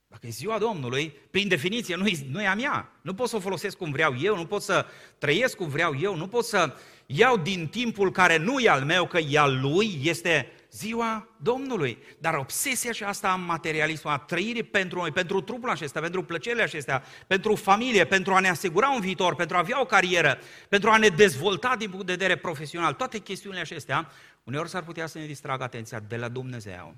Dacă 0.07 0.27
e 0.27 0.29
ziua 0.29 0.57
Domnului, 0.57 1.13
prin 1.31 1.47
definiție 1.47 1.95
nu 1.95 2.07
e, 2.07 2.17
nu 2.29 2.41
e 2.41 2.47
a 2.47 2.55
mea. 2.55 2.91
Nu 3.01 3.13
pot 3.13 3.29
să 3.29 3.35
o 3.35 3.39
folosesc 3.39 3.77
cum 3.77 3.91
vreau 3.91 4.15
eu, 4.19 4.35
nu 4.35 4.45
pot 4.45 4.61
să 4.61 4.85
trăiesc 5.17 5.55
cum 5.55 5.67
vreau 5.67 5.99
eu, 5.99 6.15
nu 6.15 6.27
pot 6.27 6.45
să 6.45 6.73
iau 7.05 7.37
din 7.37 7.67
timpul 7.67 8.11
care 8.11 8.37
nu 8.37 8.59
e 8.59 8.69
al 8.69 8.83
meu, 8.83 9.07
că 9.07 9.17
e 9.17 9.39
al 9.39 9.59
lui, 9.61 9.99
este 10.03 10.51
ziua 10.71 11.27
Domnului. 11.37 11.97
Dar 12.17 12.33
obsesia 12.33 12.91
și 12.91 13.03
asta 13.03 13.29
a 13.29 13.35
materialismului, 13.35 14.19
a 14.19 14.25
trăirii 14.25 14.63
pentru 14.63 14.99
noi, 14.99 15.11
pentru 15.11 15.41
trupul 15.41 15.69
acesta, 15.69 15.99
pentru 15.99 16.23
plăcerile 16.23 16.63
acestea, 16.63 17.03
pentru 17.27 17.55
familie, 17.55 18.05
pentru 18.05 18.33
a 18.33 18.39
ne 18.39 18.49
asigura 18.49 18.89
un 18.89 19.01
viitor, 19.01 19.35
pentru 19.35 19.55
a 19.55 19.59
avea 19.59 19.81
o 19.81 19.85
carieră, 19.85 20.37
pentru 20.69 20.89
a 20.89 20.97
ne 20.97 21.07
dezvolta 21.07 21.75
din 21.77 21.89
punct 21.89 22.05
de 22.05 22.11
vedere 22.11 22.35
profesional, 22.35 22.93
toate 22.93 23.17
chestiunile 23.17 23.61
acestea, 23.61 24.11
uneori 24.45 24.69
s-ar 24.69 24.83
putea 24.83 25.05
să 25.05 25.17
ne 25.17 25.25
distragă 25.25 25.63
atenția 25.63 25.99
de 25.99 26.17
la 26.17 26.29
Dumnezeu 26.29 26.95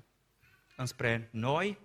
înspre 0.76 1.28
noi 1.32 1.78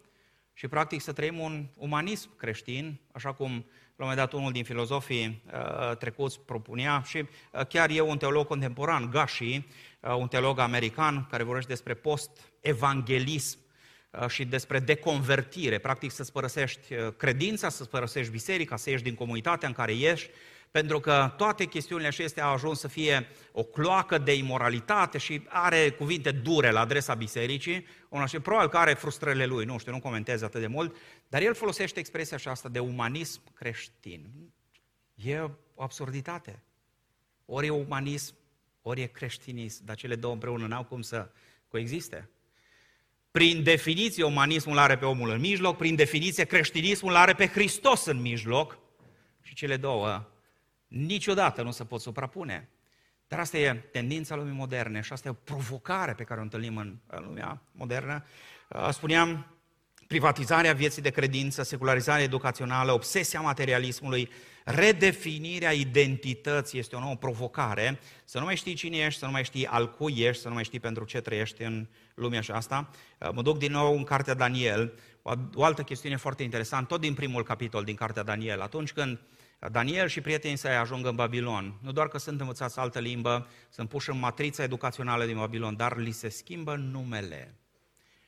și 0.54 0.68
practic 0.68 1.02
să 1.02 1.14
trăim 1.14 1.40
un 1.40 1.68
umanism 1.78 2.36
creștin, 2.36 3.00
așa 3.12 3.34
cum 3.34 3.52
la 3.96 4.04
un 4.04 4.10
moment 4.10 4.18
dat 4.18 4.34
unul 4.34 4.52
din 4.52 4.64
filozofii 4.64 5.44
uh, 5.46 5.98
trecuți 5.98 6.40
propunea 6.40 7.02
și 7.06 7.18
uh, 7.18 7.66
chiar 7.68 7.90
eu, 7.90 8.10
un 8.10 8.18
teolog 8.18 8.48
contemporan, 8.48 9.10
Gashi, 9.10 9.44
uh, 9.54 10.16
un 10.16 10.28
teolog 10.28 10.60
american 10.60 11.28
care 11.30 11.44
vorbește 11.44 11.70
despre 11.70 11.94
post-evanghelism 11.94 13.58
uh, 14.12 14.28
și 14.28 14.46
despre 14.46 14.80
deconvertire, 14.80 15.78
practic 15.78 16.12
să-ți 16.12 16.32
părăsești 16.32 16.94
uh, 16.94 17.14
credința, 17.18 17.70
să-ți 17.70 17.90
părăsești 17.90 18.32
biserica, 18.32 18.76
să 18.76 18.90
ieși 18.90 19.04
din 19.04 19.16
comunitatea 19.16 19.68
în 19.68 19.74
care 19.74 19.98
ești 19.98 20.30
pentru 20.74 21.00
că 21.00 21.34
toate 21.38 21.66
chestiunile 21.66 22.08
acestea 22.08 22.46
au 22.46 22.54
ajuns 22.54 22.80
să 22.80 22.88
fie 22.88 23.28
o 23.52 23.64
cloacă 23.64 24.18
de 24.18 24.36
imoralitate 24.36 25.18
și 25.18 25.42
are 25.48 25.90
cuvinte 25.90 26.32
dure 26.32 26.72
la 26.72 26.80
adresa 26.80 27.14
bisericii, 27.14 27.86
unul 28.10 28.28
și 28.28 28.40
probabil 28.40 28.70
că 28.70 28.78
are 28.78 28.94
frustrările 28.94 29.46
lui, 29.46 29.66
nu 29.66 29.78
știu, 29.78 29.92
nu 29.92 30.00
comentez 30.00 30.42
atât 30.42 30.62
de 30.62 30.68
mult, 30.68 30.96
dar 31.28 31.42
el 31.42 31.54
folosește 31.54 32.00
expresia 32.00 32.38
aceasta 32.38 32.70
de 32.70 32.80
umanism 32.80 33.42
creștin. 33.54 34.52
E 35.16 35.40
o 35.76 35.84
absurditate. 35.84 36.64
Ori 37.46 37.68
e 37.68 37.70
umanism, 37.70 38.36
ori 38.82 39.02
e 39.02 39.06
creștinism, 39.06 39.86
dar 39.86 39.96
cele 39.96 40.16
două 40.16 40.34
împreună 40.34 40.68
n-au 40.68 40.84
cum 40.84 41.02
să 41.02 41.30
coexiste. 41.68 42.30
Prin 43.32 43.64
definiție, 43.64 44.24
umanismul 44.24 44.78
are 44.78 44.98
pe 44.98 45.06
omul 45.06 45.30
în 45.30 45.40
mijloc, 45.40 45.78
prin 45.78 45.96
definiție, 45.96 46.44
creștinismul 46.44 47.16
are 47.16 47.34
pe 47.34 47.48
Hristos 47.48 48.06
în 48.06 48.22
mijloc 48.22 48.78
și 49.42 49.54
cele 49.54 49.78
două 49.78 50.28
niciodată 50.94 51.62
nu 51.62 51.72
se 51.72 51.84
pot 51.84 52.02
suprapune. 52.02 52.70
Dar 53.28 53.40
asta 53.40 53.58
e 53.58 53.74
tendința 53.74 54.36
lumii 54.36 54.54
moderne 54.54 55.02
și 55.02 55.14
asta 55.14 55.28
e 55.28 55.32
o 55.32 55.44
provocare 55.44 56.14
pe 56.14 56.24
care 56.24 56.40
o 56.40 56.44
întâlnim 56.44 56.78
în 56.78 56.98
lumea 57.08 57.62
modernă. 57.72 58.26
Uh, 58.70 58.90
spuneam, 58.92 59.58
privatizarea 60.08 60.74
vieții 60.74 61.02
de 61.02 61.10
credință, 61.10 61.64
secularizarea 61.64 62.24
educațională, 62.24 62.92
obsesia 62.92 63.42
materialismului, 63.42 64.30
redefinirea 64.64 65.72
identității 65.72 66.80
este 66.80 66.96
o 66.96 67.00
nouă 67.00 67.16
provocare. 67.16 68.00
Să 68.24 68.40
nu 68.40 68.46
mai 68.46 68.56
știi 68.56 68.74
cine 68.74 68.98
ești, 68.98 69.20
să 69.20 69.26
nu 69.26 69.32
mai 69.32 69.44
știi 69.44 69.68
al 69.68 69.92
cui 69.92 70.14
ești, 70.18 70.42
să 70.42 70.48
nu 70.48 70.54
mai 70.54 70.64
știi 70.64 70.80
pentru 70.80 71.04
ce 71.04 71.22
trăiești 71.22 71.64
în 71.64 71.88
lumea 72.16 72.40
aceasta. 72.40 72.90
Uh, 73.18 73.30
mă 73.34 73.42
duc 73.42 73.58
din 73.58 73.72
nou 73.72 73.96
în 73.96 74.04
Cartea 74.04 74.34
Daniel, 74.34 74.94
o 75.54 75.64
altă 75.64 75.84
chestiune 75.84 76.16
foarte 76.16 76.44
interesantă, 76.44 76.86
tot 76.88 77.02
din 77.02 77.14
primul 77.14 77.44
capitol 77.44 77.84
din 77.84 77.96
Cartea 77.96 78.24
Daniel. 78.24 78.62
Atunci 78.62 78.92
când 78.92 79.20
Daniel 79.72 80.08
și 80.08 80.22
prietenii 80.22 80.58
săi 80.58 80.76
ajung 80.76 81.06
în 81.06 81.16
Babilon. 81.16 81.78
Nu 81.82 81.92
doar 81.92 82.08
că 82.08 82.18
sunt 82.18 82.40
învățați 82.40 82.80
altă 82.80 83.00
limbă, 83.00 83.48
sunt 83.70 83.90
puși 83.90 84.10
în 84.10 84.20
matrița 84.20 84.64
educațională 84.64 85.26
din 85.26 85.38
Babilon, 85.38 85.76
dar 85.76 85.98
li 85.98 86.12
se 86.12 86.30
schimbă 86.30 86.76
numele. 86.76 87.56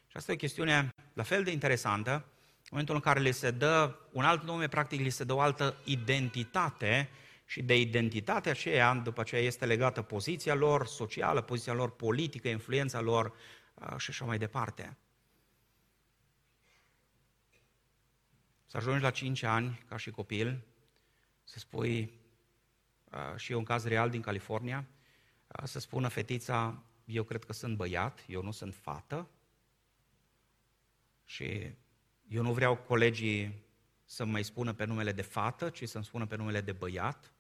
Și 0.08 0.18
asta 0.18 0.32
e 0.32 0.34
o 0.34 0.38
chestiune 0.38 0.90
la 1.14 1.24
fel 1.24 1.44
de 1.44 1.52
interesantă. 1.52 2.12
În 2.12 2.72
momentul 2.72 2.96
în 2.96 3.02
care 3.02 3.20
li 3.20 3.32
se 3.32 3.52
dă 3.52 3.96
un 4.12 4.24
alt 4.24 4.44
nume, 4.44 4.68
practic 4.68 5.00
li 5.00 5.10
se 5.10 5.24
dă 5.24 5.34
o 5.34 5.40
altă 5.40 5.76
identitate 5.84 7.10
și 7.46 7.62
de 7.64 7.80
identitatea 7.80 8.52
aceea, 8.52 8.94
după 8.94 9.22
aceea 9.22 9.42
este 9.42 9.66
legată 9.66 10.02
poziția 10.02 10.54
lor 10.54 10.88
socială, 10.88 11.42
poziția 11.42 11.74
lor 11.74 11.92
politică, 11.92 12.48
influența 12.48 13.02
lor 13.02 13.34
și 13.98 14.10
așa 14.10 14.26
mai 14.26 14.38
departe. 14.38 14.98
Să 18.66 18.78
ajungi 18.78 19.02
la 19.02 19.10
5 19.10 19.44
ani 19.44 19.84
ca 19.88 19.98
și 19.98 20.12
copil, 20.12 20.64
să 21.46 21.60
spui, 21.60 22.14
și 23.36 23.52
e 23.52 23.56
un 23.56 23.64
caz 23.64 23.86
real 23.86 24.10
din 24.10 24.22
California, 24.22 24.86
să 25.64 25.80
spună 25.80 26.08
fetița, 26.08 26.84
eu 27.06 27.24
cred 27.24 27.44
că 27.44 27.54
sunt 27.54 27.76
băiat, 27.76 28.24
eu 28.28 28.42
nu 28.42 28.52
sunt 28.52 28.76
fată. 28.76 29.30
Și 31.26 31.72
eu 32.28 32.42
nu 32.42 32.54
vreau 32.54 32.78
colegii 32.78 33.64
să 34.06 34.26
mai 34.26 34.44
spună 34.44 34.74
pe 34.74 34.86
numele 34.86 35.12
de 35.12 35.22
fată, 35.22 35.70
ci 35.70 35.88
să-mi 35.88 36.04
spună 36.04 36.26
pe 36.26 36.36
numele 36.36 36.62
de 36.62 36.72
băiat 36.72 37.32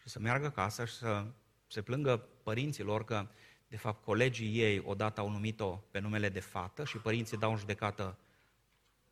și 0.00 0.08
să 0.08 0.18
meargă 0.18 0.46
acasă 0.46 0.84
și 0.84 0.94
să 0.94 1.26
se 1.66 1.82
plângă 1.82 2.16
părinților 2.42 3.04
că, 3.04 3.28
de 3.68 3.76
fapt, 3.76 4.04
colegii 4.04 4.58
ei 4.58 4.78
odată 4.78 5.20
au 5.20 5.30
numit-o 5.30 5.76
pe 5.76 5.98
numele 5.98 6.28
de 6.28 6.40
fată 6.40 6.84
și 6.84 6.98
părinții 6.98 7.38
dau 7.38 7.50
în 7.50 7.56
judecată 7.56 8.18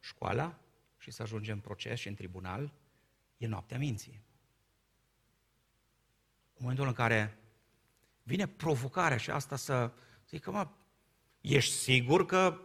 școala 0.00 0.58
și 0.98 1.10
să 1.10 1.22
ajungem 1.22 1.54
în 1.54 1.60
proces 1.60 1.98
și 1.98 2.08
în 2.08 2.14
tribunal 2.14 2.72
e 3.40 3.46
noaptea 3.46 3.78
minții. 3.78 4.22
În 6.52 6.58
momentul 6.58 6.86
în 6.86 6.92
care 6.92 7.38
vine 8.22 8.46
provocarea 8.46 9.16
și 9.16 9.30
asta 9.30 9.56
să 9.56 9.90
zică, 10.28 10.50
mă, 10.50 10.68
ești 11.40 11.72
sigur 11.72 12.26
că 12.26 12.60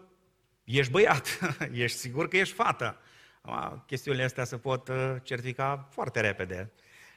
ești 0.63 0.91
băiat, 0.91 1.39
ești 1.71 1.97
sigur 1.97 2.27
că 2.27 2.37
ești 2.37 2.53
fată. 2.53 2.97
Acum, 3.41 3.83
chestiunile 3.85 4.23
astea 4.23 4.43
se 4.43 4.57
pot 4.57 4.87
uh, 4.87 5.15
certifica 5.23 5.87
foarte 5.91 6.19
repede. 6.19 6.71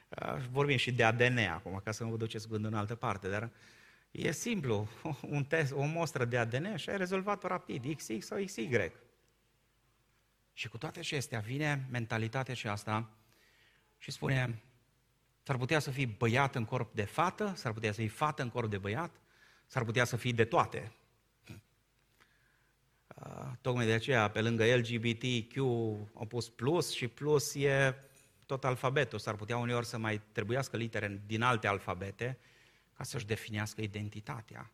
Uh, 0.09 0.37
vorbim 0.51 0.77
și 0.77 0.93
de 0.93 1.05
ADN 1.05 1.39
acum, 1.39 1.81
ca 1.85 1.93
să 1.93 2.05
nu 2.05 2.11
vă 2.11 2.17
duceți 2.17 2.49
gândul 2.49 2.71
în 2.71 2.79
altă 2.79 2.95
parte, 2.95 3.29
dar 3.29 3.51
e 4.11 4.33
simplu, 4.33 4.89
un 5.37 5.45
test, 5.45 5.73
o 5.73 5.85
mostră 5.85 6.25
de 6.25 6.39
ADN 6.39 6.77
și 6.77 6.91
ai 6.91 6.97
rezolvat-o 6.97 7.47
rapid, 7.47 7.95
XX 7.95 8.27
sau 8.27 8.45
XY. 8.45 8.93
Și 10.53 10.69
cu 10.69 10.79
toate 10.79 10.99
acestea 10.99 11.41
vine 11.41 11.87
mentalitatea 11.91 12.55
și 12.55 12.69
asta 12.69 13.18
și 13.99 14.11
spune, 14.11 14.63
s-ar 15.43 15.57
putea 15.57 15.79
să 15.79 15.91
fii 15.91 16.07
băiat 16.07 16.55
în 16.55 16.65
corp 16.65 16.95
de 16.95 17.05
fată, 17.05 17.53
s-ar 17.57 17.73
putea 17.73 17.93
să 17.93 18.01
fii 18.01 18.09
fată 18.09 18.43
în 18.43 18.49
corp 18.49 18.71
de 18.71 18.79
băiat, 18.79 19.21
s-ar 19.67 19.85
putea 19.85 20.05
să 20.05 20.17
fii 20.17 20.33
de 20.33 20.45
toate. 20.45 20.93
Uh, 23.17 23.51
tocmai 23.61 23.87
de 23.87 23.93
aceea, 23.93 24.31
pe 24.31 24.41
lângă 24.41 24.65
LGBTQ, 24.77 25.57
au 26.15 26.27
pus 26.29 26.49
plus 26.49 26.93
și 26.93 27.09
plus 27.09 27.55
e 27.55 27.95
tot 28.47 28.65
alfabetul. 28.65 29.19
S-ar 29.19 29.35
putea 29.35 29.57
uneori 29.57 29.87
să 29.87 29.99
mai 29.99 30.21
trebuiască 30.33 30.77
litere 30.77 31.23
din 31.27 31.43
alte 31.43 31.67
alfabete 31.67 32.39
ca 32.93 33.05
să-și 33.05 33.27
definească 33.27 33.81
identitatea. 33.81 34.73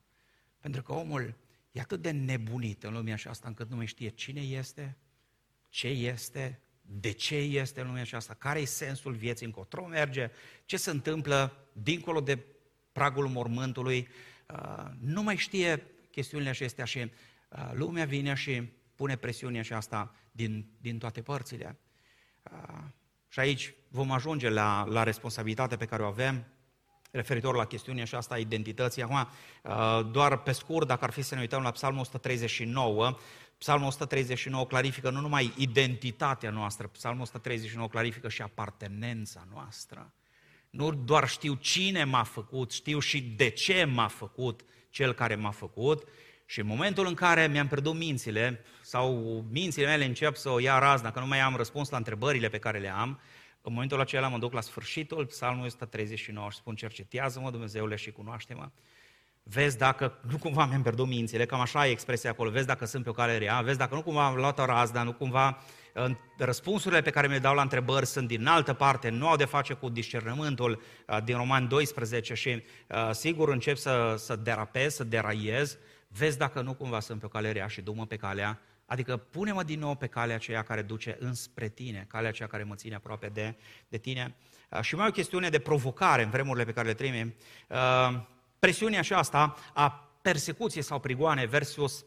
Pentru 0.61 0.83
că 0.83 0.93
omul 0.93 1.35
e 1.73 1.81
atât 1.81 2.03
de 2.03 2.11
nebunit 2.11 2.83
în 2.83 2.93
lumea 2.93 3.15
aceasta 3.15 3.49
încât 3.49 3.71
nu 3.71 3.77
mai 3.77 3.87
știe 3.87 4.09
cine 4.09 4.41
este, 4.41 4.97
ce 5.69 5.89
este, 5.89 6.61
de 6.87 7.11
ce 7.11 7.37
este 7.37 7.81
în 7.81 7.87
lumea 7.87 8.03
aceasta, 8.03 8.35
care 8.35 8.61
e 8.61 8.65
sensul 8.65 9.13
vieții, 9.13 9.47
încotro 9.47 9.87
merge, 9.87 10.31
ce 10.65 10.77
se 10.77 10.91
întâmplă 10.91 11.69
dincolo 11.73 12.21
de 12.21 12.39
pragul 12.93 13.29
mormântului, 13.29 14.09
uh, 14.49 14.85
nu 15.01 15.23
mai 15.23 15.37
știe 15.37 15.87
chestiunile 16.11 16.51
acestea 16.51 16.85
și 16.85 16.99
uh, 16.99 17.71
lumea 17.73 18.05
vine 18.05 18.35
și 18.35 18.63
pune 18.95 19.17
presiunea 19.17 19.61
aceasta 19.61 20.15
din, 20.33 20.67
din 20.81 20.99
toate 20.99 21.23
părțile. 21.23 21.79
Uh, 22.43 22.79
și 23.29 23.41
aici 23.41 23.75
vom 23.89 24.11
ajunge 24.11 24.49
la, 24.49 24.85
la 24.89 25.03
responsabilitatea 25.03 25.77
pe 25.77 25.87
care 25.87 26.03
o 26.03 26.07
avem 26.07 26.45
referitor 27.11 27.57
la 27.57 27.67
chestiunea 27.67 28.03
aceasta 28.03 28.35
a 28.35 28.39
identității. 28.39 29.03
Acum, 29.03 29.29
doar 30.11 30.43
pe 30.43 30.53
scurt, 30.53 30.87
dacă 30.87 31.05
ar 31.05 31.11
fi 31.11 31.23
să 31.23 31.35
ne 31.35 31.41
uităm 31.41 31.63
la 31.63 31.71
Psalmul 31.71 32.01
139, 32.01 33.19
Psalmul 33.59 33.87
139 33.87 34.67
clarifică 34.67 35.11
nu 35.11 35.21
numai 35.21 35.53
identitatea 35.57 36.51
noastră, 36.51 36.87
Psalmul 36.87 37.23
139 37.23 37.89
clarifică 37.89 38.29
și 38.29 38.43
apartenența 38.43 39.47
noastră. 39.53 40.13
Nu 40.71 40.93
doar 40.95 41.29
știu 41.29 41.55
cine 41.55 42.05
m-a 42.05 42.23
făcut, 42.23 42.73
știu 42.73 42.99
și 42.99 43.23
de 43.23 43.49
ce 43.49 43.85
m-a 43.85 44.09
făcut 44.09 44.65
cel 44.91 45.13
care 45.13 45.35
m-a 45.35 45.51
făcut 45.51 46.09
și 46.47 46.61
în 46.61 46.67
momentul 46.67 47.07
în 47.07 47.15
care 47.15 47.47
mi-am 47.47 47.67
pierdut 47.67 47.95
mințile 47.95 48.65
sau 48.83 49.45
mințile 49.51 49.87
mele 49.87 50.05
încep 50.05 50.37
să 50.37 50.49
o 50.49 50.59
ia 50.59 50.79
razna, 50.79 51.11
că 51.11 51.21
nu 51.21 51.27
mai 51.27 51.41
am 51.41 51.57
răspuns 51.57 51.89
la 51.89 51.97
întrebările 51.97 52.49
pe 52.49 52.59
care 52.59 52.79
le 52.79 52.89
am, 52.89 53.21
în 53.63 53.73
momentul 53.73 54.01
acela 54.01 54.29
mă 54.29 54.39
duc 54.39 54.53
la 54.53 54.61
sfârșitul 54.61 55.27
Psalmul 55.27 55.65
139 55.65 56.51
și 56.51 56.57
spun, 56.57 56.75
cercetează-mă 56.75 57.51
Dumnezeule 57.51 57.97
și 57.97 58.13
cunoaște-mă. 58.13 58.71
Vezi 59.47 59.79
dacă 59.79 60.19
nu 60.31 60.39
cumva 60.39 60.67
mi-am 60.67 60.83
pierdut 60.83 61.07
mințile, 61.07 61.47
cam 61.47 61.61
așa 61.61 61.87
e 61.87 61.91
expresia 61.91 62.31
acolo, 62.31 62.51
vezi 62.51 62.67
dacă 62.67 62.85
sunt 62.85 63.05
pe 63.05 63.11
o 63.11 63.13
cale 63.13 63.39
rea, 63.39 63.61
vezi 63.61 63.79
dacă 63.79 63.95
nu 63.95 64.03
cumva 64.03 64.27
am 64.27 64.35
luat 64.35 64.59
o 64.59 64.65
razda, 64.65 65.03
nu 65.03 65.13
cumva 65.13 65.59
răspunsurile 66.39 67.03
pe 67.03 67.11
care 67.11 67.27
mi 67.27 67.33
le 67.33 67.39
dau 67.39 67.55
la 67.55 67.63
întrebări 67.63 68.07
sunt 68.07 68.29
din 68.29 68.47
altă 68.47 68.73
parte, 68.73 69.09
nu 69.09 69.29
au 69.29 69.37
de 69.37 69.45
face 69.45 69.73
cu 69.73 69.89
discernământul 69.89 70.83
uh, 71.07 71.23
din 71.25 71.37
Roman 71.37 71.69
12 71.69 72.35
și 72.35 72.49
uh, 72.89 73.11
sigur 73.11 73.49
încep 73.49 73.77
să, 73.77 74.15
să 74.19 74.37
derapez, 74.37 74.95
să 74.95 75.05
deraiez, 75.05 75.79
vezi 76.09 76.39
dacă 76.39 76.61
nu 76.61 76.75
cumva 76.75 77.01
sunt 77.01 77.21
pe 77.21 77.27
o 77.27 77.29
cale 77.29 77.53
rea 77.53 77.67
și 77.67 77.81
du 77.81 77.93
pe 77.93 78.17
calea, 78.17 78.61
adică 78.87 79.17
pune-mă 79.17 79.63
din 79.63 79.79
nou 79.79 79.95
pe 79.95 80.07
calea 80.07 80.35
aceea 80.35 80.63
care 80.63 80.83
duce 80.83 81.17
înspre 81.21 81.69
tine, 81.69 82.05
calea 82.09 82.29
aceea 82.29 82.49
care 82.49 82.63
mă 82.63 82.75
ține 82.75 82.95
aproape 82.95 83.27
de, 83.27 83.57
de 83.89 83.99
tine. 83.99 84.37
Uh, 84.71 84.81
și 84.81 84.95
mai 84.95 85.07
o 85.07 85.11
chestiune 85.11 85.49
de 85.49 85.59
provocare 85.59 86.23
în 86.23 86.31
vremurile 86.31 86.65
pe 86.65 86.73
care 86.73 86.87
le 86.87 86.95
trăim, 86.95 87.35
presiunea 88.65 88.99
aceasta 88.99 89.57
a 89.73 90.11
persecuției 90.23 90.83
sau 90.83 90.99
prigoane 90.99 91.47
versus 91.47 92.05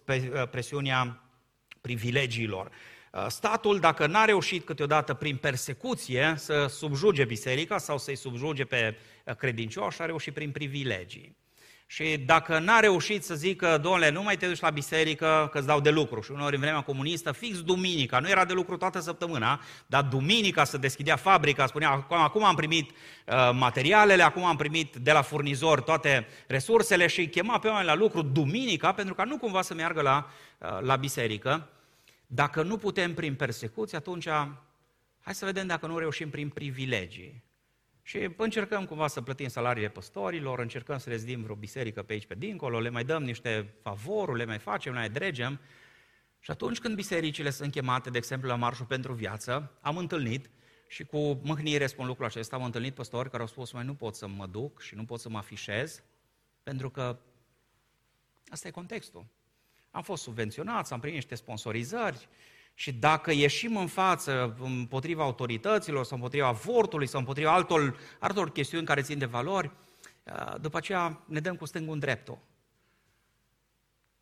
presiunea 0.51 1.23
privilegiilor. 1.81 2.69
Uh, 3.11 3.25
statul, 3.27 3.79
dacă 3.79 4.07
n-a 4.07 4.25
reușit 4.25 4.65
câteodată 4.65 5.13
prin 5.13 5.35
persecuție 5.35 6.33
să 6.37 6.67
subjuge 6.67 7.25
biserica 7.25 7.77
sau 7.77 7.97
să-i 7.97 8.15
subjuge 8.15 8.65
pe 8.65 8.97
uh, 9.25 9.35
credincioși, 9.35 10.01
a 10.01 10.05
reușit 10.05 10.33
prin 10.33 10.51
privilegii. 10.51 11.35
Și 11.89 12.17
dacă 12.17 12.59
n-a 12.59 12.79
reușit 12.79 13.23
să 13.23 13.35
zică, 13.35 13.77
domnule, 13.77 14.09
nu 14.09 14.23
mai 14.23 14.37
te 14.37 14.47
duci 14.47 14.59
la 14.59 14.69
biserică 14.69 15.47
că 15.51 15.57
îți 15.57 15.67
dau 15.67 15.79
de 15.79 15.89
lucru. 15.89 16.21
Și 16.21 16.31
uneori 16.31 16.55
în 16.55 16.61
vremea 16.61 16.81
comunistă, 16.81 17.31
fix 17.31 17.61
duminica, 17.61 18.19
nu 18.19 18.29
era 18.29 18.45
de 18.45 18.53
lucru 18.53 18.77
toată 18.77 18.99
săptămâna, 18.99 19.61
dar 19.85 20.03
duminica 20.03 20.63
să 20.63 20.77
deschidea 20.77 21.15
fabrica, 21.15 21.65
spunea, 21.65 21.89
acum, 21.89 22.17
acum 22.17 22.43
am 22.43 22.55
primit 22.55 22.89
uh, 22.91 23.49
materialele, 23.53 24.23
acum 24.23 24.45
am 24.45 24.55
primit 24.55 24.95
de 24.95 25.11
la 25.11 25.21
furnizor 25.21 25.81
toate 25.81 26.27
resursele 26.47 27.07
și 27.07 27.27
chema 27.27 27.59
pe 27.59 27.67
oameni 27.67 27.87
la 27.87 27.95
lucru 27.95 28.21
duminica 28.21 28.93
pentru 28.93 29.13
ca 29.13 29.23
nu 29.23 29.37
cumva 29.37 29.61
să 29.61 29.73
meargă 29.73 30.01
la, 30.01 30.31
uh, 30.57 30.77
la 30.81 30.95
biserică. 30.95 31.69
Dacă 32.25 32.63
nu 32.63 32.77
putem 32.77 33.13
prin 33.13 33.35
persecuție, 33.35 33.97
atunci 33.97 34.27
hai 35.21 35.35
să 35.35 35.45
vedem 35.45 35.67
dacă 35.67 35.87
nu 35.87 35.97
reușim 35.97 36.29
prin 36.29 36.49
privilegii. 36.49 37.43
Și 38.07 38.29
încercăm 38.37 38.85
cumva 38.85 39.07
să 39.07 39.21
plătim 39.21 39.47
salariile 39.47 39.89
păstorilor, 39.89 40.59
încercăm 40.59 40.97
să 40.97 41.09
le 41.09 41.15
zdim 41.15 41.41
vreo 41.41 41.55
biserică 41.55 42.03
pe 42.03 42.13
aici, 42.13 42.25
pe 42.25 42.35
dincolo, 42.35 42.79
le 42.79 42.89
mai 42.89 43.03
dăm 43.03 43.23
niște 43.23 43.73
favoruri, 43.81 44.37
le 44.37 44.45
mai 44.45 44.57
facem, 44.57 44.93
le 44.93 44.99
mai 44.99 45.09
dregem. 45.09 45.59
Și 46.39 46.51
atunci 46.51 46.79
când 46.79 46.95
bisericile 46.95 47.49
sunt 47.49 47.71
chemate, 47.71 48.09
de 48.09 48.17
exemplu, 48.17 48.47
la 48.47 48.55
Marșul 48.55 48.85
pentru 48.85 49.13
Viață, 49.13 49.71
am 49.81 49.97
întâlnit 49.97 50.49
și 50.87 51.03
cu 51.03 51.17
mâhnire 51.43 51.87
spun 51.87 52.05
lucrul 52.05 52.25
acesta, 52.25 52.55
am 52.55 52.63
întâlnit 52.63 52.93
păstori 52.93 53.29
care 53.29 53.41
au 53.41 53.47
spus, 53.47 53.71
mai 53.71 53.85
nu 53.85 53.93
pot 53.93 54.15
să 54.15 54.27
mă 54.27 54.45
duc 54.45 54.81
și 54.81 54.95
nu 54.95 55.05
pot 55.05 55.19
să 55.19 55.29
mă 55.29 55.37
afișez, 55.37 56.03
pentru 56.63 56.89
că 56.89 57.19
asta 58.49 58.67
e 58.67 58.71
contextul. 58.71 59.25
Am 59.91 60.01
fost 60.01 60.23
subvenționați, 60.23 60.93
am 60.93 60.99
primit 60.99 61.17
niște 61.17 61.35
sponsorizări 61.35 62.27
și 62.79 62.93
dacă 62.93 63.31
ieșim 63.31 63.77
în 63.77 63.87
față 63.87 64.57
împotriva 64.59 65.23
autorităților 65.23 66.05
sau 66.05 66.17
împotriva 66.17 66.47
avortului 66.47 67.07
sau 67.07 67.19
împotriva 67.19 67.53
altor, 67.53 67.97
altor 68.19 68.51
chestiuni 68.51 68.85
care 68.85 69.01
țin 69.01 69.17
de 69.17 69.25
valori, 69.25 69.71
după 70.61 70.77
aceea 70.77 71.23
ne 71.25 71.39
dăm 71.39 71.55
cu 71.55 71.65
stângul 71.65 71.93
în 71.93 71.99
dreptul. 71.99 72.39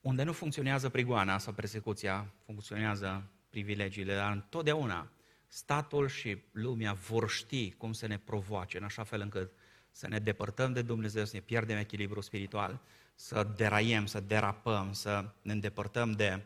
Unde 0.02 0.24
nu 0.24 0.32
funcționează 0.32 0.90
prigoana 0.90 1.38
sau 1.38 1.54
persecuția, 1.54 2.34
funcționează 2.46 3.24
privilegiile, 3.50 4.16
dar 4.16 4.32
întotdeauna 4.32 5.12
statul 5.48 6.08
și 6.08 6.38
lumea 6.52 6.94
vor 6.94 7.30
ști 7.30 7.72
cum 7.72 7.94
să 7.94 8.08
ne 8.08 8.18
provoace, 8.18 8.78
în 8.78 8.84
așa 8.84 9.04
fel 9.04 9.22
încât 9.22 9.52
să 9.92 10.08
ne 10.08 10.20
depărtăm 10.20 10.74
de 10.74 10.82
Dumnezeu, 10.82 11.26
să 11.26 11.32
ne 11.34 11.42
pierdem 11.42 11.78
echilibru 11.78 12.22
spiritual 12.22 12.80
să 13.16 13.48
deraiem, 13.56 14.06
să 14.06 14.20
derapăm, 14.20 14.94
să 14.94 15.26
ne 15.42 15.52
îndepărtăm 15.52 16.12
de 16.12 16.42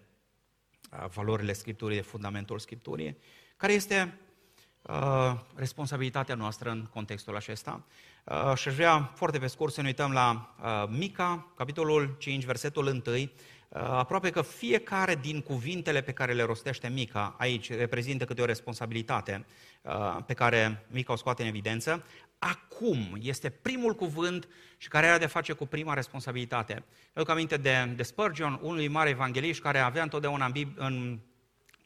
valorile 1.13 1.53
Scripturii, 1.53 1.97
de 1.97 2.03
fundamentul 2.03 2.59
Scripturii, 2.59 3.17
care 3.57 3.73
este 3.73 4.19
uh, 4.81 5.33
responsabilitatea 5.55 6.35
noastră 6.35 6.69
în 6.69 6.85
contextul 6.85 7.35
acesta. 7.35 7.85
Uh, 8.23 8.55
și 8.55 8.67
aș 8.67 8.73
vrea 8.75 9.11
foarte 9.15 9.39
pe 9.39 9.47
scurt 9.47 9.73
să 9.73 9.81
ne 9.81 9.87
uităm 9.87 10.11
la 10.11 10.55
uh, 10.63 10.97
Mica, 10.97 11.51
capitolul 11.55 12.15
5, 12.19 12.45
versetul 12.45 12.85
1, 12.85 13.01
uh, 13.15 13.27
aproape 13.69 14.29
că 14.29 14.41
fiecare 14.41 15.15
din 15.15 15.41
cuvintele 15.41 16.01
pe 16.01 16.11
care 16.11 16.33
le 16.33 16.43
rostește 16.43 16.87
Mica 16.87 17.35
aici 17.37 17.71
reprezintă 17.71 18.25
câte 18.25 18.41
o 18.41 18.45
responsabilitate 18.45 19.45
uh, 19.81 20.17
pe 20.25 20.33
care 20.33 20.85
Mica 20.87 21.13
o 21.13 21.15
scoate 21.15 21.41
în 21.41 21.47
evidență 21.47 22.03
acum 22.39 23.17
este 23.21 23.49
primul 23.49 23.95
cuvânt 23.95 24.47
și 24.77 24.87
care 24.87 25.07
are 25.07 25.17
de 25.17 25.25
face 25.25 25.53
cu 25.53 25.65
prima 25.65 25.93
responsabilitate. 25.93 26.83
Eu 27.15 27.23
că 27.23 27.31
aminte 27.31 27.57
de, 27.57 27.93
de 27.95 28.03
Spurgeon, 28.03 28.59
unul 28.61 28.89
mare 28.89 29.09
evanghelist 29.09 29.61
care 29.61 29.79
avea 29.79 30.03
întotdeauna 30.03 30.45
în, 30.45 30.51
Bib- 30.51 30.75
în 30.75 31.19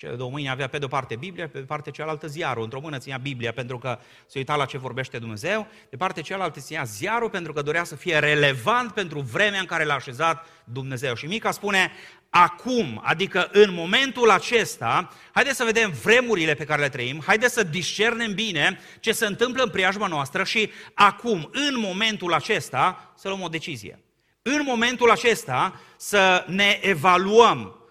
cele 0.03 0.15
două 0.15 0.29
mâini 0.29 0.49
avea 0.49 0.67
pe 0.67 0.77
de 0.77 0.85
o 0.85 0.87
parte 0.87 1.15
Biblia, 1.15 1.47
pe 1.47 1.59
de 1.59 1.65
parte 1.65 1.91
cealaltă 1.91 2.27
ziarul. 2.27 2.63
Într-o 2.63 2.79
mână 2.79 2.97
ținea 2.97 3.17
Biblia 3.17 3.51
pentru 3.51 3.77
că 3.77 3.99
se 4.25 4.37
uita 4.37 4.55
la 4.55 4.65
ce 4.65 4.77
vorbește 4.77 5.17
Dumnezeu, 5.17 5.67
de 5.89 5.97
parte 5.97 6.21
cealaltă 6.21 6.59
ținea 6.59 6.83
ziarul 6.83 7.29
pentru 7.29 7.53
că 7.53 7.61
dorea 7.61 7.83
să 7.83 7.95
fie 7.95 8.19
relevant 8.19 8.91
pentru 8.91 9.19
vremea 9.19 9.59
în 9.59 9.65
care 9.65 9.83
l-a 9.83 9.93
așezat 9.93 10.45
Dumnezeu. 10.63 11.15
Și 11.15 11.25
Mica 11.25 11.51
spune, 11.51 11.91
acum, 12.29 13.01
adică 13.03 13.49
în 13.51 13.73
momentul 13.73 14.29
acesta, 14.29 15.13
haideți 15.31 15.57
să 15.57 15.63
vedem 15.63 15.91
vremurile 16.03 16.53
pe 16.53 16.65
care 16.65 16.81
le 16.81 16.89
trăim, 16.89 17.21
haideți 17.25 17.53
să 17.53 17.63
discernem 17.63 18.33
bine 18.33 18.79
ce 18.99 19.11
se 19.11 19.25
întâmplă 19.25 19.63
în 19.63 19.69
preajma 19.69 20.07
noastră 20.07 20.43
și 20.43 20.71
acum, 20.93 21.49
în 21.51 21.79
momentul 21.79 22.33
acesta, 22.33 23.13
să 23.17 23.27
luăm 23.27 23.41
o 23.41 23.47
decizie. 23.47 24.03
În 24.41 24.61
momentul 24.65 25.11
acesta 25.11 25.79
să 25.97 26.45
ne 26.47 26.79
evaluăm 26.81 27.59
uh, 27.61 27.82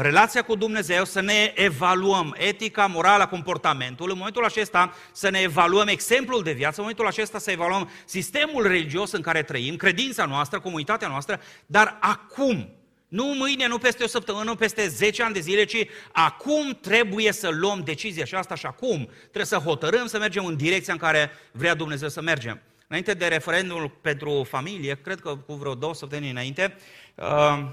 relația 0.00 0.42
cu 0.42 0.54
Dumnezeu, 0.54 1.04
să 1.04 1.20
ne 1.20 1.52
evaluăm 1.54 2.34
etica, 2.38 2.86
morala, 2.86 3.28
comportamentul, 3.28 4.10
în 4.10 4.16
momentul 4.16 4.44
acesta 4.44 4.94
să 5.12 5.30
ne 5.30 5.38
evaluăm 5.38 5.86
exemplul 5.86 6.42
de 6.42 6.52
viață, 6.52 6.74
în 6.76 6.80
momentul 6.80 7.06
acesta 7.06 7.38
să 7.38 7.50
evaluăm 7.50 7.90
sistemul 8.04 8.66
religios 8.66 9.12
în 9.12 9.20
care 9.20 9.42
trăim, 9.42 9.76
credința 9.76 10.24
noastră, 10.24 10.60
comunitatea 10.60 11.08
noastră, 11.08 11.40
dar 11.66 11.98
acum, 12.00 12.68
nu 13.08 13.24
mâine, 13.24 13.66
nu 13.66 13.78
peste 13.78 14.04
o 14.04 14.06
săptămână, 14.06 14.44
nu 14.44 14.54
peste 14.54 14.88
10 14.88 15.22
ani 15.22 15.34
de 15.34 15.40
zile, 15.40 15.64
ci 15.64 15.86
acum 16.12 16.78
trebuie 16.80 17.32
să 17.32 17.48
luăm 17.48 17.80
decizia 17.84 18.24
și 18.24 18.34
asta 18.34 18.54
și 18.54 18.66
acum. 18.66 19.08
Trebuie 19.20 19.44
să 19.44 19.56
hotărâm 19.56 20.06
să 20.06 20.18
mergem 20.18 20.44
în 20.44 20.56
direcția 20.56 20.92
în 20.92 20.98
care 20.98 21.30
vrea 21.52 21.74
Dumnezeu 21.74 22.08
să 22.08 22.20
mergem. 22.22 22.60
Înainte 22.88 23.14
de 23.14 23.26
referendumul 23.26 23.88
pentru 24.00 24.46
familie, 24.48 24.98
cred 25.02 25.20
că 25.20 25.36
cu 25.36 25.54
vreo 25.54 25.74
două 25.74 25.94
săptămâni 25.94 26.30
înainte, 26.30 26.76
uh, 27.14 27.64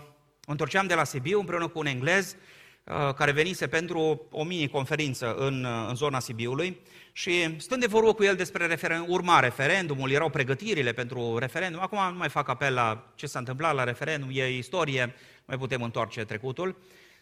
întorceam 0.52 0.88
de 0.88 0.94
la 0.94 1.04
Sibiu 1.04 1.40
împreună 1.40 1.68
cu 1.68 1.80
un 1.80 1.86
englez 1.86 2.36
uh, 2.84 3.14
care 3.14 3.32
venise 3.32 3.68
pentru 3.68 4.28
o 4.32 4.44
mini-conferință 4.44 5.36
în, 5.36 5.64
uh, 5.64 5.86
în 5.88 5.96
zona 5.96 6.20
Sibiului 6.20 6.80
și 7.12 7.60
stând 7.60 7.82
de 7.82 7.88
vorbă 7.88 8.14
cu 8.14 8.24
el 8.24 8.36
despre 8.36 8.66
referendum, 8.66 9.10
urma 9.10 9.40
referendumul, 9.40 10.12
erau 10.12 10.30
pregătirile 10.30 10.92
pentru 10.92 11.38
referendum, 11.38 11.82
acum 11.82 12.00
nu 12.12 12.18
mai 12.18 12.30
fac 12.30 12.50
apel 12.50 12.74
la 12.74 13.12
ce 13.16 13.26
s-a 13.26 13.40
întâmplat 13.40 13.74
la 13.74 13.84
referendum, 13.84 14.30
e 14.32 14.58
istorie, 14.58 15.16
mai 15.46 15.58
putem 15.58 15.82
întoarce 15.82 16.26
trecutul, 16.26 16.78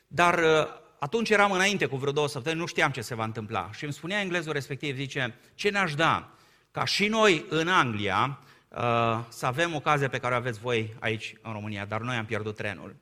dar 0.07 0.37
uh, 0.39 0.67
atunci 0.99 1.29
eram 1.29 1.51
înainte 1.51 1.85
cu 1.85 1.95
vreo 1.95 2.11
două 2.11 2.27
săptămâni, 2.27 2.61
nu 2.61 2.67
știam 2.67 2.91
ce 2.91 3.01
se 3.01 3.15
va 3.15 3.23
întâmpla. 3.23 3.69
Și 3.73 3.83
îmi 3.83 3.93
spunea 3.93 4.21
englezul 4.21 4.53
respectiv, 4.53 4.95
zice, 4.95 5.35
ce 5.55 5.69
ne-aș 5.69 5.93
da 5.93 6.31
ca 6.71 6.85
și 6.85 7.07
noi 7.07 7.45
în 7.49 7.67
Anglia 7.67 8.39
uh, 8.69 8.79
să 9.27 9.45
avem 9.45 9.75
ocazia 9.75 10.09
pe 10.09 10.17
care 10.17 10.33
o 10.33 10.37
aveți 10.37 10.59
voi 10.59 10.95
aici 10.99 11.35
în 11.41 11.51
România, 11.51 11.85
dar 11.85 12.01
noi 12.01 12.15
am 12.15 12.25
pierdut 12.25 12.55
trenul. 12.55 12.95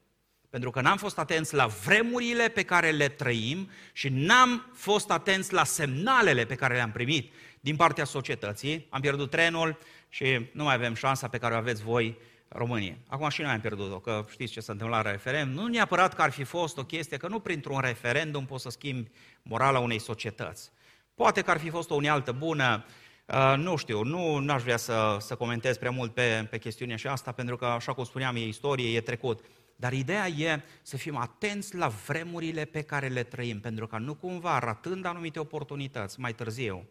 Pentru 0.55 0.73
că 0.73 0.81
n-am 0.81 0.97
fost 0.97 1.17
atenți 1.17 1.53
la 1.53 1.65
vremurile 1.65 2.47
pe 2.47 2.63
care 2.63 2.91
le 2.91 3.07
trăim 3.07 3.69
și 3.93 4.09
n-am 4.09 4.71
fost 4.73 5.11
atenți 5.11 5.53
la 5.53 5.63
semnalele 5.63 6.45
pe 6.45 6.55
care 6.55 6.75
le-am 6.75 6.91
primit 6.91 7.33
din 7.59 7.75
partea 7.75 8.05
societății. 8.05 8.87
Am 8.89 9.01
pierdut 9.01 9.29
trenul 9.29 9.77
și 10.09 10.49
nu 10.51 10.63
mai 10.63 10.73
avem 10.73 10.93
șansa 10.93 11.27
pe 11.27 11.37
care 11.37 11.53
o 11.53 11.57
aveți 11.57 11.83
voi 11.83 12.17
România. 12.47 12.97
Acum 13.07 13.29
și 13.29 13.41
noi 13.41 13.51
am 13.51 13.59
pierdut-o, 13.59 13.99
că 13.99 14.25
știți 14.29 14.51
ce 14.51 14.59
s-a 14.59 14.71
întâmplat 14.71 15.03
la 15.03 15.11
referendum. 15.11 15.63
Nu 15.63 15.67
neapărat 15.67 16.13
că 16.13 16.21
ar 16.21 16.31
fi 16.31 16.43
fost 16.43 16.77
o 16.77 16.83
chestie, 16.83 17.17
că 17.17 17.27
nu 17.27 17.39
printr-un 17.39 17.79
referendum 17.79 18.45
poți 18.45 18.63
să 18.63 18.69
schimbi 18.69 19.09
morala 19.41 19.79
unei 19.79 19.99
societăți. 19.99 20.71
Poate 21.15 21.41
că 21.41 21.51
ar 21.51 21.57
fi 21.57 21.69
fost 21.69 21.89
o 21.89 21.95
unealtă 21.95 22.31
bună, 22.31 22.85
uh, 23.25 23.53
nu 23.57 23.75
știu, 23.75 24.03
nu 24.03 24.53
aș 24.53 24.61
vrea 24.61 24.77
să, 24.77 25.17
să 25.19 25.35
comentez 25.35 25.77
prea 25.77 25.91
mult 25.91 26.13
pe, 26.13 26.47
pe 26.49 26.57
chestiunea 26.57 26.95
și 26.95 27.07
asta, 27.07 27.31
pentru 27.31 27.55
că, 27.55 27.65
așa 27.65 27.93
cum 27.93 28.03
spuneam, 28.03 28.35
e 28.35 28.47
istorie, 28.47 28.95
e 28.95 29.01
trecut. 29.01 29.43
Dar 29.75 29.93
ideea 29.93 30.27
e 30.27 30.61
să 30.81 30.97
fim 30.97 31.17
atenți 31.17 31.75
la 31.75 31.87
vremurile 31.87 32.65
pe 32.65 32.81
care 32.81 33.07
le 33.07 33.23
trăim, 33.23 33.59
pentru 33.59 33.87
că 33.87 33.97
nu 33.97 34.15
cumva, 34.15 34.59
ratând 34.59 35.05
anumite 35.05 35.39
oportunități 35.39 36.19
mai 36.19 36.33
târziu, 36.33 36.87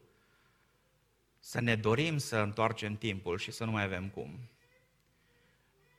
să 1.38 1.60
ne 1.60 1.76
dorim 1.76 2.18
să 2.18 2.36
întoarcem 2.36 2.96
timpul 2.96 3.38
și 3.38 3.50
să 3.50 3.64
nu 3.64 3.70
mai 3.70 3.84
avem 3.84 4.08
cum. 4.08 4.38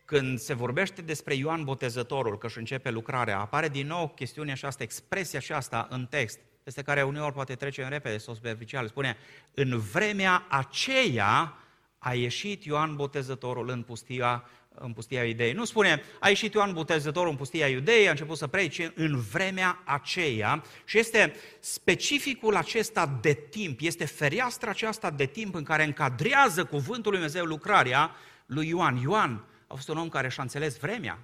Când 0.06 0.40
se 0.40 0.54
vorbește 0.54 1.02
despre 1.02 1.34
Ioan 1.34 1.64
Botezătorul, 1.64 2.38
că 2.38 2.46
își 2.46 2.58
începe 2.58 2.90
lucrarea, 2.90 3.40
apare 3.40 3.70
din 3.70 3.88
nou 3.88 4.10
chestiunea 4.10 4.54
aceasta, 4.54 4.84
expresia 4.84 5.40
aceasta 5.40 5.88
în 5.90 6.06
text, 6.06 6.40
este 6.64 6.82
care 6.82 7.04
uneori 7.04 7.34
poate 7.34 7.56
trece 7.56 7.84
în 7.84 7.90
repede, 7.90 8.18
sau 8.18 8.34
superficial, 8.34 8.88
spune, 8.88 9.18
în 9.54 9.80
vremea 9.80 10.46
aceea 10.50 11.58
a 11.98 12.14
ieșit 12.14 12.64
Ioan 12.64 12.96
Botezătorul 12.96 13.70
în 13.70 13.84
pustia, 13.84 14.44
în 14.80 14.94
pustia 14.94 15.24
Iudei. 15.24 15.54
Nu 15.54 15.66
spune, 15.66 16.04
a 16.20 16.28
ieșit 16.30 16.54
Ioan 16.54 16.74
Botezătorul 16.74 17.30
în 17.30 17.36
pustia 17.36 17.68
Iudei, 17.68 18.08
a 18.08 18.10
început 18.10 18.38
să 18.38 18.48
predice 18.48 18.94
în 18.96 19.20
vremea 19.20 19.82
aceea 19.84 20.64
și 20.86 20.98
este 20.98 21.36
specificul 21.60 22.56
acesta 22.56 23.20
de 23.22 23.34
timp, 23.34 23.80
este 23.82 24.06
fereastra 24.06 24.70
aceasta 24.70 25.10
de 25.10 25.26
timp 25.26 25.56
în 25.56 25.64
care 25.64 25.84
încadrează 25.84 26.66
cuvântul 26.66 27.12
lui 27.12 27.20
Dumnezeu 27.20 27.46
lucrarea 27.46 28.16
lui 28.46 28.68
Ioan. 28.68 28.98
Ioan 28.98 29.44
a 29.68 29.74
fost 29.74 29.90
un 29.90 29.98
om 29.98 30.10
care 30.10 30.30
și-a 30.30 30.44
înțeles 30.44 30.78
vremea, 30.78 31.20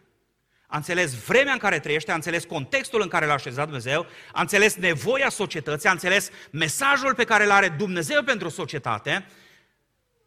a 0.67 0.77
înțeles 0.77 1.25
vremea 1.25 1.53
în 1.53 1.59
care 1.59 1.79
trăiește, 1.79 2.11
a 2.11 2.15
înțeles 2.15 2.43
contextul 2.43 3.01
în 3.01 3.07
care 3.07 3.25
l-a 3.25 3.33
așezat 3.33 3.65
Dumnezeu, 3.65 4.05
a 4.31 4.41
înțeles 4.41 4.75
nevoia 4.75 5.29
societății, 5.29 5.89
a 5.89 5.91
înțeles 5.91 6.29
mesajul 6.51 7.15
pe 7.15 7.23
care 7.23 7.43
îl 7.43 7.51
are 7.51 7.69
Dumnezeu 7.69 8.23
pentru 8.23 8.49
societate. 8.49 9.25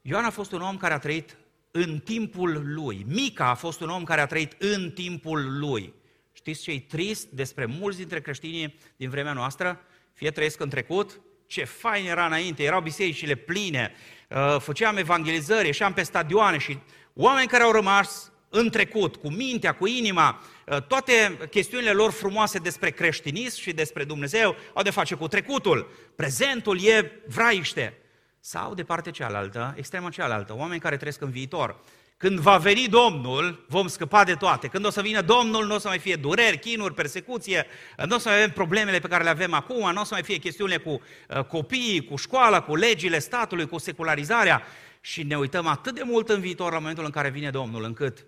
Ioan 0.02 0.24
a 0.24 0.30
fost 0.30 0.52
un 0.52 0.60
om 0.60 0.76
care 0.76 0.94
a 0.94 0.98
trăit 0.98 1.36
în 1.76 1.98
timpul 1.98 2.62
lui. 2.64 3.04
Mica 3.08 3.48
a 3.48 3.54
fost 3.54 3.80
un 3.80 3.88
om 3.88 4.04
care 4.04 4.20
a 4.20 4.26
trăit 4.26 4.54
în 4.58 4.90
timpul 4.90 5.58
lui. 5.58 5.94
Știți 6.32 6.62
ce 6.62 6.70
e 6.70 6.80
trist 6.80 7.26
despre 7.26 7.66
mulți 7.66 7.98
dintre 7.98 8.20
creștinii 8.20 8.74
din 8.96 9.10
vremea 9.10 9.32
noastră? 9.32 9.80
Fie 10.12 10.30
trăiesc 10.30 10.60
în 10.60 10.68
trecut, 10.68 11.20
ce 11.46 11.64
fain 11.64 12.06
era 12.06 12.26
înainte, 12.26 12.62
erau 12.62 12.80
bisericile 12.80 13.34
pline, 13.34 13.94
uh, 14.28 14.56
făceam 14.60 14.96
evangelizări, 14.96 15.66
ieșeam 15.66 15.92
pe 15.92 16.02
stadioane 16.02 16.58
și 16.58 16.78
oameni 17.14 17.48
care 17.48 17.62
au 17.62 17.72
rămas 17.72 18.32
în 18.48 18.70
trecut, 18.70 19.16
cu 19.16 19.30
mintea, 19.30 19.74
cu 19.74 19.86
inima, 19.86 20.42
uh, 20.66 20.82
toate 20.82 21.38
chestiunile 21.50 21.92
lor 21.92 22.10
frumoase 22.10 22.58
despre 22.58 22.90
creștinism 22.90 23.60
și 23.60 23.72
despre 23.72 24.04
Dumnezeu 24.04 24.56
au 24.74 24.82
de 24.82 24.90
face 24.90 25.14
cu 25.14 25.28
trecutul. 25.28 25.90
Prezentul 26.16 26.84
e 26.84 27.22
vraiște. 27.26 27.98
Sau 28.46 28.74
de 28.74 28.84
partea 28.84 29.12
cealaltă, 29.12 29.74
extrema 29.76 30.10
cealaltă, 30.10 30.54
oameni 30.56 30.80
care 30.80 30.96
trăiesc 30.96 31.20
în 31.20 31.30
viitor. 31.30 31.80
Când 32.16 32.38
va 32.38 32.58
veni 32.58 32.88
Domnul, 32.88 33.64
vom 33.68 33.86
scăpa 33.86 34.24
de 34.24 34.34
toate. 34.34 34.68
Când 34.68 34.84
o 34.84 34.90
să 34.90 35.00
vină 35.00 35.20
Domnul, 35.20 35.66
nu 35.66 35.74
o 35.74 35.78
să 35.78 35.88
mai 35.88 35.98
fie 35.98 36.16
dureri, 36.16 36.58
chinuri, 36.58 36.94
persecuție, 36.94 37.66
nu 38.06 38.14
o 38.14 38.18
să 38.18 38.28
mai 38.28 38.36
avem 38.36 38.50
problemele 38.50 38.98
pe 38.98 39.08
care 39.08 39.22
le 39.22 39.28
avem 39.28 39.52
acum, 39.52 39.92
nu 39.92 40.00
o 40.00 40.04
să 40.04 40.14
mai 40.14 40.22
fie 40.22 40.36
chestiunile 40.36 40.76
cu 40.76 40.90
uh, 40.90 41.44
copiii, 41.44 42.04
cu 42.04 42.16
școala, 42.16 42.62
cu 42.62 42.76
legile 42.76 43.18
statului, 43.18 43.68
cu 43.68 43.78
secularizarea. 43.78 44.62
Și 45.00 45.22
ne 45.22 45.38
uităm 45.38 45.66
atât 45.66 45.94
de 45.94 46.02
mult 46.02 46.28
în 46.28 46.40
viitor 46.40 46.72
la 46.72 46.78
momentul 46.78 47.04
în 47.04 47.10
care 47.10 47.30
vine 47.30 47.50
Domnul, 47.50 47.84
încât 47.84 48.26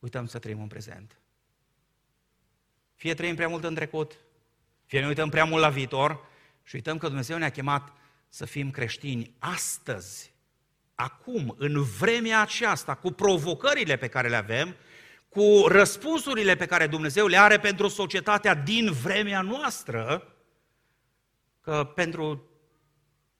uităm 0.00 0.26
să 0.26 0.38
trăim 0.38 0.60
în 0.60 0.68
prezent. 0.68 1.18
Fie 2.94 3.14
trăim 3.14 3.34
prea 3.34 3.48
mult 3.48 3.64
în 3.64 3.74
trecut, 3.74 4.12
fie 4.86 5.00
ne 5.00 5.06
uităm 5.06 5.28
prea 5.28 5.44
mult 5.44 5.62
la 5.62 5.68
viitor 5.68 6.24
și 6.62 6.74
uităm 6.74 6.98
că 6.98 7.06
Dumnezeu 7.06 7.38
ne-a 7.38 7.50
chemat 7.50 7.92
să 8.34 8.44
fim 8.44 8.70
creștini 8.70 9.34
astăzi, 9.38 10.32
acum, 10.94 11.54
în 11.58 11.82
vremea 11.82 12.40
aceasta, 12.40 12.94
cu 12.94 13.10
provocările 13.10 13.96
pe 13.96 14.08
care 14.08 14.28
le 14.28 14.36
avem, 14.36 14.76
cu 15.28 15.64
răspunsurile 15.68 16.56
pe 16.56 16.66
care 16.66 16.86
Dumnezeu 16.86 17.26
le 17.26 17.36
are 17.36 17.58
pentru 17.58 17.88
societatea 17.88 18.54
din 18.54 18.92
vremea 18.92 19.40
noastră, 19.40 20.34
că 21.60 21.92
pentru 21.94 22.50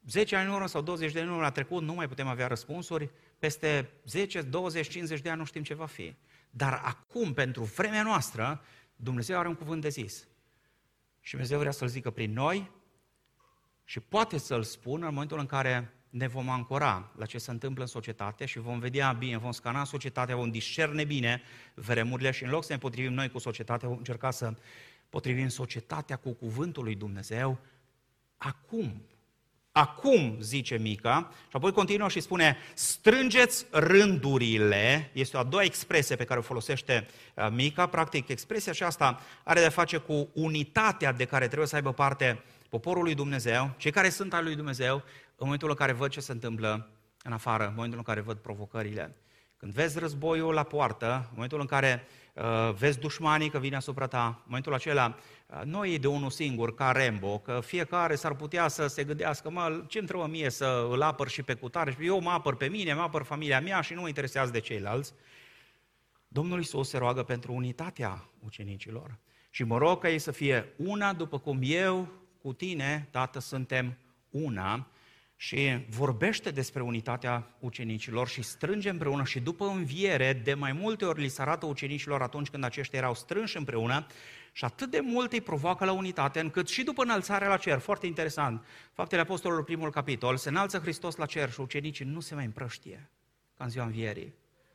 10 0.07 0.37
ani 0.37 0.49
în 0.49 0.55
urmă 0.55 0.67
sau 0.67 0.81
20 0.81 1.13
de 1.13 1.19
ani 1.19 1.27
în 1.27 1.33
urmă 1.33 1.47
la 1.47 1.53
trecut 1.53 1.83
nu 1.83 1.95
mai 1.95 2.09
putem 2.09 2.27
avea 2.27 2.47
răspunsuri, 2.47 3.11
peste 3.39 3.91
10, 4.05 4.43
20, 4.43 4.89
50 4.89 5.21
de 5.21 5.31
ani 5.31 5.39
nu 5.39 5.45
știm 5.45 5.63
ce 5.63 5.75
va 5.75 5.87
fi. 5.87 6.15
Dar 6.51 6.81
acum, 6.85 7.33
pentru 7.33 7.63
vremea 7.63 8.03
noastră, 8.03 8.65
Dumnezeu 8.97 9.39
are 9.39 9.49
un 9.49 9.55
cuvânt 9.55 9.81
de 9.81 9.89
zis. 9.89 10.29
Și 11.21 11.31
Dumnezeu 11.31 11.59
vrea 11.59 11.71
să-l 11.71 11.89
zică 11.89 12.11
prin 12.11 12.33
noi 12.33 12.81
și 13.93 14.01
poate 14.01 14.39
să-l 14.39 14.63
spună 14.63 15.07
în 15.07 15.13
momentul 15.15 15.39
în 15.39 15.47
care 15.47 15.93
ne 16.11 16.27
vom 16.27 16.49
ancora 16.49 17.11
la 17.17 17.27
ce 17.27 17.39
se 17.39 17.51
întâmplă 17.51 17.83
în 17.83 17.89
societate 17.89 18.45
și 18.45 18.59
vom 18.59 18.79
vedea 18.79 19.13
bine, 19.13 19.39
vom 19.39 19.53
scana 19.53 19.85
societatea, 19.85 20.37
vom 20.37 20.51
discerne 20.51 21.05
bine 21.05 21.43
vremurile 21.75 22.31
și 22.31 22.45
în 22.45 22.51
loc 22.51 22.65
să 22.65 22.73
ne 22.73 22.79
potrivim 22.79 23.13
noi 23.13 23.31
cu 23.31 23.39
societatea, 23.39 23.89
vom 23.89 23.97
încerca 23.97 24.31
să 24.31 24.55
potrivim 25.09 25.49
societatea 25.49 26.17
cu 26.17 26.33
cuvântul 26.33 26.85
lui 26.85 26.95
Dumnezeu. 26.95 27.59
Acum, 28.37 29.03
Acum, 29.73 30.37
zice 30.41 30.79
Mica, 30.79 31.31
și 31.33 31.57
apoi 31.57 31.73
continuă 31.73 32.09
și 32.09 32.21
spune, 32.21 32.57
strângeți 32.75 33.67
rândurile, 33.71 35.11
este 35.13 35.37
o 35.37 35.41
a 35.41 35.45
doua 35.45 35.63
expresie 35.63 36.17
pe 36.17 36.25
care 36.25 36.39
o 36.39 36.43
folosește 36.43 37.07
uh, 37.35 37.49
Mica, 37.51 37.87
practic 37.87 38.29
expresia 38.29 38.73
aceasta 38.73 39.21
are 39.45 39.61
de 39.61 39.69
face 39.69 39.97
cu 39.97 40.29
unitatea 40.33 41.13
de 41.13 41.25
care 41.25 41.47
trebuie 41.47 41.69
să 41.69 41.75
aibă 41.75 41.93
parte 41.93 42.43
poporul 42.73 43.03
lui 43.03 43.15
Dumnezeu, 43.15 43.75
cei 43.77 43.91
care 43.91 44.09
sunt 44.09 44.35
al 44.35 44.45
lui 44.45 44.55
Dumnezeu, 44.55 44.95
în 45.27 45.45
momentul 45.45 45.69
în 45.69 45.75
care 45.75 45.93
văd 45.93 46.11
ce 46.11 46.21
se 46.21 46.33
întâmplă 46.33 46.91
în 47.23 47.33
afară, 47.33 47.67
în 47.67 47.73
momentul 47.75 47.99
în 47.99 48.05
care 48.05 48.21
văd 48.21 48.37
provocările. 48.37 49.17
Când 49.57 49.73
vezi 49.73 49.99
războiul 49.99 50.55
la 50.55 50.63
poartă, 50.63 51.15
în 51.15 51.31
momentul 51.35 51.61
în 51.61 51.67
care 51.67 52.07
uh, 52.35 52.75
vezi 52.75 52.99
dușmanii 52.99 53.51
că 53.51 53.59
vine 53.59 53.77
asupra 53.77 54.07
ta, 54.07 54.27
în 54.27 54.43
momentul 54.45 54.75
acela 54.75 55.17
nu 55.65 55.87
e 55.87 55.99
de 55.99 56.07
unul 56.07 56.31
singur, 56.31 56.75
ca 56.75 56.93
Rembo, 56.93 57.39
că 57.39 57.61
fiecare 57.65 58.15
s-ar 58.15 58.35
putea 58.35 58.69
să 58.69 58.87
se 58.87 59.05
gândească, 59.05 59.51
mă, 59.51 59.85
ce 59.89 59.99
îmi 59.99 60.09
trebuie 60.09 60.29
mie 60.29 60.51
să 60.51 60.89
îl 60.91 61.03
apăr 61.03 61.29
și 61.29 61.43
pe 61.43 61.55
cutare, 61.55 61.97
eu 62.01 62.21
mă 62.21 62.31
apăr 62.31 62.57
pe 62.57 62.67
mine, 62.67 62.95
mă 62.95 63.03
apăr 63.03 63.23
familia 63.23 63.61
mea 63.61 63.81
și 63.81 63.95
nu 63.95 64.01
mă 64.01 64.09
interesează 64.09 64.51
de 64.51 64.61
ceilalți. 64.61 65.13
Domnul 66.29 66.61
Isus 66.61 66.89
se 66.89 66.99
roagă 66.99 67.23
pentru 67.23 67.53
unitatea 67.53 68.29
ucenicilor. 68.45 69.19
Și 69.51 69.65
mă 69.65 69.79
rog 69.79 70.01
ca 70.01 70.09
ei 70.09 70.19
să 70.19 70.31
fie 70.31 70.73
una 70.77 71.13
după 71.13 71.39
cum 71.39 71.59
eu 71.63 72.21
cu 72.43 72.53
tine, 72.53 73.09
Tată, 73.11 73.39
suntem 73.39 73.99
una 74.31 74.87
și 75.37 75.87
vorbește 75.89 76.51
despre 76.51 76.83
unitatea 76.83 77.57
ucenicilor 77.59 78.29
și 78.29 78.43
strânge 78.43 78.89
împreună 78.89 79.25
și 79.25 79.41
după 79.41 79.67
înviere, 79.67 80.33
de 80.33 80.55
mai 80.55 80.73
multe 80.73 81.05
ori 81.05 81.21
li 81.21 81.29
se 81.29 81.43
arată 81.43 81.67
ucenicilor 81.67 82.23
atunci 82.23 82.49
când 82.49 82.65
aceștia 82.65 82.99
erau 82.99 83.15
strânși 83.15 83.57
împreună 83.57 84.07
și 84.53 84.65
atât 84.65 84.91
de 84.91 85.01
mult 85.01 85.33
îi 85.33 85.41
provoacă 85.41 85.85
la 85.85 85.93
unitate, 85.93 86.41
încât 86.41 86.69
și 86.69 86.83
după 86.83 87.03
înălțarea 87.03 87.49
la 87.49 87.57
cer, 87.57 87.79
foarte 87.79 88.07
interesant, 88.07 88.65
Faptele 88.93 89.21
Apostolilor, 89.21 89.65
primul 89.65 89.91
capitol, 89.91 90.37
se 90.37 90.49
înalță 90.49 90.79
Hristos 90.79 91.17
la 91.17 91.27
cer 91.27 91.51
și 91.51 91.61
ucenicii 91.61 92.05
nu 92.05 92.21
se 92.21 92.35
mai 92.35 92.45
împrăștie, 92.45 93.11
ca 93.57 93.65
în 93.65 93.71
ziua 93.71 93.85
învierii. 93.85 94.33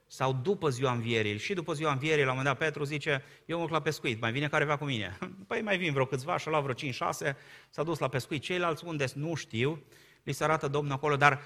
Sau 0.07 0.33
după 0.33 0.69
ziua 0.69 0.91
învierii. 0.91 1.37
Și 1.37 1.53
după 1.53 1.73
ziua 1.73 1.91
învierii, 1.91 2.23
la 2.23 2.31
un 2.31 2.37
moment 2.37 2.57
dat, 2.57 2.67
Petru 2.67 2.83
zice, 2.83 3.23
eu 3.45 3.59
mă 3.59 3.67
la 3.69 3.81
pescuit, 3.81 4.21
mai 4.21 4.31
vine 4.31 4.47
careva 4.47 4.77
cu 4.77 4.85
mine. 4.85 5.17
Păi 5.47 5.61
mai 5.61 5.77
vin 5.77 5.93
vreo 5.93 6.05
câțiva 6.05 6.37
și 6.37 6.47
la 6.47 6.59
vreo 6.59 6.73
5-6, 6.73 7.35
s-a 7.69 7.83
dus 7.83 7.99
la 7.99 8.07
pescuit. 8.07 8.41
Ceilalți 8.41 8.85
unde 8.85 9.05
nu 9.13 9.35
știu, 9.35 9.83
li 10.23 10.31
se 10.31 10.43
arată 10.43 10.67
Domnul 10.67 10.93
acolo, 10.93 11.15
dar 11.15 11.41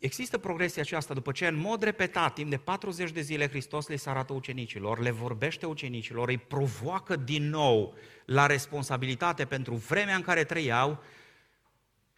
Există 0.00 0.38
progresia 0.38 0.82
aceasta 0.82 1.14
după 1.14 1.32
ce 1.32 1.46
în 1.46 1.56
mod 1.56 1.82
repetat, 1.82 2.34
timp 2.34 2.50
de 2.50 2.56
40 2.56 3.10
de 3.10 3.20
zile, 3.20 3.48
Hristos 3.48 3.88
le 3.88 3.96
se 3.96 4.10
arată 4.10 4.32
ucenicilor, 4.32 5.00
le 5.00 5.10
vorbește 5.10 5.66
ucenicilor, 5.66 6.28
îi 6.28 6.38
provoacă 6.38 7.16
din 7.16 7.48
nou 7.48 7.94
la 8.24 8.46
responsabilitate 8.46 9.44
pentru 9.44 9.74
vremea 9.74 10.14
în 10.14 10.22
care 10.22 10.44
trăiau 10.44 11.02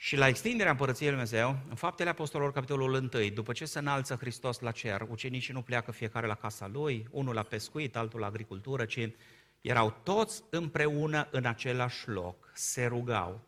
și 0.05 0.16
la 0.16 0.28
extinderea 0.28 0.70
Împărăției 0.70 1.09
Lui 1.09 1.18
Dumnezeu, 1.18 1.59
în 1.68 1.74
Faptele 1.74 2.09
Apostolilor, 2.09 2.53
capitolul 2.53 2.92
1, 3.14 3.28
după 3.34 3.53
ce 3.53 3.64
se 3.64 3.78
înalță 3.78 4.14
Hristos 4.14 4.61
la 4.61 4.70
cer, 4.70 5.07
ucenicii 5.11 5.55
nu 5.55 5.62
pleacă 5.62 5.92
fiecare 5.92 6.26
la 6.26 6.34
casa 6.34 6.68
lui, 6.72 7.07
unul 7.11 7.34
la 7.34 7.42
pescuit, 7.42 7.96
altul 7.96 8.20
la 8.20 8.26
agricultură, 8.26 8.84
ci 8.84 9.11
erau 9.61 10.00
toți 10.03 10.42
împreună 10.50 11.28
în 11.30 11.44
același 11.44 12.09
loc, 12.09 12.50
se 12.55 12.86
rugau, 12.86 13.40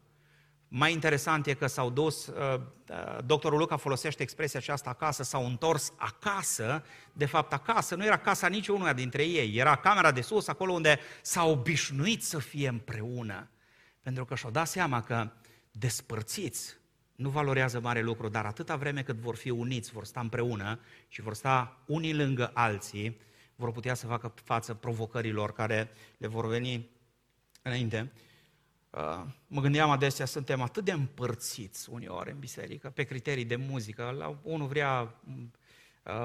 mai 0.69 0.93
interesant 0.93 1.47
e 1.47 1.55
că 1.55 1.67
s-au 1.67 1.91
dus, 1.91 2.27
uh, 2.27 2.61
uh, 2.91 3.19
doctorul 3.25 3.59
Luca 3.59 3.77
folosește 3.77 4.23
expresia 4.23 4.59
aceasta 4.59 4.91
acasă, 4.91 5.23
s-au 5.23 5.47
întors 5.47 5.93
acasă, 5.97 6.85
de 7.13 7.27
fapt 7.27 7.53
acasă 7.53 7.95
nu 7.95 8.05
era 8.05 8.19
casa 8.19 8.47
niciunul 8.47 8.93
dintre 8.95 9.25
ei, 9.25 9.57
era 9.57 9.77
camera 9.77 10.13
de 10.13 10.21
sus, 10.21 10.49
acolo 10.49 10.73
unde 10.73 10.99
s-au 11.23 11.51
obișnuit 11.51 12.23
să 12.23 12.39
fie 12.39 12.69
împreună. 12.69 13.49
Pentru 14.03 14.25
că 14.25 14.35
și-au 14.35 14.51
dat 14.51 14.67
seama 14.67 15.03
că 15.03 15.31
despărțiți 15.79 16.77
nu 17.15 17.29
valorează 17.29 17.81
mare 17.81 18.01
lucru, 18.01 18.29
dar 18.29 18.47
atâta 18.47 18.77
vreme 18.77 19.03
cât 19.03 19.17
vor 19.17 19.37
fi 19.37 19.51
uniți, 19.51 19.93
vor 19.93 20.05
sta 20.05 20.21
împreună 20.21 20.81
și 21.09 21.21
vor 21.21 21.35
sta 21.35 21.83
unii 21.87 22.15
lângă 22.15 22.51
alții, 22.55 23.21
vor 23.57 23.73
putea 23.73 23.95
să 23.95 24.07
facă 24.07 24.35
față 24.45 24.75
provocărilor 24.75 25.53
care 25.53 25.91
le 26.17 26.27
vor 26.27 26.47
veni 26.47 26.91
înainte. 27.63 28.13
Uh, 28.91 29.25
mă 29.47 29.61
gândeam 29.61 29.91
adesea, 29.91 30.27
suntem 30.27 30.61
atât 30.61 30.85
de 30.85 30.93
împărțiți 30.93 31.91
uneori 31.91 32.31
în 32.31 32.39
biserică, 32.39 32.91
pe 32.91 33.03
criterii 33.03 33.45
de 33.45 33.57
muzică. 33.57 34.15
La 34.19 34.39
unul 34.43 34.67
vrea 34.67 35.21
uh, 35.29 35.35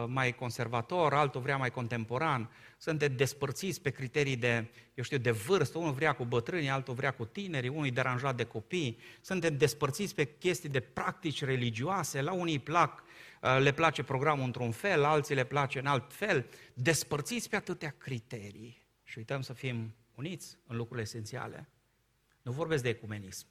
mai 0.08 0.36
conservator, 0.36 1.14
altul 1.14 1.42
vrea 1.42 1.58
mai 1.58 1.72
contemporan. 1.72 2.50
Suntem 2.78 3.16
despărțiți 3.16 3.82
pe 3.82 3.90
criterii 3.90 4.36
de, 4.36 4.68
eu 4.94 5.04
știu, 5.04 5.18
de 5.18 5.32
vârstă. 5.32 5.78
Unul 5.78 5.92
vrea 5.92 6.14
cu 6.14 6.26
bătrânii, 6.26 6.70
altul 6.70 6.94
vrea 6.94 7.12
cu 7.12 7.26
tinerii, 7.26 7.70
unul 7.70 7.86
e 7.86 7.90
deranjat 7.90 8.36
de 8.36 8.44
copii. 8.44 8.98
Suntem 9.22 9.58
despărțiți 9.58 10.16
pe 10.16 10.26
chestii 10.26 10.70
de 10.70 10.80
practici 10.80 11.44
religioase. 11.44 12.22
La 12.22 12.32
unii 12.32 12.60
plac, 12.60 13.04
uh, 13.42 13.58
le 13.60 13.72
place 13.72 14.04
programul 14.04 14.46
într-un 14.46 14.72
fel, 14.72 15.04
alții 15.04 15.36
le 15.36 15.44
place 15.44 15.80
în 15.80 15.86
alt 15.86 16.14
fel. 16.14 16.46
Despărțiți 16.74 17.50
pe 17.50 17.56
atâtea 17.56 17.96
criterii. 17.98 18.84
Și 19.04 19.18
uităm 19.18 19.42
să 19.42 19.54
fim 19.54 19.96
uniți 20.16 20.58
în 20.68 20.76
lucrurile 20.76 21.06
esențiale. 21.06 21.70
Nu 22.42 22.52
vorbesc 22.52 22.84
de 22.84 22.90
ecumenism. 22.90 23.48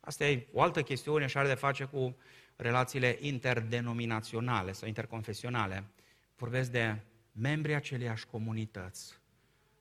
Asta 0.00 0.26
e 0.26 0.46
o 0.52 0.62
altă 0.62 0.82
chestiune 0.82 1.26
și 1.26 1.38
are 1.38 1.48
de 1.48 1.54
face 1.54 1.84
cu 1.84 2.16
relațiile 2.56 3.16
interdenominaționale 3.20 4.72
sau 4.72 4.88
interconfesionale. 4.88 5.84
Vorbesc 6.36 6.70
de 6.70 7.00
membrii 7.32 7.74
aceleiași 7.74 8.26
comunități. 8.26 9.18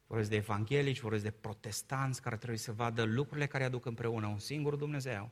Vorbesc 0.08 0.30
de 0.30 0.36
evanghelici, 0.36 1.00
vorbesc 1.00 1.24
de 1.24 1.32
protestanți 1.32 2.22
care 2.22 2.36
trebuie 2.36 2.58
să 2.58 2.72
vadă 2.72 3.04
lucrurile 3.04 3.48
care 3.48 3.64
aduc 3.64 3.86
împreună 3.86 4.28
un 4.28 4.40
singur 4.40 4.76
Dumnezeu, 4.76 5.32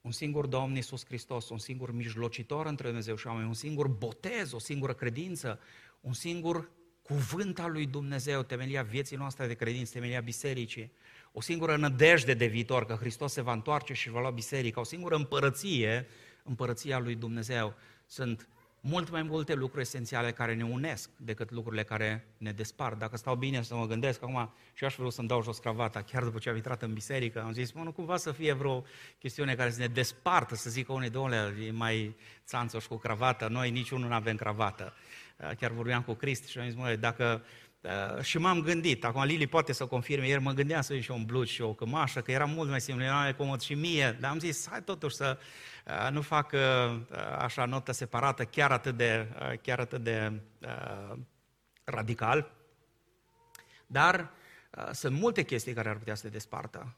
un 0.00 0.10
singur 0.10 0.46
Domn 0.46 0.74
Iisus 0.74 1.04
Hristos, 1.04 1.48
un 1.48 1.58
singur 1.58 1.92
mijlocitor 1.92 2.66
între 2.66 2.86
Dumnezeu 2.86 3.16
și 3.16 3.26
oameni, 3.26 3.46
un 3.46 3.54
singur 3.54 3.88
botez, 3.88 4.52
o 4.52 4.58
singură 4.58 4.94
credință, 4.94 5.60
un 6.00 6.12
singur 6.12 6.70
cuvânt 7.02 7.58
al 7.58 7.72
lui 7.72 7.86
Dumnezeu, 7.86 8.42
temelia 8.42 8.82
vieții 8.82 9.16
noastre 9.16 9.46
de 9.46 9.54
credință, 9.54 9.92
temelia 9.92 10.20
bisericii, 10.20 10.92
o 11.32 11.40
singură 11.40 11.76
nădejde 11.76 12.34
de 12.34 12.46
viitor, 12.46 12.86
că 12.86 12.94
Hristos 12.94 13.32
se 13.32 13.40
va 13.40 13.52
întoarce 13.52 13.92
și 13.92 14.10
va 14.10 14.20
lua 14.20 14.30
biserica, 14.30 14.80
o 14.80 14.84
singură 14.84 15.14
împărăție, 15.14 16.06
împărăția 16.46 16.98
lui 16.98 17.14
Dumnezeu. 17.14 17.74
Sunt 18.06 18.48
mult 18.80 19.10
mai 19.10 19.22
multe 19.22 19.54
lucruri 19.54 19.82
esențiale 19.82 20.32
care 20.32 20.54
ne 20.54 20.64
unesc 20.64 21.10
decât 21.16 21.50
lucrurile 21.50 21.82
care 21.82 22.26
ne 22.36 22.52
despart. 22.52 22.98
Dacă 22.98 23.16
stau 23.16 23.34
bine 23.34 23.62
să 23.62 23.74
mă 23.74 23.86
gândesc, 23.86 24.22
acum 24.22 24.52
și 24.72 24.84
aș 24.84 24.94
vrea 24.94 25.10
să-mi 25.10 25.28
dau 25.28 25.42
jos 25.42 25.58
cravata, 25.58 26.02
chiar 26.02 26.22
după 26.22 26.38
ce 26.38 26.48
am 26.48 26.56
intrat 26.56 26.82
în 26.82 26.92
biserică, 26.92 27.42
am 27.42 27.52
zis, 27.52 27.72
mă, 27.72 27.82
nu 27.82 27.92
cumva 27.92 28.16
să 28.16 28.32
fie 28.32 28.52
vreo 28.52 28.84
chestiune 29.18 29.54
care 29.54 29.70
să 29.70 29.80
ne 29.80 29.86
despartă, 29.86 30.54
să 30.54 30.70
zică 30.70 30.92
unii, 30.92 31.10
domnule, 31.10 31.54
e 31.66 31.70
mai 31.70 32.16
țanțoș 32.44 32.86
cu 32.86 32.96
cravată, 32.96 33.48
noi 33.48 33.70
niciunul 33.70 34.08
nu 34.08 34.14
avem 34.14 34.36
cravată. 34.36 34.94
Chiar 35.58 35.70
vorbeam 35.70 36.02
cu 36.02 36.12
Cristi 36.12 36.50
și 36.50 36.58
am 36.58 36.64
zis, 36.64 36.74
mă, 36.74 36.96
dacă 36.96 37.42
Uh, 37.42 37.65
și 38.20 38.38
m-am 38.38 38.60
gândit, 38.60 39.04
acum 39.04 39.22
Lili 39.22 39.46
poate 39.46 39.72
să 39.72 39.86
confirme, 39.86 40.26
ieri 40.26 40.42
mă 40.42 40.52
gândeam 40.52 40.80
să 40.80 40.98
și 40.98 41.10
un 41.10 41.24
blugi 41.24 41.52
și 41.52 41.62
o 41.62 41.74
cămașă, 41.74 42.20
că 42.20 42.30
era 42.30 42.44
mult 42.44 42.70
mai 42.70 42.80
simplu, 42.80 43.04
era 43.04 43.20
mai 43.20 43.36
comod 43.36 43.60
și 43.60 43.74
mie, 43.74 44.16
dar 44.20 44.30
am 44.30 44.38
zis, 44.38 44.68
hai 44.68 44.82
totuși 44.82 45.14
să 45.14 45.38
uh, 45.86 46.10
nu 46.10 46.20
fac 46.20 46.52
uh, 46.52 46.60
așa 47.38 47.64
notă 47.64 47.92
separată, 47.92 48.44
chiar 48.44 48.72
atât 48.72 48.96
de, 48.96 49.28
chiar 49.62 49.78
atât 49.78 50.02
de 50.02 50.32
uh, 50.60 51.18
radical. 51.84 52.52
Dar 53.86 54.30
uh, 54.70 54.88
sunt 54.92 55.18
multe 55.18 55.42
chestii 55.42 55.72
care 55.72 55.88
ar 55.88 55.96
putea 55.96 56.14
să 56.14 56.22
te 56.22 56.28
despartă. 56.28 56.94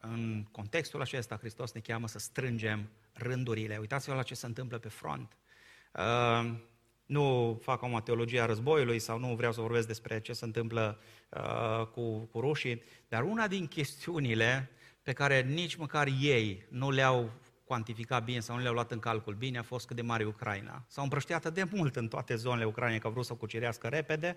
În 0.00 0.44
contextul 0.50 1.00
acesta, 1.00 1.36
Hristos 1.36 1.72
ne 1.72 1.80
cheamă 1.80 2.08
să 2.08 2.18
strângem 2.18 2.88
rândurile. 3.12 3.76
Uitați-vă 3.76 4.14
la 4.14 4.22
ce 4.22 4.34
se 4.34 4.46
întâmplă 4.46 4.78
pe 4.78 4.88
front. 4.88 5.36
Uh, 7.06 7.12
nu 7.12 7.58
fac 7.62 7.82
acum 7.82 8.00
teologia 8.04 8.46
războiului 8.46 8.98
sau 8.98 9.18
nu 9.18 9.34
vreau 9.34 9.52
să 9.52 9.60
vorbesc 9.60 9.86
despre 9.86 10.20
ce 10.20 10.32
se 10.32 10.44
întâmplă 10.44 11.00
uh, 11.28 11.86
cu, 11.86 12.18
cu 12.18 12.40
rușii, 12.40 12.82
dar 13.08 13.22
una 13.22 13.46
din 13.46 13.66
chestiunile 13.66 14.70
pe 15.02 15.12
care 15.12 15.42
nici 15.42 15.74
măcar 15.74 16.08
ei 16.20 16.66
nu 16.68 16.90
le-au 16.90 17.30
cuantificat 17.64 18.24
bine 18.24 18.40
sau 18.40 18.56
nu 18.56 18.62
le-au 18.62 18.74
luat 18.74 18.90
în 18.90 18.98
calcul 18.98 19.34
bine 19.34 19.58
a 19.58 19.62
fost 19.62 19.86
cât 19.86 19.96
de 19.96 20.02
mare 20.02 20.24
Ucraina. 20.24 20.84
S-au 20.88 21.04
împrăștiat 21.04 21.52
de 21.52 21.64
mult 21.70 21.96
în 21.96 22.08
toate 22.08 22.34
zonele 22.34 22.64
Ucrainei 22.64 22.98
că 22.98 23.06
au 23.06 23.12
vrut 23.12 23.24
să 23.24 23.32
o 23.32 23.36
cucerească 23.36 23.88
repede 23.88 24.36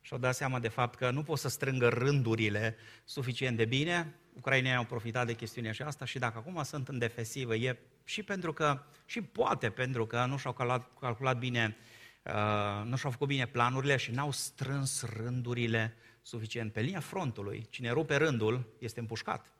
și 0.00 0.12
au 0.12 0.18
dat 0.18 0.34
seama 0.34 0.58
de 0.58 0.68
fapt 0.68 0.98
că 0.98 1.10
nu 1.10 1.22
pot 1.22 1.38
să 1.38 1.48
strângă 1.48 1.88
rândurile 1.88 2.76
suficient 3.04 3.56
de 3.56 3.64
bine. 3.64 4.14
Ucrainei 4.40 4.74
au 4.74 4.84
profitat 4.84 5.26
de 5.26 5.34
chestiunea 5.34 5.70
aceasta 5.70 6.04
și 6.04 6.18
dacă 6.18 6.38
acum 6.38 6.62
sunt 6.62 6.88
în 6.88 6.98
defensivă, 6.98 7.54
e 7.54 7.78
și 8.04 8.22
pentru 8.22 8.52
că, 8.52 8.82
și 9.04 9.22
poate 9.22 9.70
pentru 9.70 10.06
că 10.06 10.24
nu 10.24 10.36
și-au 10.36 10.52
calculat, 10.52 10.88
calculat 11.00 11.38
bine 11.38 11.76
Uh, 12.22 12.84
nu 12.84 12.96
și-au 12.96 13.10
făcut 13.10 13.26
bine 13.26 13.46
planurile 13.46 13.96
și 13.96 14.10
n-au 14.10 14.30
strâns 14.30 15.02
rândurile 15.02 15.96
suficient. 16.22 16.72
Pe 16.72 16.80
linia 16.80 17.00
frontului, 17.00 17.66
cine 17.70 17.90
rupe 17.90 18.16
rândul 18.16 18.74
este 18.78 19.00
împușcat. 19.00 19.52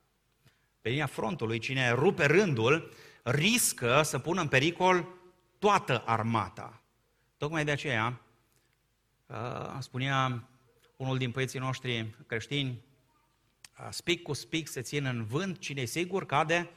Pe 0.80 0.88
linia 0.88 1.06
frontului, 1.06 1.58
cine 1.58 1.90
rupe 1.90 2.24
rândul, 2.24 2.92
riscă 3.22 4.02
să 4.02 4.18
pună 4.18 4.40
în 4.40 4.48
pericol 4.48 5.08
toată 5.58 6.02
armata. 6.06 6.82
Tocmai 7.36 7.64
de 7.64 7.70
aceea, 7.70 8.20
uh, 9.26 9.76
spunea 9.78 10.48
unul 10.96 11.18
din 11.18 11.30
poeții 11.30 11.58
noștri 11.58 12.14
creștini, 12.26 12.68
uh, 12.70 12.89
spic 13.90 14.22
cu 14.22 14.32
spic 14.32 14.68
se 14.68 14.80
țin 14.80 15.04
în 15.04 15.24
vânt, 15.24 15.58
cine 15.58 15.80
e 15.80 15.84
sigur 15.84 16.26
cade 16.26 16.70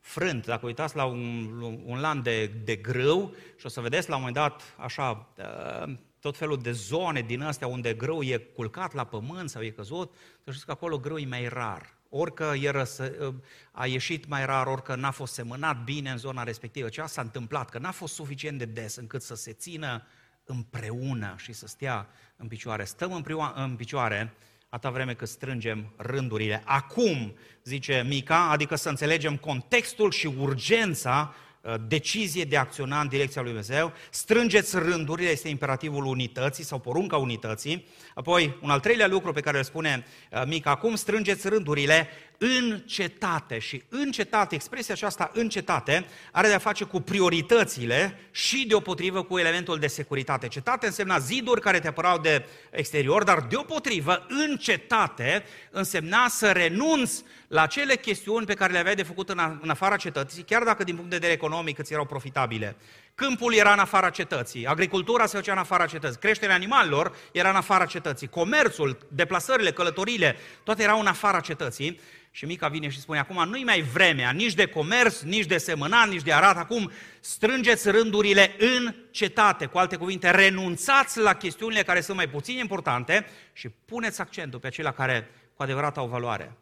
frânt. 0.00 0.46
Dacă 0.46 0.66
uitați 0.66 0.96
la 0.96 1.04
un, 1.04 1.52
un 1.84 2.00
lan 2.00 2.22
de, 2.22 2.46
de 2.46 2.76
grâu 2.76 3.34
și 3.56 3.66
o 3.66 3.68
să 3.68 3.80
vedeți 3.80 4.08
la 4.08 4.14
un 4.14 4.20
moment 4.20 4.38
dat 4.38 4.74
așa 4.76 5.28
uh, 5.38 5.94
tot 6.20 6.36
felul 6.36 6.58
de 6.58 6.72
zone 6.72 7.20
din 7.20 7.42
astea 7.42 7.66
unde 7.66 7.94
grâu 7.94 8.22
e 8.22 8.36
culcat 8.36 8.92
la 8.92 9.04
pământ 9.04 9.50
sau 9.50 9.62
e 9.62 9.70
căzut, 9.70 10.14
să 10.44 10.50
știți 10.50 10.66
că 10.66 10.70
acolo 10.70 10.98
grâu 10.98 11.18
e 11.18 11.26
mai 11.26 11.48
rar. 11.48 11.94
Orică 12.08 12.54
e 12.60 12.70
răsă, 12.70 13.12
uh, 13.20 13.34
a 13.72 13.86
ieșit 13.86 14.28
mai 14.28 14.46
rar, 14.46 14.66
orică 14.66 14.94
n-a 14.94 15.10
fost 15.10 15.32
semănat 15.32 15.84
bine 15.84 16.10
în 16.10 16.18
zona 16.18 16.42
respectivă. 16.42 16.88
Ce 16.88 17.02
s-a 17.06 17.22
întâmplat? 17.22 17.70
Că 17.70 17.78
n-a 17.78 17.90
fost 17.90 18.14
suficient 18.14 18.58
de 18.58 18.64
des 18.64 18.96
încât 18.96 19.22
să 19.22 19.34
se 19.34 19.52
țină 19.52 20.06
împreună 20.44 21.34
și 21.38 21.52
să 21.52 21.66
stea 21.66 22.08
în 22.36 22.48
picioare. 22.48 22.84
Stăm 22.84 23.24
în 23.54 23.76
picioare 23.76 24.34
atâta 24.74 24.92
vreme 24.92 25.14
cât 25.14 25.28
strângem 25.28 25.92
rândurile. 25.96 26.62
Acum, 26.64 27.34
zice 27.64 28.04
Mica, 28.08 28.50
adică 28.50 28.76
să 28.76 28.88
înțelegem 28.88 29.36
contextul 29.36 30.10
și 30.10 30.26
urgența 30.26 31.34
uh, 31.60 31.74
decizie 31.88 32.44
de 32.44 32.56
a 32.56 32.60
acționa 32.60 33.00
în 33.00 33.08
direcția 33.08 33.40
lui 33.42 33.50
Dumnezeu, 33.50 33.92
strângeți 34.10 34.78
rândurile, 34.78 35.28
este 35.28 35.48
imperativul 35.48 36.04
unității 36.04 36.64
sau 36.64 36.78
porunca 36.78 37.16
unității. 37.16 37.86
Apoi, 38.14 38.58
un 38.62 38.70
al 38.70 38.80
treilea 38.80 39.06
lucru 39.06 39.32
pe 39.32 39.40
care 39.40 39.58
îl 39.58 39.64
spune 39.64 40.06
uh, 40.30 40.42
Mica, 40.46 40.70
acum 40.70 40.94
strângeți 40.94 41.48
rândurile 41.48 42.08
în 42.44 42.82
cetate. 42.86 43.58
Și 43.58 43.82
în 43.88 44.10
cetate, 44.10 44.54
expresia 44.54 44.94
aceasta 44.94 45.30
în 45.34 45.48
cetate, 45.48 46.06
are 46.32 46.48
de-a 46.48 46.58
face 46.58 46.84
cu 46.84 47.00
prioritățile 47.00 48.18
și 48.30 48.66
deopotrivă 48.66 49.22
cu 49.22 49.38
elementul 49.38 49.78
de 49.78 49.86
securitate. 49.86 50.48
Cetate 50.48 50.86
însemna 50.86 51.18
ziduri 51.18 51.60
care 51.60 51.80
te 51.80 51.88
apărau 51.88 52.18
de 52.18 52.44
exterior, 52.70 53.24
dar 53.24 53.40
deopotrivă, 53.40 54.26
în 54.28 54.56
cetate, 54.56 55.44
însemna 55.70 56.28
să 56.28 56.52
renunți 56.52 57.24
la 57.48 57.66
cele 57.66 57.96
chestiuni 57.96 58.46
pe 58.46 58.54
care 58.54 58.72
le 58.72 58.78
aveai 58.78 58.94
de 58.94 59.02
făcut 59.02 59.28
în, 59.28 59.58
în 59.62 59.70
afara 59.70 59.96
cetății, 59.96 60.42
chiar 60.42 60.62
dacă 60.62 60.84
din 60.84 60.94
punct 60.94 61.10
de 61.10 61.16
vedere 61.16 61.32
economic 61.32 61.78
îți 61.78 61.92
erau 61.92 62.04
profitabile. 62.04 62.76
Câmpul 63.14 63.54
era 63.54 63.72
în 63.72 63.78
afara 63.78 64.10
cetății, 64.10 64.66
agricultura 64.66 65.26
se 65.26 65.36
făcea 65.36 65.52
în 65.52 65.58
afara 65.58 65.86
cetății, 65.86 66.20
creșterea 66.20 66.54
animalelor 66.54 67.16
era 67.32 67.48
în 67.48 67.56
afara 67.56 67.86
cetății, 67.86 68.28
comerțul, 68.28 68.98
deplasările, 69.08 69.72
călătorile, 69.72 70.36
toate 70.62 70.82
erau 70.82 71.00
în 71.00 71.06
afara 71.06 71.40
cetății. 71.40 72.00
Și 72.30 72.44
Mica 72.44 72.68
vine 72.68 72.88
și 72.88 73.00
spune, 73.00 73.18
acum 73.18 73.48
nu-i 73.48 73.64
mai 73.64 73.80
vremea 73.80 74.30
nici 74.30 74.54
de 74.54 74.66
comerț, 74.66 75.20
nici 75.20 75.46
de 75.46 75.58
semănat, 75.58 76.08
nici 76.08 76.22
de 76.22 76.32
arat, 76.32 76.56
acum 76.56 76.90
strângeți 77.20 77.90
rândurile 77.90 78.54
în 78.58 78.94
cetate. 79.10 79.66
Cu 79.66 79.78
alte 79.78 79.96
cuvinte, 79.96 80.30
renunțați 80.30 81.18
la 81.18 81.34
chestiunile 81.34 81.82
care 81.82 82.00
sunt 82.00 82.16
mai 82.16 82.28
puțin 82.28 82.58
importante 82.58 83.26
și 83.52 83.68
puneți 83.68 84.20
accentul 84.20 84.60
pe 84.60 84.66
acelea 84.66 84.92
care 84.92 85.30
cu 85.54 85.62
adevărat 85.62 85.96
au 85.96 86.06
valoare 86.06 86.56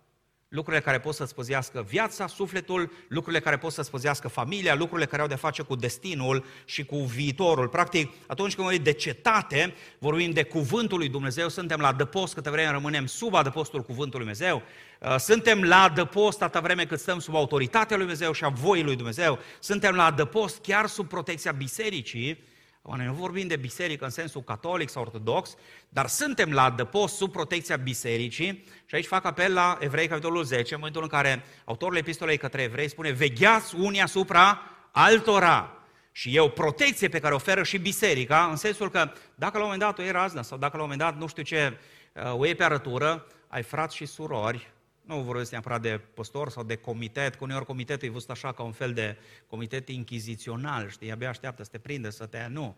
lucrurile 0.53 0.82
care 0.82 1.00
pot 1.00 1.14
să-ți 1.14 1.34
păzească 1.34 1.84
viața, 1.88 2.26
sufletul, 2.26 2.92
lucrurile 3.09 3.42
care 3.42 3.59
pot 3.59 3.72
să-ți 3.72 3.90
păzească 3.90 4.28
familia, 4.28 4.74
lucrurile 4.74 5.07
care 5.07 5.22
au 5.22 5.28
de 5.28 5.34
face 5.34 5.62
cu 5.62 5.74
destinul 5.74 6.44
și 6.64 6.84
cu 6.84 6.96
viitorul. 6.96 7.68
Practic, 7.68 8.12
atunci 8.26 8.55
când 8.55 8.66
vorbim 8.66 8.84
de 8.84 8.92
cetate, 8.92 9.74
vorbim 9.98 10.30
de 10.30 10.42
cuvântul 10.42 10.98
lui 10.98 11.09
Dumnezeu, 11.09 11.48
suntem 11.48 11.80
la 11.80 11.86
adăpost 11.86 12.34
câte 12.34 12.50
vreme 12.50 12.70
rămânem 12.70 13.07
sub 13.07 13.34
adăpostul 13.34 13.82
cuvântului 13.82 14.26
Dumnezeu, 14.26 14.62
uh, 15.00 15.16
suntem 15.18 15.62
la 15.62 15.82
adăpost 15.82 16.42
atâta 16.42 16.61
vreme 16.61 16.84
cât 16.84 17.00
stăm 17.00 17.18
sub 17.18 17.34
autoritatea 17.34 17.96
lui 17.96 18.07
Dumnezeu 18.07 18.32
și 18.32 18.44
a 18.44 18.48
voii 18.48 18.82
lui 18.82 18.96
Dumnezeu, 18.96 19.38
suntem 19.59 19.94
la 19.94 20.05
adăpost 20.05 20.61
chiar 20.61 20.86
sub 20.86 21.09
protecția 21.09 21.53
bisericii, 21.53 22.44
noi 22.82 23.06
nu 23.06 23.12
vorbim 23.12 23.46
de 23.46 23.56
biserică 23.56 24.04
în 24.04 24.10
sensul 24.10 24.42
catolic 24.42 24.88
sau 24.88 25.02
ortodox, 25.02 25.56
dar 25.88 26.06
suntem 26.06 26.52
la 26.52 26.62
adăpost 26.62 27.16
sub 27.16 27.32
protecția 27.32 27.76
bisericii 27.76 28.64
și 28.86 28.94
aici 28.94 29.06
fac 29.06 29.24
apel 29.24 29.52
la 29.52 29.78
Evrei, 29.80 30.08
capitolul 30.08 30.44
10, 30.44 30.74
în 30.74 30.78
momentul 30.78 31.02
în 31.02 31.08
care 31.08 31.44
autorul 31.64 31.96
epistolei 31.96 32.36
către 32.36 32.62
evrei 32.62 32.88
spune 32.88 33.10
vegheați 33.10 33.74
unii 33.74 34.00
asupra 34.00 34.60
altora. 34.90 35.76
Și 36.12 36.36
e 36.36 36.40
o 36.40 36.48
protecție 36.48 37.08
pe 37.08 37.18
care 37.18 37.32
o 37.32 37.36
oferă 37.36 37.62
și 37.62 37.78
biserica, 37.78 38.46
în 38.50 38.56
sensul 38.56 38.90
că 38.90 39.12
dacă 39.34 39.58
la 39.58 39.64
un 39.64 39.70
moment 39.70 39.80
dat 39.80 39.98
o 39.98 40.02
iei 40.02 40.12
raznă 40.12 40.42
sau 40.42 40.58
dacă 40.58 40.76
la 40.76 40.82
un 40.82 40.88
moment 40.88 41.10
dat 41.10 41.20
nu 41.20 41.26
știu 41.26 41.42
ce 41.42 41.78
uh, 42.12 42.38
o 42.38 42.44
iei 42.44 42.54
pe 42.54 42.64
arătură, 42.64 43.26
ai 43.48 43.62
frați 43.62 43.96
și 43.96 44.06
surori 44.06 44.72
nu 45.03 45.22
vorbesc 45.22 45.50
neapărat 45.50 45.82
de 45.82 46.00
păstor 46.14 46.50
sau 46.50 46.62
de 46.62 46.76
comitet, 46.76 47.34
că 47.34 47.44
uneori 47.44 47.64
comitetul 47.64 48.09
e 48.09 48.11
văzut 48.11 48.30
așa 48.30 48.53
ca 48.53 48.62
un 48.62 48.72
fel 48.72 48.92
de 48.92 49.16
comitet 49.46 49.88
inchizițional, 49.88 50.88
știi, 50.88 51.11
abia 51.11 51.28
așteaptă 51.28 51.62
să 51.62 51.70
te 51.70 51.78
prindă, 51.78 52.11
să 52.11 52.26
te... 52.26 52.46
Nu. 52.46 52.76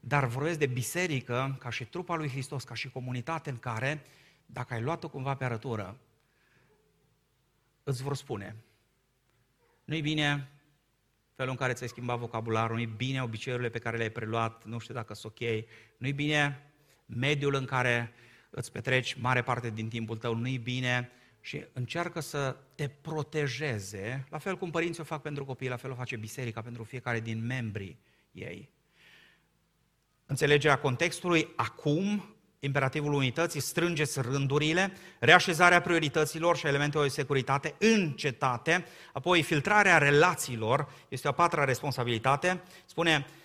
Dar 0.00 0.26
vorbesc 0.26 0.58
de 0.58 0.66
biserică, 0.66 1.56
ca 1.58 1.70
și 1.70 1.84
trupa 1.84 2.14
lui 2.14 2.28
Hristos, 2.28 2.64
ca 2.64 2.74
și 2.74 2.90
comunitate 2.90 3.50
în 3.50 3.58
care, 3.58 4.04
dacă 4.46 4.74
ai 4.74 4.82
luat-o 4.82 5.08
cumva 5.08 5.34
pe 5.34 5.44
arătură, 5.44 5.98
îți 7.82 8.02
vor 8.02 8.16
spune. 8.16 8.56
Nu-i 9.84 10.00
bine 10.00 10.48
felul 11.34 11.50
în 11.50 11.56
care 11.56 11.72
ți-ai 11.72 11.88
schimbat 11.88 12.18
vocabularul, 12.18 12.76
nu-i 12.76 12.86
bine 12.86 13.22
obiceiurile 13.22 13.68
pe 13.68 13.78
care 13.78 13.96
le-ai 13.96 14.10
preluat, 14.10 14.64
nu 14.64 14.78
știu 14.78 14.94
dacă 14.94 15.14
sunt 15.14 15.32
ok, 15.32 15.48
nu-i 15.96 16.12
bine 16.12 16.72
mediul 17.06 17.54
în 17.54 17.64
care 17.64 18.12
îți 18.50 18.72
petreci 18.72 19.14
mare 19.14 19.42
parte 19.42 19.70
din 19.70 19.88
timpul 19.88 20.16
tău, 20.16 20.34
nu-i 20.34 20.58
bine 20.58 21.10
și 21.44 21.64
încearcă 21.72 22.20
să 22.20 22.56
te 22.74 22.88
protejeze, 22.88 24.26
la 24.30 24.38
fel 24.38 24.56
cum 24.56 24.70
părinții 24.70 25.02
o 25.02 25.04
fac 25.04 25.22
pentru 25.22 25.44
copii, 25.44 25.68
la 25.68 25.76
fel 25.76 25.90
o 25.90 25.94
face 25.94 26.16
biserica 26.16 26.60
pentru 26.60 26.84
fiecare 26.84 27.20
din 27.20 27.46
membrii 27.46 27.98
ei. 28.32 28.70
Înțelegerea 30.26 30.78
contextului, 30.78 31.48
acum, 31.56 32.34
imperativul 32.58 33.12
unității, 33.12 33.60
strângeți 33.60 34.20
rândurile, 34.20 34.92
reașezarea 35.20 35.80
priorităților 35.80 36.56
și 36.56 36.66
elementelor 36.66 37.06
de 37.06 37.12
securitate 37.12 37.74
în 37.78 38.12
cetate, 38.12 38.84
apoi 39.12 39.42
filtrarea 39.42 39.98
relațiilor, 39.98 40.88
este 41.08 41.26
o 41.26 41.30
a 41.30 41.34
patra 41.34 41.64
responsabilitate, 41.64 42.62
spune, 42.84 43.26
Uh, 43.26 43.43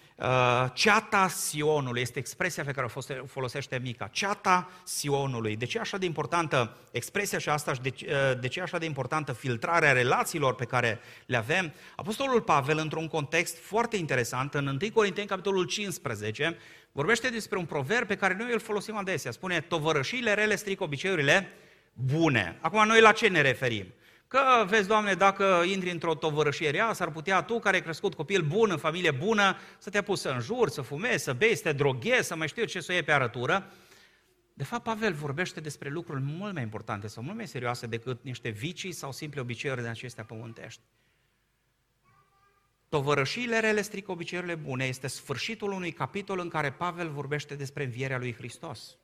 ceata 0.73 1.27
Sionului 1.27 2.01
este 2.01 2.19
expresia 2.19 2.63
pe 2.63 2.71
care 2.71 2.87
o 2.95 3.25
folosește 3.25 3.79
Mica. 3.83 4.07
Ceata 4.07 4.69
Sionului. 4.83 5.55
De 5.55 5.65
ce 5.65 5.77
e 5.77 5.81
așa 5.81 5.97
de 5.97 6.05
importantă 6.05 6.77
expresia 6.91 7.37
și 7.37 7.49
asta 7.49 7.73
și 7.73 7.81
de, 7.81 7.93
uh, 8.01 8.39
de 8.39 8.47
ce 8.47 8.59
e 8.59 8.61
așa 8.61 8.77
de 8.77 8.85
importantă 8.85 9.33
filtrarea 9.33 9.91
relațiilor 9.91 10.55
pe 10.55 10.65
care 10.65 10.99
le 11.25 11.37
avem? 11.37 11.73
Apostolul 11.95 12.41
Pavel, 12.41 12.77
într-un 12.77 13.07
context 13.07 13.57
foarte 13.57 13.97
interesant, 13.97 14.53
în 14.53 14.67
1 14.67 14.91
Corinteni, 14.93 15.27
capitolul 15.27 15.63
15, 15.63 16.57
vorbește 16.91 17.29
despre 17.29 17.57
un 17.57 17.65
proverb 17.65 18.07
pe 18.07 18.15
care 18.15 18.35
noi 18.39 18.53
îl 18.53 18.59
folosim 18.59 18.95
adesea. 18.95 19.31
Spune, 19.31 19.59
tovărășiile 19.59 20.33
rele 20.33 20.55
stric 20.55 20.81
obiceiurile 20.81 21.49
bune. 21.93 22.57
Acum, 22.61 22.87
noi 22.87 23.01
la 23.01 23.11
ce 23.11 23.27
ne 23.27 23.41
referim? 23.41 23.93
Că, 24.29 24.65
vezi, 24.67 24.87
Doamne, 24.87 25.13
dacă 25.13 25.63
intri 25.65 25.91
într-o 25.91 26.15
tovărășie 26.15 26.69
rea, 26.69 26.93
s-ar 26.93 27.11
putea 27.11 27.41
tu, 27.41 27.59
care 27.59 27.75
ai 27.75 27.81
crescut 27.81 28.13
copil 28.13 28.41
bun, 28.41 28.71
în 28.71 28.77
familie 28.77 29.11
bună, 29.11 29.57
să 29.77 29.89
te 29.89 30.01
pus 30.01 30.21
să 30.21 30.29
înjuri, 30.29 30.71
să 30.71 30.81
fumezi, 30.81 31.23
să 31.23 31.33
bei, 31.33 31.55
să 31.55 31.61
te 31.61 31.71
droghezi, 31.71 32.27
să 32.27 32.35
mai 32.35 32.47
știu 32.47 32.65
ce 32.65 32.79
să 32.79 32.87
o 32.89 32.93
iei 32.93 33.03
pe 33.03 33.11
arătură. 33.11 33.71
De 34.53 34.63
fapt, 34.63 34.83
Pavel 34.83 35.13
vorbește 35.13 35.59
despre 35.59 35.89
lucruri 35.89 36.21
mult 36.21 36.53
mai 36.53 36.63
importante 36.63 37.07
sau 37.07 37.23
mult 37.23 37.35
mai 37.35 37.47
serioase 37.47 37.87
decât 37.87 38.23
niște 38.23 38.49
vicii 38.49 38.91
sau 38.91 39.11
simple 39.11 39.41
obiceiuri 39.41 39.81
de 39.81 39.87
acestea 39.87 40.23
pământești. 40.23 40.81
Tovărășiile 42.89 43.59
rele 43.59 43.81
strică 43.81 44.11
obiceiurile 44.11 44.55
bune 44.55 44.85
este 44.85 45.07
sfârșitul 45.07 45.71
unui 45.71 45.91
capitol 45.91 46.39
în 46.39 46.49
care 46.49 46.71
Pavel 46.71 47.09
vorbește 47.09 47.55
despre 47.55 47.83
învierea 47.83 48.17
lui 48.17 48.33
Hristos. 48.33 48.97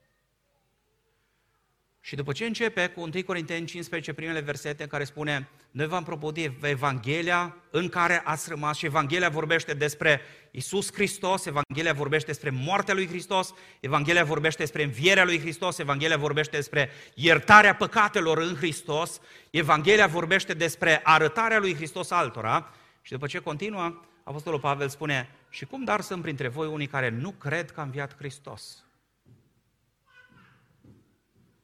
Și 2.06 2.16
după 2.16 2.32
ce 2.32 2.46
începe 2.46 2.88
cu 2.88 3.02
1 3.02 3.12
Corinteni 3.26 3.66
15, 3.66 4.14
primele 4.14 4.40
versete 4.40 4.84
în 4.84 4.90
care 4.90 5.04
spune 5.04 5.50
Noi 5.72 5.88
v-am 5.88 6.04
propodit 6.04 6.64
Evanghelia 6.64 7.56
în 7.70 7.90
care 7.90 8.22
ați 8.24 8.50
rămas 8.50 8.78
și 8.78 8.86
Evanghelia 8.86 9.30
vorbește 9.30 9.74
despre 9.74 10.22
Isus 10.52 10.94
Hristos, 10.94 11.46
Evanghelia 11.46 11.94
vorbește 11.94 12.28
despre 12.28 12.50
moartea 12.50 12.94
lui 12.94 13.08
Hristos, 13.08 13.54
Evanghelia 13.80 14.24
vorbește 14.24 14.62
despre 14.62 14.84
învierea 14.84 15.24
lui 15.24 15.40
Hristos, 15.40 15.78
Evanghelia 15.78 16.18
vorbește 16.18 16.56
despre 16.56 16.90
iertarea 17.14 17.76
păcatelor 17.76 18.38
în 18.38 18.56
Hristos, 18.56 19.20
Evanghelia 19.50 20.08
vorbește 20.08 20.54
despre 20.54 21.02
arătarea 21.04 21.60
lui 21.60 21.76
Hristos 21.76 22.12
altora 22.12 22.74
și 23.02 23.12
după 23.12 23.28
ce 23.28 23.40
continuă, 23.40 24.02
Apostolul 24.24 24.60
Pavel 24.60 24.90
spune 24.90 25.30
Și 25.50 25.66
cum 25.66 25.84
dar 25.84 26.02
sunt 26.02 26.22
printre 26.22 26.48
voi 26.48 26.68
unii 26.68 26.88
care 26.88 27.10
nu 27.10 27.32
cred 27.32 27.72
că 27.72 27.80
a 27.80 27.84
înviat 27.84 28.16
Hristos? 28.18 28.85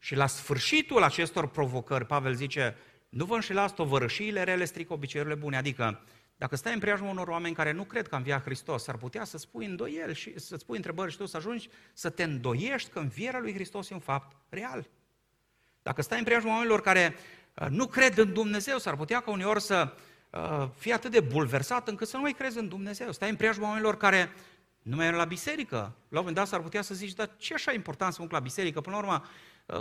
Și 0.04 0.16
la 0.16 0.28
sfârșitul 0.28 1.04
acestor 1.04 1.48
provocări, 1.48 2.06
Pavel 2.06 2.34
zice, 2.34 2.76
nu 3.10 3.26
vă 3.26 3.36
înșelați, 3.36 3.74
tovărășiile 3.74 4.44
rele 4.44 4.66
strică 4.66 4.94
obiceiurile 4.94 5.36
bune. 5.36 5.58
Adică, 5.58 6.02
dacă 6.38 6.56
stai 6.56 6.74
în 6.74 6.80
preajma 6.80 7.10
unor 7.10 7.28
oameni 7.28 7.56
care 7.56 7.72
nu 7.72 7.84
cred 7.84 8.08
că 8.08 8.16
învia 8.16 8.40
Hristos, 8.40 8.88
ar 8.88 8.98
putea 8.98 9.24
să 9.24 9.38
spui 9.38 9.66
îndoieli 9.66 10.16
și 10.16 10.40
să-ți 10.40 10.66
pui 10.66 10.76
întrebări 10.76 11.12
și 11.12 11.18
tu 11.18 11.26
să 11.26 11.38
ajungi 11.38 11.70
să 11.94 12.10
te 12.10 12.24
îndoiești 12.24 12.90
că 12.90 13.00
învierea 13.00 13.40
lui 13.40 13.54
Hristos 13.54 13.90
e 13.90 13.94
un 13.94 14.00
fapt 14.00 14.36
real. 14.50 14.90
Dacă 15.84 16.02
stai 16.02 16.18
în 16.18 16.24
preajma 16.24 16.50
oamenilor 16.50 16.82
care 16.82 17.16
uh, 17.54 17.68
nu 17.70 17.88
cred 17.88 18.18
în 18.18 18.34
Dumnezeu, 18.34 18.78
s-ar 18.78 18.96
putea 18.96 19.20
ca 19.20 19.32
uneori 19.32 19.62
să 19.62 19.94
uh, 20.30 20.68
fii 20.78 20.94
atât 20.94 21.12
de 21.12 21.20
bulversat 21.20 21.88
încât 21.88 22.08
să 22.08 22.16
nu 22.16 22.22
mai 22.22 22.34
crezi 22.34 22.58
în 22.58 22.68
Dumnezeu. 22.68 23.12
Stai 23.12 23.30
în 23.30 23.36
preajma 23.36 23.66
oamenilor 23.66 23.98
care 23.98 24.32
nu 24.82 24.96
mai 24.96 25.12
la 25.12 25.26
biserică. 25.26 25.76
La 25.78 25.86
un 25.88 25.96
moment 26.18 26.36
dat 26.36 26.48
s-ar 26.48 26.62
putea 26.62 26.82
să 26.82 26.94
zici, 26.94 27.14
dar 27.14 27.30
ce 27.38 27.54
așa 27.54 27.72
important 27.72 28.14
să 28.14 28.22
mă 28.22 28.28
la 28.32 28.40
biserică? 28.40 28.82
Până 28.82 28.96
la 28.96 29.02
urmă, 29.02 29.24
Uh, 29.24 29.30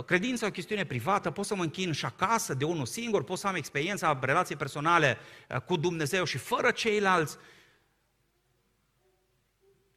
credința 0.05 0.45
e 0.45 0.49
o 0.49 0.51
chestiune 0.51 0.85
privată, 0.85 1.31
pot 1.31 1.45
să 1.45 1.55
mă 1.55 1.63
închin 1.63 1.91
și 1.91 2.05
acasă 2.05 2.53
de 2.53 2.65
unul 2.65 2.85
singur, 2.85 3.23
pot 3.23 3.37
să 3.37 3.47
am 3.47 3.55
experiența 3.55 4.19
relației 4.21 4.57
personale 4.57 5.17
uh, 5.49 5.61
cu 5.61 5.75
Dumnezeu 5.75 6.23
și 6.23 6.37
fără 6.37 6.71
ceilalți. 6.71 7.37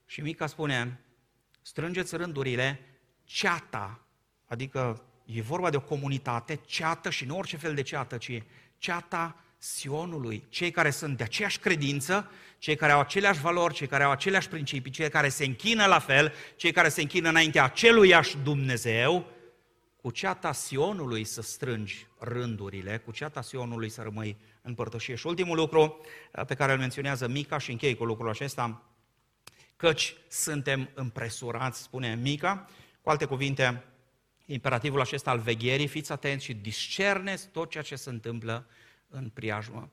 Și 0.06 0.20
Mica 0.20 0.46
spune, 0.46 1.00
strângeți 1.62 2.16
rândurile, 2.16 2.80
ceata, 3.24 4.00
adică 4.46 5.02
e 5.24 5.42
vorba 5.42 5.70
de 5.70 5.76
o 5.76 5.80
comunitate, 5.80 6.60
ceată 6.66 7.10
și 7.10 7.24
nu 7.24 7.36
orice 7.36 7.56
fel 7.56 7.74
de 7.74 7.82
ceată, 7.82 8.16
ci 8.16 8.42
ceata 8.78 9.44
Sionului, 9.58 10.44
cei 10.48 10.70
care 10.70 10.90
sunt 10.90 11.16
de 11.16 11.22
aceeași 11.22 11.58
credință, 11.58 12.30
cei 12.58 12.76
care 12.76 12.92
au 12.92 13.00
aceleași 13.00 13.40
valori, 13.40 13.74
cei 13.74 13.86
care 13.86 14.04
au 14.04 14.10
aceleași 14.10 14.48
principii, 14.48 14.90
cei 14.90 15.08
care 15.08 15.28
se 15.28 15.44
închină 15.44 15.86
la 15.86 15.98
fel, 15.98 16.32
cei 16.56 16.72
care 16.72 16.88
se 16.88 17.00
închină 17.00 17.28
înaintea 17.28 17.64
aceluiași 17.64 18.36
Dumnezeu, 18.36 19.26
cu 20.04 20.10
ceata 20.10 20.52
Sionului 20.52 21.24
să 21.24 21.42
strângi 21.42 22.06
rândurile, 22.18 22.98
cu 22.98 23.10
ceata 23.10 23.42
Sionului 23.42 23.88
să 23.88 24.02
rămâi 24.02 24.36
în 24.62 24.74
părtășie. 24.74 25.14
Și 25.14 25.26
ultimul 25.26 25.56
lucru 25.56 26.00
uh, 26.32 26.44
pe 26.46 26.54
care 26.54 26.72
îl 26.72 26.78
menționează 26.78 27.28
Mica 27.28 27.58
și 27.58 27.70
închei 27.70 27.94
cu 27.94 28.04
lucrul 28.04 28.28
acesta, 28.28 28.82
căci 29.76 30.16
suntem 30.28 30.90
împresurați, 30.94 31.82
spune 31.82 32.14
Mica, 32.14 32.68
cu 33.02 33.10
alte 33.10 33.24
cuvinte, 33.24 33.84
imperativul 34.46 35.00
acesta 35.00 35.30
al 35.30 35.38
vegherii, 35.38 35.86
fiți 35.86 36.12
atenți 36.12 36.44
și 36.44 36.54
discerneți 36.54 37.48
tot 37.48 37.70
ceea 37.70 37.82
ce 37.82 37.96
se 37.96 38.10
întâmplă 38.10 38.66
în 39.08 39.28
priajmă. 39.28 39.90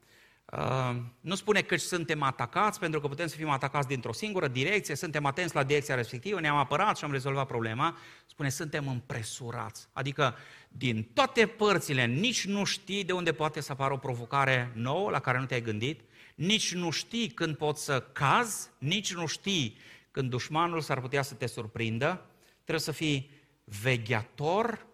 Uh, 0.57 0.95
nu 1.21 1.35
spune 1.35 1.61
că 1.61 1.77
suntem 1.77 2.21
atacați, 2.21 2.79
pentru 2.79 2.99
că 2.99 3.07
putem 3.07 3.27
să 3.27 3.35
fim 3.35 3.49
atacați 3.49 3.87
dintr-o 3.87 4.13
singură 4.13 4.47
direcție, 4.47 4.95
suntem 4.95 5.25
atenți 5.25 5.55
la 5.55 5.63
direcția 5.63 5.95
respectivă, 5.95 6.39
ne-am 6.39 6.55
apărat 6.55 6.97
și 6.97 7.03
am 7.03 7.11
rezolvat 7.11 7.47
problema. 7.47 7.97
Spune, 8.25 8.49
suntem 8.49 8.87
împresurați. 8.87 9.87
Adică, 9.93 10.35
din 10.67 11.03
toate 11.13 11.45
părțile, 11.45 12.05
nici 12.05 12.45
nu 12.45 12.63
știi 12.63 13.03
de 13.03 13.11
unde 13.11 13.33
poate 13.33 13.61
să 13.61 13.71
apară 13.71 13.93
o 13.93 13.97
provocare 13.97 14.71
nouă 14.75 15.09
la 15.09 15.19
care 15.19 15.39
nu 15.39 15.45
te-ai 15.45 15.61
gândit, 15.61 16.01
nici 16.35 16.73
nu 16.73 16.89
știi 16.89 17.27
când 17.27 17.55
poți 17.55 17.83
să 17.83 17.99
cazi, 18.11 18.69
nici 18.77 19.13
nu 19.13 19.25
știi 19.25 19.77
când 20.11 20.29
dușmanul 20.29 20.81
s-ar 20.81 21.01
putea 21.01 21.21
să 21.21 21.33
te 21.33 21.47
surprindă. 21.47 22.25
Trebuie 22.53 22.79
să 22.79 22.91
fii 22.91 23.29
vegheator 23.63 24.85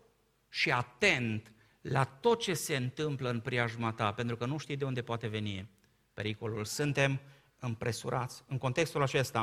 și 0.49 0.71
atent 0.71 1.51
la 1.81 2.03
tot 2.03 2.39
ce 2.39 2.53
se 2.53 2.75
întâmplă 2.75 3.29
în 3.29 3.39
priajma 3.39 3.91
ta, 3.91 4.11
pentru 4.11 4.35
că 4.35 4.45
nu 4.45 4.57
știi 4.57 4.75
de 4.75 4.85
unde 4.85 5.01
poate 5.01 5.27
veni 5.27 5.69
pericolul. 6.13 6.65
Suntem 6.65 7.19
împresurați. 7.59 8.43
În 8.47 8.57
contextul 8.57 9.01
acesta, 9.01 9.39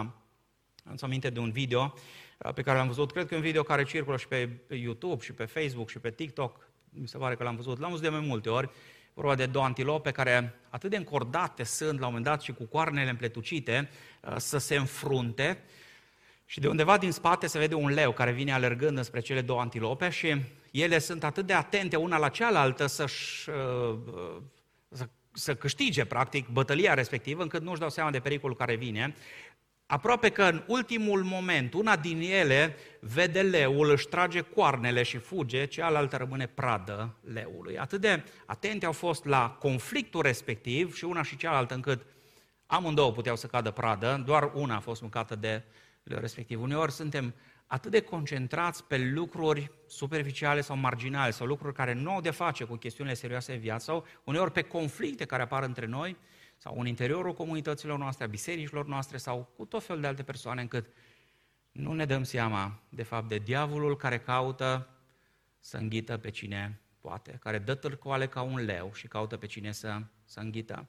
am 0.85 0.97
aminte 1.01 1.31
de 1.31 1.39
un 1.39 1.51
video 1.51 1.95
uh, 2.39 2.53
pe 2.53 2.63
care 2.63 2.79
l-am 2.79 2.87
văzut, 2.87 3.13
cred 3.13 3.27
că 3.27 3.35
e 3.35 3.37
un 3.37 3.43
video 3.43 3.63
care 3.63 3.85
circulă 3.85 4.17
și 4.17 4.29
pe 4.29 4.49
YouTube, 4.69 5.25
și 5.25 5.33
pe 5.33 5.45
Facebook, 5.45 5.89
și 5.89 5.99
pe 5.99 6.11
TikTok, 6.11 6.69
mi 6.89 7.09
se 7.09 7.19
pare 7.19 7.35
că 7.35 7.43
l-am 7.43 7.57
văzut, 7.57 7.79
l-am 7.79 7.91
văzut 7.91 8.05
de 8.05 8.11
mai 8.11 8.27
multe 8.27 8.49
ori, 8.51 8.71
vorba 9.15 9.35
de 9.35 9.47
două 9.47 9.65
antilope 9.65 10.11
care 10.11 10.55
atât 10.69 10.91
de 10.91 10.97
încordate 10.97 11.63
sunt 11.63 11.99
la 11.99 12.07
un 12.07 12.13
moment 12.13 12.25
dat 12.25 12.43
și 12.43 12.53
cu 12.53 12.65
coarnele 12.65 13.11
împletucite 13.11 13.91
uh, 14.21 14.35
să 14.37 14.59
se 14.59 14.77
înfrunte 14.77 15.63
și 16.47 16.61
de 16.61 16.69
undeva 16.69 16.99
din 16.99 17.11
spate 17.11 17.47
se 17.47 17.59
vede 17.59 17.75
un 17.75 17.91
leu 17.91 18.13
care 18.13 18.33
vine 18.33 18.53
alergând 18.53 19.05
spre 19.05 19.21
cele 19.21 19.41
două 19.41 19.61
antilope 19.61 20.09
și 20.09 20.43
ele 20.75 20.99
sunt 20.99 21.25
atât 21.25 21.47
de 21.47 21.53
atente 21.53 21.97
una 21.97 22.19
la 22.19 22.29
cealaltă 22.29 22.87
să-și, 22.87 23.51
uh, 23.51 23.99
să, 24.89 25.09
să 25.33 25.55
câștige, 25.55 26.05
practic, 26.05 26.49
bătălia 26.49 26.95
respectivă, 26.95 27.43
încât 27.43 27.63
nu-și 27.63 27.81
dau 27.81 27.91
seama 27.91 28.11
de 28.11 28.21
pericolul 28.21 28.57
care 28.57 28.75
vine. 28.75 29.15
Aproape 29.87 30.29
că 30.29 30.43
în 30.43 30.65
ultimul 30.67 31.23
moment, 31.23 31.75
una 31.75 31.97
din 31.97 32.21
ele 32.21 32.77
vede 33.01 33.43
leul, 33.43 33.91
își 33.91 34.07
trage 34.07 34.41
coarnele 34.41 35.03
și 35.03 35.19
fuge, 35.19 35.67
cealaltă 35.67 36.17
rămâne 36.17 36.47
pradă 36.47 37.17
leului. 37.33 37.79
Atât 37.79 38.01
de 38.01 38.23
atente 38.47 38.87
au 38.87 38.93
fost 38.93 39.25
la 39.25 39.51
conflictul 39.51 40.23
respectiv 40.23 40.95
și 40.95 41.05
una 41.05 41.23
și 41.23 41.37
cealaltă, 41.37 41.75
încât 41.75 42.07
amândouă 42.67 43.13
puteau 43.13 43.37
să 43.37 43.47
cadă 43.47 43.71
pradă, 43.71 44.23
doar 44.27 44.51
una 44.55 44.77
a 44.77 44.81
fost 44.81 45.01
mâncată 45.01 45.35
de 45.35 45.63
respectiv. 46.03 46.63
Uneori 46.63 46.93
suntem 46.93 47.35
atât 47.67 47.91
de 47.91 48.01
concentrați 48.01 48.85
pe 48.85 48.99
lucruri 48.99 49.71
superficiale 49.87 50.61
sau 50.61 50.77
marginale 50.77 51.31
sau 51.31 51.47
lucruri 51.47 51.75
care 51.75 51.93
nu 51.93 52.11
au 52.11 52.21
de 52.21 52.31
face 52.31 52.65
cu 52.65 52.77
chestiunile 52.77 53.15
serioase 53.17 53.53
de 53.53 53.59
viață 53.59 53.85
sau 53.85 54.07
uneori 54.25 54.53
pe 54.53 54.63
conflicte 54.63 55.25
care 55.25 55.43
apar 55.43 55.63
între 55.63 55.87
noi 55.87 56.17
sau 56.57 56.79
în 56.79 56.87
interiorul 56.87 57.33
comunităților 57.33 57.99
noastre, 57.99 58.25
a 58.25 58.29
bisericilor 58.29 58.87
noastre 58.87 59.17
sau 59.17 59.53
cu 59.57 59.65
tot 59.65 59.85
fel 59.85 60.01
de 60.01 60.07
alte 60.07 60.23
persoane 60.23 60.61
încât 60.61 60.87
nu 61.73 61.93
ne 61.93 62.05
dăm 62.05 62.23
seama 62.23 62.83
de 62.89 63.03
fapt 63.03 63.29
de 63.29 63.39
diavolul 63.39 63.97
care 63.97 64.19
caută 64.19 64.89
să 65.61 65.77
înghită 65.77 66.17
pe 66.17 66.31
cine 66.31 66.81
poate, 67.01 67.39
care 67.41 67.59
dă 67.59 67.75
târcoale 67.75 68.27
ca 68.27 68.43
un 68.43 68.65
leu 68.65 68.93
și 68.95 69.09
caută 69.09 69.37
pe 69.37 69.47
cine 69.47 69.73
să, 69.73 70.03
să 70.25 70.41
înghită. 70.41 70.89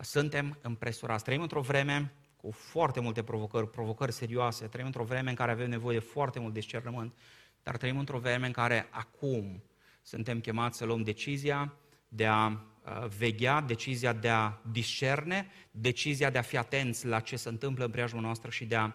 Suntem 0.00 0.58
împresurați. 0.62 1.24
Trăim 1.24 1.42
într-o 1.42 1.60
vreme 1.60 2.12
cu 2.46 2.52
foarte 2.52 3.00
multe 3.00 3.22
provocări, 3.22 3.70
provocări 3.70 4.12
serioase. 4.12 4.66
Trăim 4.66 4.86
într-o 4.86 5.04
vreme 5.04 5.30
în 5.30 5.34
care 5.34 5.50
avem 5.50 5.68
nevoie 5.68 5.98
de 5.98 6.04
foarte 6.04 6.38
mult 6.38 6.52
discernământ, 6.52 7.14
dar 7.62 7.76
trăim 7.76 7.98
într-o 7.98 8.18
vreme 8.18 8.46
în 8.46 8.52
care 8.52 8.88
acum 8.90 9.62
suntem 10.02 10.40
chemați 10.40 10.78
să 10.78 10.84
luăm 10.84 11.02
decizia 11.02 11.74
de 12.08 12.26
a 12.26 12.46
uh, 12.46 13.06
veghea, 13.18 13.60
decizia 13.60 14.12
de 14.12 14.28
a 14.28 14.52
discerne, 14.70 15.50
decizia 15.70 16.30
de 16.30 16.38
a 16.38 16.42
fi 16.42 16.56
atenți 16.56 17.06
la 17.06 17.20
ce 17.20 17.36
se 17.36 17.48
întâmplă 17.48 17.84
în 17.84 17.90
preajma 17.90 18.20
noastră 18.20 18.50
și 18.50 18.64
de 18.64 18.76
a 18.76 18.84
uh, 18.84 18.92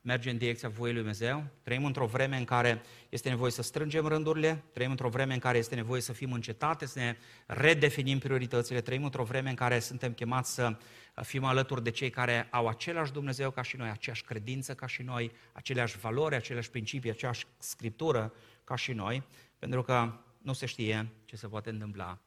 merge 0.00 0.30
în 0.30 0.38
direcția 0.38 0.68
voii 0.68 0.92
lui 0.92 1.00
Dumnezeu. 1.00 1.44
Trăim 1.62 1.84
într-o 1.84 2.06
vreme 2.06 2.36
în 2.36 2.44
care 2.44 2.82
este 3.08 3.28
nevoie 3.28 3.50
să 3.50 3.62
strângem 3.62 4.06
rândurile, 4.06 4.64
trăim 4.72 4.90
într-o 4.90 5.08
vreme 5.08 5.34
în 5.34 5.38
care 5.38 5.58
este 5.58 5.74
nevoie 5.74 6.00
să 6.00 6.12
fim 6.12 6.32
încetate, 6.32 6.86
să 6.86 6.98
ne 6.98 7.16
redefinim 7.46 8.18
prioritățile, 8.18 8.80
trăim 8.80 9.04
într-o 9.04 9.24
vreme 9.24 9.48
în 9.48 9.54
care 9.54 9.78
suntem 9.78 10.12
chemați 10.12 10.54
să 10.54 10.76
fim 11.22 11.44
alături 11.44 11.82
de 11.82 11.90
cei 11.90 12.10
care 12.10 12.48
au 12.50 12.68
același 12.68 13.12
Dumnezeu 13.12 13.50
ca 13.50 13.62
și 13.62 13.76
noi, 13.76 13.88
aceeași 13.88 14.24
credință 14.24 14.74
ca 14.74 14.86
și 14.86 15.02
noi, 15.02 15.32
aceleași 15.52 15.98
valori, 15.98 16.34
aceleași 16.34 16.70
principii, 16.70 17.10
aceeași 17.10 17.46
scriptură 17.58 18.32
ca 18.64 18.76
și 18.76 18.92
noi, 18.92 19.22
pentru 19.58 19.82
că 19.82 20.12
nu 20.38 20.52
se 20.52 20.66
știe 20.66 21.08
ce 21.24 21.36
se 21.36 21.48
poate 21.48 21.70
întâmpla 21.70 22.18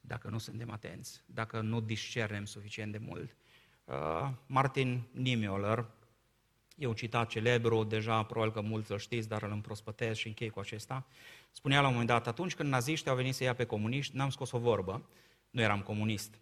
dacă 0.00 0.28
nu 0.28 0.38
suntem 0.38 0.70
atenți, 0.70 1.22
dacă 1.26 1.60
nu 1.60 1.80
discernem 1.80 2.44
suficient 2.44 2.92
de 2.92 2.98
mult. 2.98 3.36
Uh, 3.84 4.28
Martin 4.46 5.02
Niemöller, 5.12 5.84
e 6.78 6.86
un 6.86 6.94
citat 6.94 7.28
celebru, 7.28 7.84
deja 7.84 8.22
probabil 8.22 8.52
că 8.52 8.60
mulți 8.60 8.92
îl 8.92 8.98
știți, 8.98 9.28
dar 9.28 9.42
îl 9.42 9.50
împrospătez 9.50 10.16
și 10.16 10.26
închei 10.26 10.48
cu 10.48 10.60
acesta. 10.60 11.06
Spunea 11.52 11.80
la 11.80 11.86
un 11.86 11.92
moment 11.92 12.08
dat, 12.08 12.26
atunci 12.26 12.54
când 12.54 12.68
naziștii 12.68 13.10
au 13.10 13.16
venit 13.16 13.34
să 13.34 13.44
ia 13.44 13.54
pe 13.54 13.64
comuniști, 13.64 14.16
n-am 14.16 14.30
scos 14.30 14.52
o 14.52 14.58
vorbă, 14.58 15.08
nu 15.50 15.60
eram 15.60 15.80
comunist. 15.80 16.34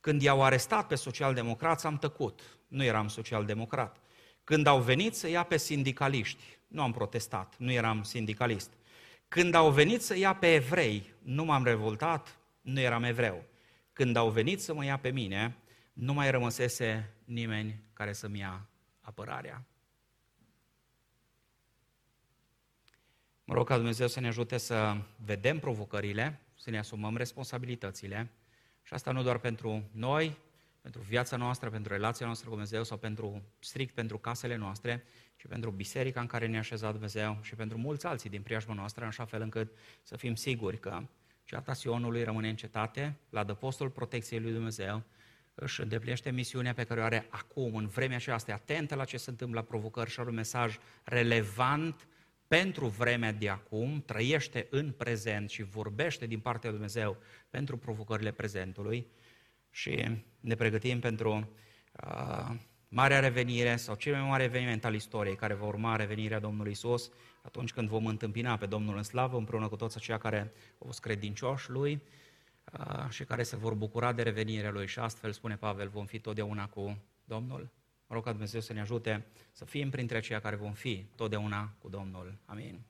Când 0.00 0.22
i-au 0.22 0.42
arestat 0.42 0.86
pe 0.86 0.94
socialdemocrați, 0.94 1.86
am 1.86 1.98
tăcut, 1.98 2.58
nu 2.68 2.84
eram 2.84 3.08
social-democrat. 3.08 4.00
Când 4.44 4.66
au 4.66 4.80
venit 4.80 5.14
să 5.14 5.28
ia 5.28 5.42
pe 5.42 5.56
sindicaliști, 5.56 6.42
nu 6.68 6.82
am 6.82 6.92
protestat, 6.92 7.54
nu 7.58 7.72
eram 7.72 8.02
sindicalist. 8.02 8.70
Când 9.28 9.54
au 9.54 9.70
venit 9.70 10.02
să 10.02 10.16
ia 10.16 10.34
pe 10.34 10.54
evrei, 10.54 11.14
nu 11.22 11.44
m-am 11.44 11.64
revoltat, 11.64 12.38
nu 12.60 12.80
eram 12.80 13.02
evreu. 13.02 13.44
Când 13.92 14.16
au 14.16 14.30
venit 14.30 14.60
să 14.60 14.74
mă 14.74 14.84
ia 14.84 14.98
pe 14.98 15.10
mine, 15.10 15.56
nu 15.92 16.12
mai 16.12 16.30
rămăsese 16.30 17.14
nimeni 17.24 17.82
care 17.92 18.12
să-mi 18.12 18.38
ia 18.38 18.66
apărarea. 19.00 19.64
Mă 23.52 23.58
rog 23.58 23.66
ca 23.66 23.76
Dumnezeu 23.76 24.06
să 24.08 24.20
ne 24.20 24.26
ajute 24.26 24.58
să 24.58 24.96
vedem 25.24 25.58
provocările, 25.58 26.40
să 26.54 26.70
ne 26.70 26.78
asumăm 26.78 27.16
responsabilitățile. 27.16 28.30
Și 28.82 28.94
asta 28.94 29.10
nu 29.12 29.22
doar 29.22 29.38
pentru 29.38 29.82
noi, 29.90 30.36
pentru 30.80 31.00
viața 31.00 31.36
noastră, 31.36 31.70
pentru 31.70 31.92
relația 31.92 32.26
noastră 32.26 32.48
cu 32.48 32.54
Dumnezeu 32.54 32.84
sau 32.84 32.96
pentru 32.96 33.42
strict 33.58 33.94
pentru 33.94 34.18
casele 34.18 34.56
noastre, 34.56 35.04
ci 35.36 35.46
pentru 35.46 35.70
biserica 35.70 36.20
în 36.20 36.26
care 36.26 36.46
ne-a 36.46 36.58
așezat 36.58 36.92
Dumnezeu 36.92 37.38
și 37.42 37.54
pentru 37.54 37.78
mulți 37.78 38.06
alții 38.06 38.30
din 38.30 38.42
preajma 38.42 38.74
noastră, 38.74 39.02
în 39.02 39.08
așa 39.08 39.24
fel 39.24 39.40
încât 39.40 39.72
să 40.02 40.16
fim 40.16 40.34
siguri 40.34 40.78
că 40.78 41.02
ceata 41.44 41.72
Sionului 41.72 42.24
rămâne 42.24 42.48
în 42.48 42.56
cetate, 42.56 43.16
la 43.30 43.40
adăpostul 43.40 43.90
protecției 43.90 44.40
lui 44.40 44.52
Dumnezeu, 44.52 45.02
își 45.54 45.80
îndeplinește 45.80 46.30
misiunea 46.30 46.74
pe 46.74 46.84
care 46.84 47.00
o 47.00 47.04
are 47.04 47.26
acum, 47.30 47.74
în 47.74 47.86
vremea 47.86 48.16
aceasta, 48.16 48.52
atentă 48.52 48.94
la 48.94 49.04
ce 49.04 49.16
se 49.16 49.30
întâmplă 49.30 49.60
la 49.60 49.66
provocări 49.66 50.10
și 50.10 50.20
are 50.20 50.28
un 50.28 50.34
mesaj 50.34 50.78
relevant 51.04 52.06
pentru 52.58 52.86
vremea 52.86 53.32
de 53.32 53.48
acum, 53.48 54.02
trăiește 54.06 54.66
în 54.70 54.90
prezent 54.90 55.50
și 55.50 55.62
vorbește 55.62 56.26
din 56.26 56.40
partea 56.40 56.70
lui 56.70 56.78
Dumnezeu 56.78 57.16
pentru 57.50 57.76
provocările 57.76 58.30
prezentului 58.30 59.06
și 59.70 60.22
ne 60.40 60.54
pregătim 60.54 61.00
pentru 61.00 61.50
uh, 62.06 62.50
marea 62.88 63.20
revenire 63.20 63.76
sau 63.76 63.94
cel 63.94 64.12
mai 64.12 64.28
mare 64.28 64.42
eveniment 64.42 64.84
al 64.84 64.94
istoriei 64.94 65.36
care 65.36 65.54
va 65.54 65.66
urma 65.66 65.96
revenirea 65.96 66.38
Domnului 66.38 66.72
Isus, 66.72 67.10
atunci 67.42 67.72
când 67.72 67.88
vom 67.88 68.06
întâmpina 68.06 68.56
pe 68.56 68.66
Domnul 68.66 68.96
în 68.96 69.02
slavă 69.02 69.36
împreună 69.36 69.68
cu 69.68 69.76
toți 69.76 69.96
aceia 69.96 70.18
care 70.18 70.52
au 70.78 70.86
fost 70.86 71.00
credincioși 71.00 71.70
Lui 71.70 72.02
uh, 72.72 73.08
și 73.08 73.24
care 73.24 73.42
se 73.42 73.56
vor 73.56 73.74
bucura 73.74 74.12
de 74.12 74.22
revenirea 74.22 74.70
Lui 74.70 74.86
și 74.86 74.98
astfel, 74.98 75.32
spune 75.32 75.56
Pavel, 75.56 75.88
vom 75.88 76.06
fi 76.06 76.18
totdeauna 76.18 76.68
cu 76.68 76.98
Domnul. 77.24 77.70
Mă 78.12 78.18
rog 78.18 78.26
ca 78.26 78.32
Dumnezeu 78.32 78.60
să 78.60 78.72
ne 78.72 78.80
ajute 78.80 79.26
să 79.52 79.64
fim 79.64 79.90
printre 79.90 80.16
aceia 80.16 80.40
care 80.40 80.56
vom 80.56 80.72
fi 80.72 81.06
totdeauna 81.16 81.74
cu 81.78 81.88
Domnul. 81.88 82.38
Amin. 82.44 82.80